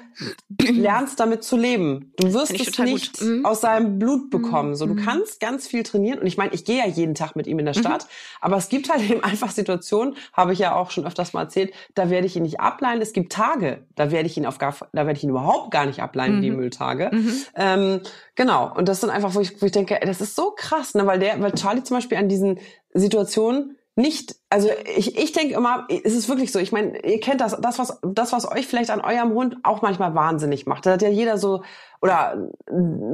lernst, 0.60 1.20
damit 1.20 1.44
zu 1.44 1.56
leben. 1.56 2.12
Du 2.16 2.32
wirst 2.34 2.52
es 2.52 2.78
nicht 2.78 3.22
mhm. 3.22 3.46
aus 3.46 3.60
seinem 3.60 3.98
Blut 3.98 4.30
bekommen. 4.30 4.74
So, 4.74 4.86
du 4.86 4.94
mhm. 4.94 5.04
kannst 5.04 5.38
ganz 5.38 5.68
viel 5.68 5.84
trainieren. 5.84 6.18
Und 6.18 6.26
ich 6.26 6.36
meine, 6.36 6.52
ich 6.52 6.64
gehe 6.64 6.78
ja 6.78 6.86
jeden 6.86 7.14
Tag 7.14 7.36
mit 7.36 7.46
ihm 7.46 7.60
in 7.60 7.64
der 7.64 7.76
mhm. 7.76 7.80
Stadt. 7.80 8.04
Mhm. 8.04 8.08
Aber 8.40 8.56
es 8.56 8.68
gibt 8.68 8.90
halt 8.90 9.08
eben 9.08 9.22
einfach 9.22 9.52
Situationen, 9.52 10.16
habe 10.32 10.52
ich 10.52 10.58
ja 10.58 10.74
auch 10.74 10.90
schon 10.90 11.06
öfters 11.06 11.32
mal 11.32 11.42
erzählt, 11.42 11.72
da 11.94 12.10
werde 12.10 12.26
ich 12.26 12.36
ihn 12.36 12.42
nicht 12.42 12.58
ableihen. 12.58 13.00
Es 13.00 13.12
gibt 13.12 13.32
Tage, 13.32 13.86
da 13.94 14.10
werde 14.10 14.26
ich 14.26 14.36
ihn 14.36 14.46
auf 14.46 14.58
gar, 14.58 14.74
da 14.92 15.06
werde 15.06 15.16
ich 15.16 15.22
ihn 15.22 15.30
überhaupt 15.30 15.70
gar 15.70 15.86
nicht 15.86 16.02
ableihen, 16.02 16.42
die 16.42 16.50
mhm. 16.50 16.56
Mülltage. 16.56 17.10
Mhm. 17.12 17.42
Ähm, 17.54 18.00
genau. 18.34 18.72
Und 18.74 18.88
das 18.88 19.00
sind 19.00 19.10
einfach, 19.10 19.34
wo 19.34 19.40
ich, 19.40 19.62
wo 19.62 19.66
ich 19.66 19.72
denke, 19.72 19.98
das 20.04 20.20
ist 20.20 20.34
so 20.34 20.52
krass, 20.56 20.94
ne? 20.94 21.06
weil 21.06 21.20
der, 21.20 21.40
weil 21.40 21.52
Charlie 21.52 21.84
zum 21.84 21.98
Beispiel 21.98 22.18
an 22.18 22.28
diesen 22.28 22.58
Situationen 22.94 23.76
nicht, 23.96 24.36
also 24.48 24.70
ich, 24.96 25.16
ich 25.18 25.32
denke 25.32 25.54
immer, 25.54 25.86
es 25.88 26.14
ist 26.14 26.28
wirklich 26.28 26.52
so, 26.52 26.60
ich 26.60 26.70
meine, 26.70 27.04
ihr 27.04 27.18
kennt 27.18 27.40
das, 27.40 27.60
das 27.60 27.78
was, 27.78 27.98
das, 28.02 28.32
was 28.32 28.50
euch 28.50 28.66
vielleicht 28.66 28.90
an 28.90 29.00
eurem 29.00 29.32
Hund 29.32 29.56
auch 29.64 29.82
manchmal 29.82 30.14
wahnsinnig 30.14 30.66
macht. 30.66 30.86
Da 30.86 30.92
hat 30.92 31.02
ja 31.02 31.08
jeder 31.08 31.36
so 31.36 31.62
oder 32.00 32.50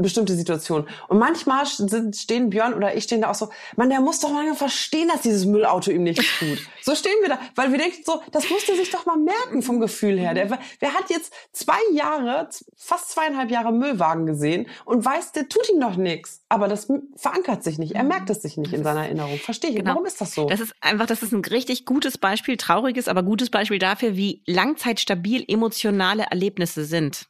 bestimmte 0.01 0.35
Situationen. 0.35 0.87
Und 1.09 1.19
manchmal 1.19 1.65
sind, 1.67 2.17
stehen 2.17 2.51
Björn 2.51 2.75
oder 2.75 2.95
ich 2.95 3.05
stehen 3.05 3.23
da 3.23 3.31
auch 3.31 3.35
so, 3.35 3.49
man, 3.77 3.89
der 3.89 4.01
muss 4.01 4.21
doch 4.21 4.31
mal 4.31 4.55
verstehen, 4.55 5.09
dass 5.09 5.23
dieses 5.23 5.47
Müllauto 5.47 5.91
ihm 5.91 6.03
nichts 6.03 6.27
tut. 6.39 6.59
So 6.85 6.97
stehen 6.97 7.15
wir 7.21 7.29
da, 7.29 7.39
weil 7.55 7.71
wir 7.71 7.79
denken 7.79 8.03
so, 8.05 8.23
das 8.33 8.51
muss 8.51 8.67
der 8.67 8.75
sich 8.75 8.91
doch 8.91 9.07
mal 9.07 9.17
merken 9.17 9.63
vom 9.63 9.79
Gefühl 9.79 10.19
her. 10.19 10.35
Der, 10.35 10.59
der 10.81 10.95
hat 10.95 11.11
jetzt 11.11 11.33
zwei 11.53 11.79
Jahre, 11.93 12.49
fast 12.77 13.11
zweieinhalb 13.11 13.53
Jahre 13.53 13.73
Müllwagen 13.73 14.27
gesehen 14.27 14.67
und 14.85 15.05
weiß, 15.05 15.31
der 15.31 15.49
tut 15.49 15.71
ihm 15.71 15.79
doch 15.79 15.95
nichts. 15.95 16.43
Aber 16.49 16.67
das 16.67 16.89
verankert 17.15 17.63
sich 17.63 17.79
nicht. 17.79 17.95
Er 17.95 18.03
merkt 18.03 18.31
es 18.31 18.43
sich 18.43 18.57
nicht 18.57 18.73
in 18.73 18.83
seiner 18.83 19.05
Erinnerung. 19.05 19.39
Verstehe 19.39 19.71
ich. 19.71 19.77
Genau. 19.77 19.91
Warum 19.93 20.07
ist 20.07 20.21
das 20.21 20.35
so? 20.35 20.47
Das 20.47 20.59
ist 20.59 20.75
einfach, 20.81 21.07
das 21.07 21.22
ist 21.23 21.33
ein 21.33 21.45
richtig 21.45 21.85
gutes 21.85 22.19
Beispiel, 22.19 22.57
trauriges, 22.57 23.09
aber 23.09 23.23
gutes 23.23 23.51
Beispiel 23.51 23.79
dafür, 23.79 24.17
wie 24.17 24.43
langzeitstabil 24.47 25.45
emotionale 25.49 26.25
Erlebnisse 26.25 26.85
sind. 26.85 27.27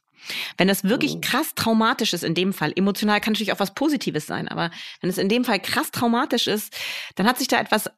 Wenn 0.57 0.67
das 0.67 0.83
wirklich 0.85 1.15
mhm. 1.15 1.21
krass 1.21 1.53
traumatisch 1.55 2.13
ist 2.13 2.23
in 2.23 2.35
dem 2.35 2.53
Fall, 2.53 2.71
emotional 2.75 3.19
kann 3.19 3.33
natürlich 3.33 3.53
auch 3.53 3.59
was 3.59 3.73
Positives 3.73 4.25
sein, 4.25 4.47
aber 4.47 4.71
wenn 5.01 5.09
es 5.09 5.17
in 5.17 5.29
dem 5.29 5.43
Fall 5.43 5.59
krass 5.59 5.91
traumatisch 5.91 6.47
ist, 6.47 6.73
dann 7.15 7.27
hat 7.27 7.37
sich 7.37 7.47
da 7.47 7.59
etwas 7.59 7.89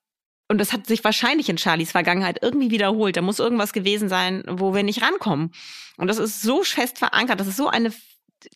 und 0.48 0.60
das 0.60 0.74
hat 0.74 0.86
sich 0.86 1.04
wahrscheinlich 1.04 1.50
in 1.50 1.58
Charlies 1.58 1.92
Vergangenheit 1.92 2.40
irgendwie 2.44 2.70
wiederholt. 2.70 3.18
Da 3.18 3.22
muss 3.22 3.40
irgendwas 3.40 3.74
gewesen 3.74 4.10
sein, 4.10 4.44
wo 4.48 4.76
wir 4.76 4.84
nicht 4.84 5.02
rankommen. 5.02 5.52
Und 5.98 6.08
das 6.08 6.20
ist 6.20 6.42
so 6.42 6.64
fest 6.64 7.00
verankert, 7.00 7.40
das 7.40 7.48
ist 7.48 7.58
so 7.58 7.68
eine 7.68 7.92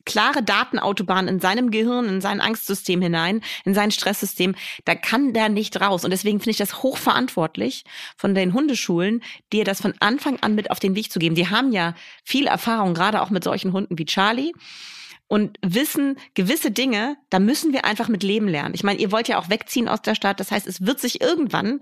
klare 0.05 0.43
Datenautobahn 0.43 1.27
in 1.27 1.39
seinem 1.39 1.71
Gehirn, 1.71 2.07
in 2.07 2.21
sein 2.21 2.41
Angstsystem 2.41 3.01
hinein, 3.01 3.41
in 3.65 3.73
sein 3.73 3.91
Stresssystem, 3.91 4.55
da 4.85 4.95
kann 4.95 5.33
der 5.33 5.49
nicht 5.49 5.79
raus. 5.79 6.03
Und 6.03 6.11
deswegen 6.11 6.39
finde 6.39 6.51
ich 6.51 6.57
das 6.57 6.83
hochverantwortlich 6.83 7.83
von 8.15 8.35
den 8.35 8.53
Hundeschulen, 8.53 9.23
dir 9.51 9.63
das 9.63 9.81
von 9.81 9.93
Anfang 9.99 10.39
an 10.41 10.55
mit 10.55 10.71
auf 10.71 10.79
den 10.79 10.95
Weg 10.95 11.11
zu 11.11 11.19
geben. 11.19 11.35
Die 11.35 11.49
haben 11.49 11.71
ja 11.71 11.95
viel 12.23 12.47
Erfahrung, 12.47 12.93
gerade 12.93 13.21
auch 13.21 13.29
mit 13.29 13.43
solchen 13.43 13.73
Hunden 13.73 13.97
wie 13.97 14.05
Charlie 14.05 14.53
und 15.29 15.57
wissen 15.61 16.17
gewisse 16.33 16.71
Dinge, 16.71 17.15
da 17.29 17.39
müssen 17.39 17.71
wir 17.71 17.85
einfach 17.85 18.09
mit 18.09 18.23
leben 18.23 18.47
lernen. 18.47 18.73
Ich 18.73 18.83
meine, 18.83 18.99
ihr 18.99 19.11
wollt 19.11 19.27
ja 19.27 19.37
auch 19.37 19.49
wegziehen 19.49 19.87
aus 19.87 20.01
der 20.01 20.15
Stadt. 20.15 20.39
Das 20.39 20.51
heißt, 20.51 20.67
es 20.67 20.85
wird 20.85 20.99
sich 20.99 21.21
irgendwann 21.21 21.81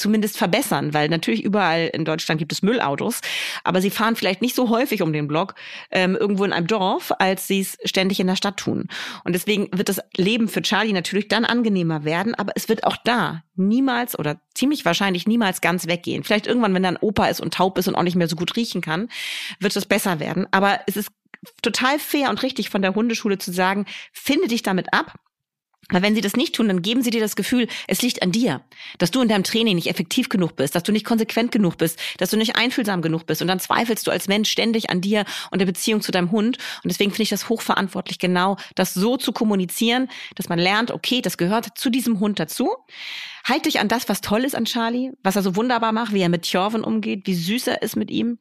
zumindest 0.00 0.38
verbessern, 0.38 0.94
weil 0.94 1.08
natürlich 1.08 1.44
überall 1.44 1.90
in 1.92 2.04
Deutschland 2.04 2.38
gibt 2.38 2.52
es 2.52 2.62
Müllautos, 2.62 3.20
aber 3.64 3.80
sie 3.80 3.90
fahren 3.90 4.16
vielleicht 4.16 4.42
nicht 4.42 4.54
so 4.54 4.70
häufig 4.70 5.02
um 5.02 5.12
den 5.12 5.28
Block 5.28 5.54
ähm, 5.90 6.16
irgendwo 6.16 6.44
in 6.44 6.52
einem 6.52 6.66
Dorf, 6.66 7.12
als 7.18 7.46
sie 7.46 7.60
es 7.60 7.78
ständig 7.84 8.20
in 8.20 8.26
der 8.26 8.36
Stadt 8.36 8.56
tun. 8.56 8.88
Und 9.24 9.34
deswegen 9.34 9.68
wird 9.72 9.88
das 9.88 10.00
Leben 10.16 10.48
für 10.48 10.62
Charlie 10.62 10.92
natürlich 10.92 11.28
dann 11.28 11.44
angenehmer 11.44 12.04
werden, 12.04 12.34
aber 12.34 12.52
es 12.56 12.68
wird 12.68 12.84
auch 12.84 12.96
da 13.04 13.42
niemals 13.56 14.18
oder 14.18 14.40
ziemlich 14.54 14.84
wahrscheinlich 14.84 15.26
niemals 15.26 15.60
ganz 15.60 15.86
weggehen. 15.86 16.24
Vielleicht 16.24 16.46
irgendwann, 16.46 16.74
wenn 16.74 16.82
dann 16.82 16.96
Opa 16.96 17.26
ist 17.26 17.40
und 17.40 17.54
taub 17.54 17.78
ist 17.78 17.88
und 17.88 17.94
auch 17.94 18.02
nicht 18.02 18.16
mehr 18.16 18.28
so 18.28 18.36
gut 18.36 18.56
riechen 18.56 18.80
kann, 18.80 19.08
wird 19.60 19.76
es 19.76 19.86
besser 19.86 20.18
werden. 20.18 20.46
Aber 20.50 20.80
es 20.86 20.96
ist 20.96 21.10
total 21.62 21.98
fair 21.98 22.30
und 22.30 22.42
richtig 22.42 22.70
von 22.70 22.82
der 22.82 22.94
Hundeschule 22.94 23.38
zu 23.38 23.52
sagen, 23.52 23.86
finde 24.12 24.48
dich 24.48 24.62
damit 24.62 24.92
ab 24.92 25.18
Weil 25.90 26.02
wenn 26.02 26.14
sie 26.14 26.20
das 26.20 26.34
nicht 26.34 26.54
tun, 26.54 26.68
dann 26.68 26.82
geben 26.82 27.02
sie 27.02 27.10
dir 27.10 27.20
das 27.20 27.36
Gefühl, 27.36 27.68
es 27.86 28.02
liegt 28.02 28.22
an 28.22 28.32
dir, 28.32 28.62
dass 28.98 29.10
du 29.10 29.20
in 29.20 29.28
deinem 29.28 29.44
Training 29.44 29.76
nicht 29.76 29.88
effektiv 29.88 30.28
genug 30.28 30.56
bist, 30.56 30.74
dass 30.74 30.82
du 30.82 30.92
nicht 30.92 31.04
konsequent 31.04 31.52
genug 31.52 31.78
bist, 31.78 31.98
dass 32.18 32.30
du 32.30 32.36
nicht 32.36 32.56
einfühlsam 32.56 33.02
genug 33.02 33.26
bist. 33.26 33.42
Und 33.42 33.48
dann 33.48 33.60
zweifelst 33.60 34.06
du 34.06 34.10
als 34.10 34.28
Mensch 34.28 34.50
ständig 34.50 34.90
an 34.90 35.00
dir 35.00 35.24
und 35.50 35.58
der 35.58 35.66
Beziehung 35.66 36.00
zu 36.00 36.12
deinem 36.12 36.30
Hund. 36.30 36.58
Und 36.82 36.90
deswegen 36.90 37.10
finde 37.10 37.24
ich 37.24 37.30
das 37.30 37.48
hochverantwortlich, 37.48 38.18
genau 38.18 38.56
das 38.74 38.94
so 38.94 39.16
zu 39.16 39.32
kommunizieren, 39.32 40.08
dass 40.36 40.48
man 40.48 40.58
lernt, 40.58 40.90
okay, 40.90 41.20
das 41.20 41.36
gehört 41.36 41.78
zu 41.78 41.90
diesem 41.90 42.20
Hund 42.20 42.38
dazu. 42.38 42.70
Halt 43.44 43.64
dich 43.66 43.80
an 43.80 43.88
das, 43.88 44.08
was 44.08 44.20
toll 44.20 44.44
ist 44.44 44.54
an 44.54 44.66
Charlie, 44.66 45.12
was 45.22 45.36
er 45.36 45.42
so 45.42 45.56
wunderbar 45.56 45.92
macht, 45.92 46.12
wie 46.12 46.20
er 46.20 46.28
mit 46.28 46.42
Thjorven 46.42 46.84
umgeht, 46.84 47.26
wie 47.26 47.34
süß 47.34 47.68
er 47.68 47.82
ist 47.82 47.96
mit 47.96 48.10
ihm. 48.10 48.38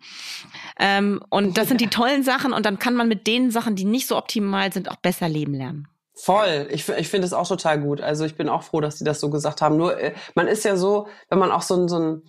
Ähm, 0.77 1.21
und 1.29 1.57
das 1.57 1.69
sind 1.69 1.81
die 1.81 1.87
tollen 1.87 2.23
Sachen. 2.23 2.51
Und 2.53 2.65
dann 2.65 2.79
kann 2.79 2.95
man 2.95 3.07
mit 3.07 3.25
den 3.25 3.49
Sachen, 3.51 3.75
die 3.75 3.85
nicht 3.85 4.07
so 4.07 4.17
optimal 4.17 4.73
sind, 4.73 4.89
auch 4.89 4.97
besser 4.97 5.29
leben 5.29 5.53
lernen. 5.53 5.87
Voll. 6.21 6.67
Ich, 6.69 6.89
ich 6.89 7.07
finde 7.07 7.27
es 7.27 7.33
auch 7.33 7.47
total 7.47 7.79
gut. 7.79 8.01
Also 8.01 8.25
ich 8.25 8.35
bin 8.35 8.49
auch 8.49 8.63
froh, 8.63 8.81
dass 8.81 8.99
sie 8.99 9.05
das 9.05 9.19
so 9.21 9.29
gesagt 9.29 9.61
haben. 9.61 9.77
Nur 9.77 9.97
äh, 9.97 10.13
man 10.35 10.47
ist 10.47 10.65
ja 10.65 10.75
so, 10.75 11.07
wenn 11.29 11.39
man 11.39 11.51
auch 11.51 11.61
so 11.61 11.75
ein, 11.75 11.87
so 11.87 11.97
ein 11.97 12.23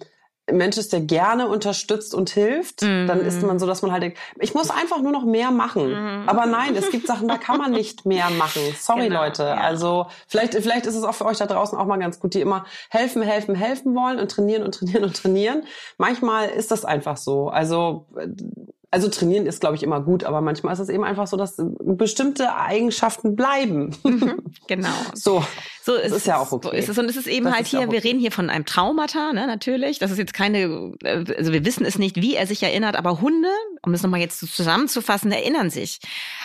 Mensch 0.52 0.78
ist, 0.78 0.92
der 0.92 1.00
gerne 1.00 1.48
unterstützt 1.48 2.14
und 2.14 2.30
hilft, 2.30 2.82
mm. 2.82 3.06
dann 3.06 3.20
ist 3.20 3.42
man 3.42 3.58
so, 3.58 3.66
dass 3.66 3.82
man 3.82 3.92
halt 3.92 4.02
denkt, 4.02 4.18
ich 4.38 4.54
muss 4.54 4.70
einfach 4.70 5.00
nur 5.00 5.12
noch 5.12 5.24
mehr 5.24 5.50
machen. 5.50 5.90
Mm. 5.90 6.28
Aber 6.28 6.46
nein, 6.46 6.74
es 6.76 6.90
gibt 6.90 7.06
Sachen, 7.06 7.28
da 7.28 7.36
kann 7.36 7.58
man 7.58 7.72
nicht 7.72 8.06
mehr 8.06 8.30
machen. 8.30 8.62
Sorry, 8.78 9.08
genau, 9.08 9.24
Leute. 9.24 9.44
Ja. 9.44 9.56
Also 9.56 10.06
vielleicht, 10.28 10.54
vielleicht 10.54 10.86
ist 10.86 10.96
es 10.96 11.04
auch 11.04 11.14
für 11.14 11.26
euch 11.26 11.38
da 11.38 11.46
draußen 11.46 11.76
auch 11.78 11.86
mal 11.86 11.98
ganz 11.98 12.20
gut, 12.20 12.34
die 12.34 12.40
immer 12.40 12.64
helfen, 12.90 13.22
helfen, 13.22 13.54
helfen 13.54 13.94
wollen 13.94 14.18
und 14.18 14.30
trainieren 14.30 14.62
und 14.62 14.74
trainieren 14.74 15.04
und 15.04 15.16
trainieren. 15.16 15.64
Manchmal 15.98 16.48
ist 16.48 16.70
das 16.70 16.84
einfach 16.84 17.16
so. 17.16 17.48
Also 17.48 18.06
also 18.92 19.08
trainieren 19.08 19.46
ist, 19.46 19.60
glaube 19.60 19.76
ich, 19.76 19.82
immer 19.82 20.00
gut, 20.00 20.24
aber 20.24 20.40
manchmal 20.40 20.72
ist 20.72 20.80
es 20.80 20.88
eben 20.88 21.04
einfach 21.04 21.28
so, 21.28 21.36
dass 21.36 21.54
bestimmte 21.58 22.56
Eigenschaften 22.56 23.36
bleiben. 23.36 23.96
Mhm, 24.02 24.42
genau. 24.66 24.88
so. 25.14 25.44
So 25.82 25.94
ist, 25.94 26.12
ist 26.12 26.26
ja 26.26 26.38
auch 26.38 26.50
okay. 26.50 26.68
So 26.68 26.76
ist 26.76 26.88
es. 26.88 26.98
Und 26.98 27.08
es 27.08 27.16
ist 27.16 27.28
eben 27.28 27.46
das 27.46 27.54
halt 27.54 27.64
ist 27.64 27.70
hier, 27.70 27.90
wir 27.90 28.02
reden 28.02 28.18
hier 28.18 28.32
von 28.32 28.50
einem 28.50 28.66
Traumata, 28.66 29.32
ne, 29.32 29.46
natürlich. 29.46 29.98
Das 29.98 30.10
ist 30.10 30.18
jetzt 30.18 30.34
keine, 30.34 30.92
äh, 31.04 31.24
also 31.36 31.52
wir 31.52 31.64
wissen 31.64 31.84
es 31.86 31.98
nicht, 31.98 32.16
wie 32.16 32.34
er 32.34 32.46
sich 32.46 32.62
erinnert, 32.62 32.96
aber 32.96 33.20
Hunde, 33.20 33.48
um 33.82 33.92
das 33.92 34.02
nochmal 34.02 34.20
jetzt 34.20 34.40
zusammenzufassen, 34.40 35.30
erinnern 35.30 35.70
sich 35.70 36.00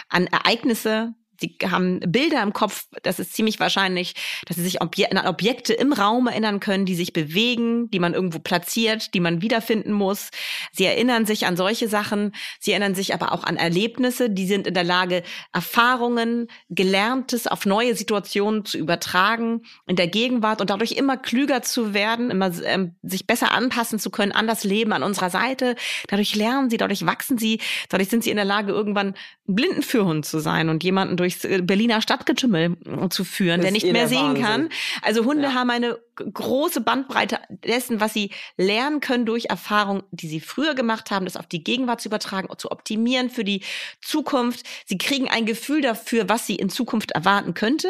an 0.09 0.27
Ereignisse, 0.27 1.13
Sie 1.39 1.57
haben 1.69 1.99
Bilder 1.99 2.41
im 2.41 2.53
Kopf, 2.53 2.85
das 3.03 3.19
ist 3.19 3.33
ziemlich 3.33 3.59
wahrscheinlich, 3.59 4.15
dass 4.45 4.57
sie 4.57 4.63
sich 4.63 4.81
an 4.81 5.27
Objekte 5.27 5.73
im 5.73 5.93
Raum 5.93 6.27
erinnern 6.27 6.59
können, 6.59 6.85
die 6.85 6.95
sich 6.95 7.13
bewegen, 7.13 7.89
die 7.91 7.99
man 7.99 8.13
irgendwo 8.13 8.39
platziert, 8.39 9.13
die 9.13 9.19
man 9.19 9.41
wiederfinden 9.41 9.91
muss. 9.91 10.29
Sie 10.71 10.85
erinnern 10.85 11.25
sich 11.25 11.45
an 11.45 11.57
solche 11.57 11.87
Sachen. 11.87 12.33
Sie 12.59 12.71
erinnern 12.71 12.95
sich 12.95 13.13
aber 13.13 13.31
auch 13.31 13.43
an 13.43 13.57
Erlebnisse. 13.57 14.29
Die 14.29 14.47
sind 14.47 14.67
in 14.67 14.73
der 14.73 14.83
Lage, 14.83 15.23
Erfahrungen, 15.53 16.47
Gelerntes 16.69 17.47
auf 17.47 17.65
neue 17.65 17.95
Situationen 17.95 18.65
zu 18.65 18.77
übertragen 18.77 19.61
in 19.87 19.95
der 19.95 20.07
Gegenwart 20.07 20.61
und 20.61 20.69
dadurch 20.69 20.93
immer 20.93 21.17
klüger 21.17 21.61
zu 21.61 21.93
werden, 21.93 22.31
immer 22.31 22.51
ähm, 22.63 22.95
sich 23.03 23.27
besser 23.27 23.51
anpassen 23.51 23.99
zu 23.99 24.09
können 24.09 24.31
an 24.31 24.47
das 24.47 24.63
Leben 24.63 24.93
an 24.93 25.03
unserer 25.03 25.29
Seite. 25.29 25.75
Dadurch 26.07 26.35
lernen 26.35 26.69
sie, 26.69 26.77
dadurch 26.77 27.05
wachsen 27.05 27.37
sie, 27.37 27.59
dadurch 27.89 28.09
sind 28.09 28.23
sie 28.23 28.29
in 28.29 28.37
der 28.37 28.45
Lage, 28.45 28.71
irgendwann 28.71 29.15
ein 29.47 29.55
Blindenführhund 29.55 30.25
zu 30.25 30.39
sein 30.39 30.69
und 30.69 30.83
jemanden 30.83 31.17
durchs 31.25 31.43
äh, 31.43 31.61
Berliner 31.61 32.01
Stadtgetümmel 32.01 32.77
zu 33.09 33.23
führen, 33.23 33.61
der 33.61 33.71
nicht 33.71 33.91
mehr 33.91 34.07
sehen 34.07 34.19
Wahnsinn. 34.19 34.43
kann. 34.43 34.69
Also 35.01 35.25
Hunde 35.25 35.43
ja. 35.43 35.53
haben 35.53 35.69
eine 35.69 35.97
große 36.15 36.81
Bandbreite 36.81 37.39
dessen, 37.49 37.99
was 37.99 38.13
sie 38.13 38.31
lernen 38.57 39.01
können 39.01 39.25
durch 39.25 39.45
Erfahrungen, 39.45 40.03
die 40.11 40.27
sie 40.27 40.39
früher 40.39 40.73
gemacht 40.73 41.11
haben, 41.11 41.25
das 41.25 41.35
auf 41.35 41.47
die 41.47 41.63
Gegenwart 41.63 42.01
zu 42.01 42.09
übertragen, 42.09 42.47
zu 42.57 42.71
optimieren 42.71 43.29
für 43.29 43.43
die 43.43 43.61
Zukunft. 44.01 44.65
Sie 44.85 44.97
kriegen 44.97 45.27
ein 45.27 45.45
Gefühl 45.45 45.81
dafür, 45.81 46.29
was 46.29 46.47
sie 46.47 46.55
in 46.55 46.69
Zukunft 46.69 47.11
erwarten 47.11 47.53
könnte. 47.53 47.89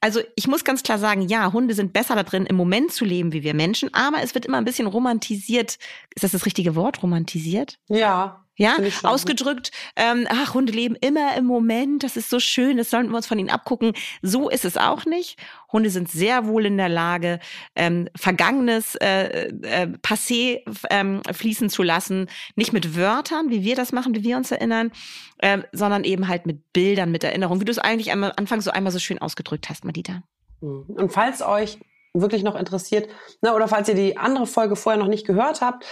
Also 0.00 0.20
ich 0.36 0.46
muss 0.46 0.64
ganz 0.64 0.82
klar 0.82 0.98
sagen, 0.98 1.22
ja, 1.22 1.52
Hunde 1.52 1.74
sind 1.74 1.92
besser 1.92 2.14
da 2.14 2.22
drin, 2.22 2.46
im 2.46 2.56
Moment 2.56 2.92
zu 2.92 3.04
leben 3.04 3.32
wie 3.32 3.42
wir 3.42 3.54
Menschen, 3.54 3.92
aber 3.92 4.22
es 4.22 4.34
wird 4.34 4.46
immer 4.46 4.58
ein 4.58 4.64
bisschen 4.64 4.86
romantisiert. 4.86 5.78
Ist 6.14 6.24
das 6.24 6.32
das 6.32 6.46
richtige 6.46 6.74
Wort, 6.74 7.02
romantisiert? 7.02 7.78
Ja, 7.88 8.45
ja, 8.56 8.76
ausgedrückt, 9.02 9.70
ähm, 9.96 10.26
ach, 10.30 10.54
Hunde 10.54 10.72
leben 10.72 10.96
immer 10.96 11.36
im 11.36 11.44
Moment, 11.44 12.02
das 12.02 12.16
ist 12.16 12.30
so 12.30 12.40
schön, 12.40 12.78
das 12.78 12.90
sollten 12.90 13.10
wir 13.10 13.16
uns 13.16 13.26
von 13.26 13.38
ihnen 13.38 13.50
abgucken. 13.50 13.92
So 14.22 14.48
ist 14.48 14.64
es 14.64 14.76
auch 14.76 15.04
nicht. 15.04 15.38
Hunde 15.72 15.90
sind 15.90 16.10
sehr 16.10 16.46
wohl 16.46 16.64
in 16.64 16.78
der 16.78 16.88
Lage, 16.88 17.38
ähm, 17.74 18.08
Vergangenes 18.16 18.94
äh, 18.96 19.48
äh, 19.48 19.88
passé 20.02 20.62
ähm, 20.90 21.22
fließen 21.30 21.68
zu 21.68 21.82
lassen. 21.82 22.28
Nicht 22.54 22.72
mit 22.72 22.96
Wörtern, 22.96 23.50
wie 23.50 23.62
wir 23.62 23.76
das 23.76 23.92
machen, 23.92 24.14
wie 24.14 24.24
wir 24.24 24.38
uns 24.38 24.50
erinnern, 24.50 24.90
äh, 25.38 25.58
sondern 25.72 26.04
eben 26.04 26.28
halt 26.28 26.46
mit 26.46 26.72
Bildern, 26.72 27.10
mit 27.10 27.24
Erinnerungen, 27.24 27.60
wie 27.60 27.66
du 27.66 27.72
es 27.72 27.78
eigentlich 27.78 28.10
am 28.10 28.24
Anfang 28.24 28.62
so 28.62 28.70
einmal 28.70 28.92
so 28.92 28.98
schön 28.98 29.18
ausgedrückt 29.18 29.68
hast, 29.68 29.84
Madita. 29.84 30.22
Mhm. 30.62 30.84
Und 30.88 31.12
falls 31.12 31.42
euch 31.42 31.78
wirklich 32.14 32.42
noch 32.42 32.56
interessiert, 32.56 33.10
ne, 33.42 33.52
oder 33.52 33.68
falls 33.68 33.88
ihr 33.88 33.94
die 33.94 34.16
andere 34.16 34.46
Folge 34.46 34.76
vorher 34.76 34.98
noch 34.98 35.08
nicht 35.08 35.26
gehört 35.26 35.60
habt, 35.60 35.84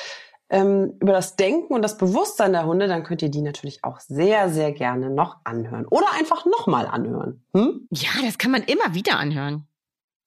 ähm, 0.50 0.94
über 1.00 1.12
das 1.12 1.36
Denken 1.36 1.72
und 1.74 1.82
das 1.82 1.96
Bewusstsein 1.96 2.52
der 2.52 2.66
Hunde, 2.66 2.86
dann 2.86 3.02
könnt 3.02 3.22
ihr 3.22 3.30
die 3.30 3.42
natürlich 3.42 3.82
auch 3.82 4.00
sehr, 4.00 4.50
sehr 4.50 4.72
gerne 4.72 5.10
noch 5.10 5.38
anhören. 5.44 5.86
Oder 5.86 6.06
einfach 6.12 6.44
nochmal 6.46 6.86
anhören. 6.86 7.44
Hm? 7.56 7.88
Ja, 7.90 8.10
das 8.22 8.38
kann 8.38 8.50
man 8.50 8.62
immer 8.62 8.94
wieder 8.94 9.18
anhören. 9.18 9.66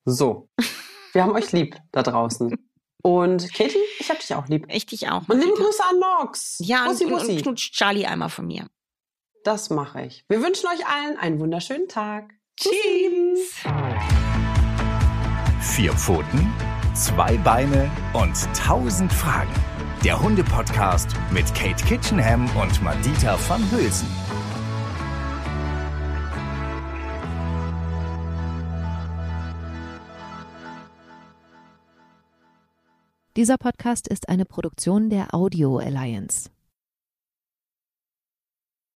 So. 0.06 0.50
Wir 1.14 1.24
haben 1.24 1.36
euch 1.36 1.52
lieb 1.52 1.78
da 1.92 2.04
draußen. 2.04 2.56
Und 3.02 3.54
Katie, 3.54 3.78
ich 4.00 4.10
hab 4.10 4.20
dich 4.20 4.36
auch 4.36 4.48
lieb. 4.48 4.68
Ich 4.70 4.86
dich 4.86 5.10
auch. 5.10 5.28
Und 5.30 5.40
liebe 5.40 5.54
Grüße 5.54 5.82
an 5.90 6.00
Mox. 6.00 6.58
Ja, 6.60 6.86
Bussi, 6.86 7.06
und, 7.06 7.12
Bussi. 7.12 7.32
und 7.32 7.42
knutsch 7.44 7.72
Charlie 7.72 8.06
einmal 8.06 8.30
von 8.30 8.48
mir. 8.48 8.68
Das 9.44 9.70
mache 9.70 10.02
ich. 10.02 10.26
Wir 10.28 10.42
wünschen 10.42 10.68
euch 10.68 10.86
allen 10.86 11.18
einen 11.18 11.40
wunderschönen 11.40 11.88
Tag. 11.88 12.34
Tschüss. 12.60 13.64
Vier 15.62 15.94
Pfoten, 15.94 16.54
zwei 16.94 17.38
Beine 17.38 17.90
und 18.14 18.36
tausend 18.54 19.14
Fragen. 19.14 19.54
Der 20.04 20.22
Hunde-Podcast 20.22 21.10
mit 21.32 21.54
Kate 21.56 21.84
Kitchenham 21.84 22.46
und 22.56 22.84
Madita 22.84 23.38
van 23.50 23.62
Hülsen. 23.72 24.08
Dieser 33.36 33.58
Podcast 33.58 34.08
ist 34.08 34.30
eine 34.30 34.46
Produktion 34.46 35.10
der 35.10 35.34
Audio 35.34 35.80
Alliance. 35.80 36.52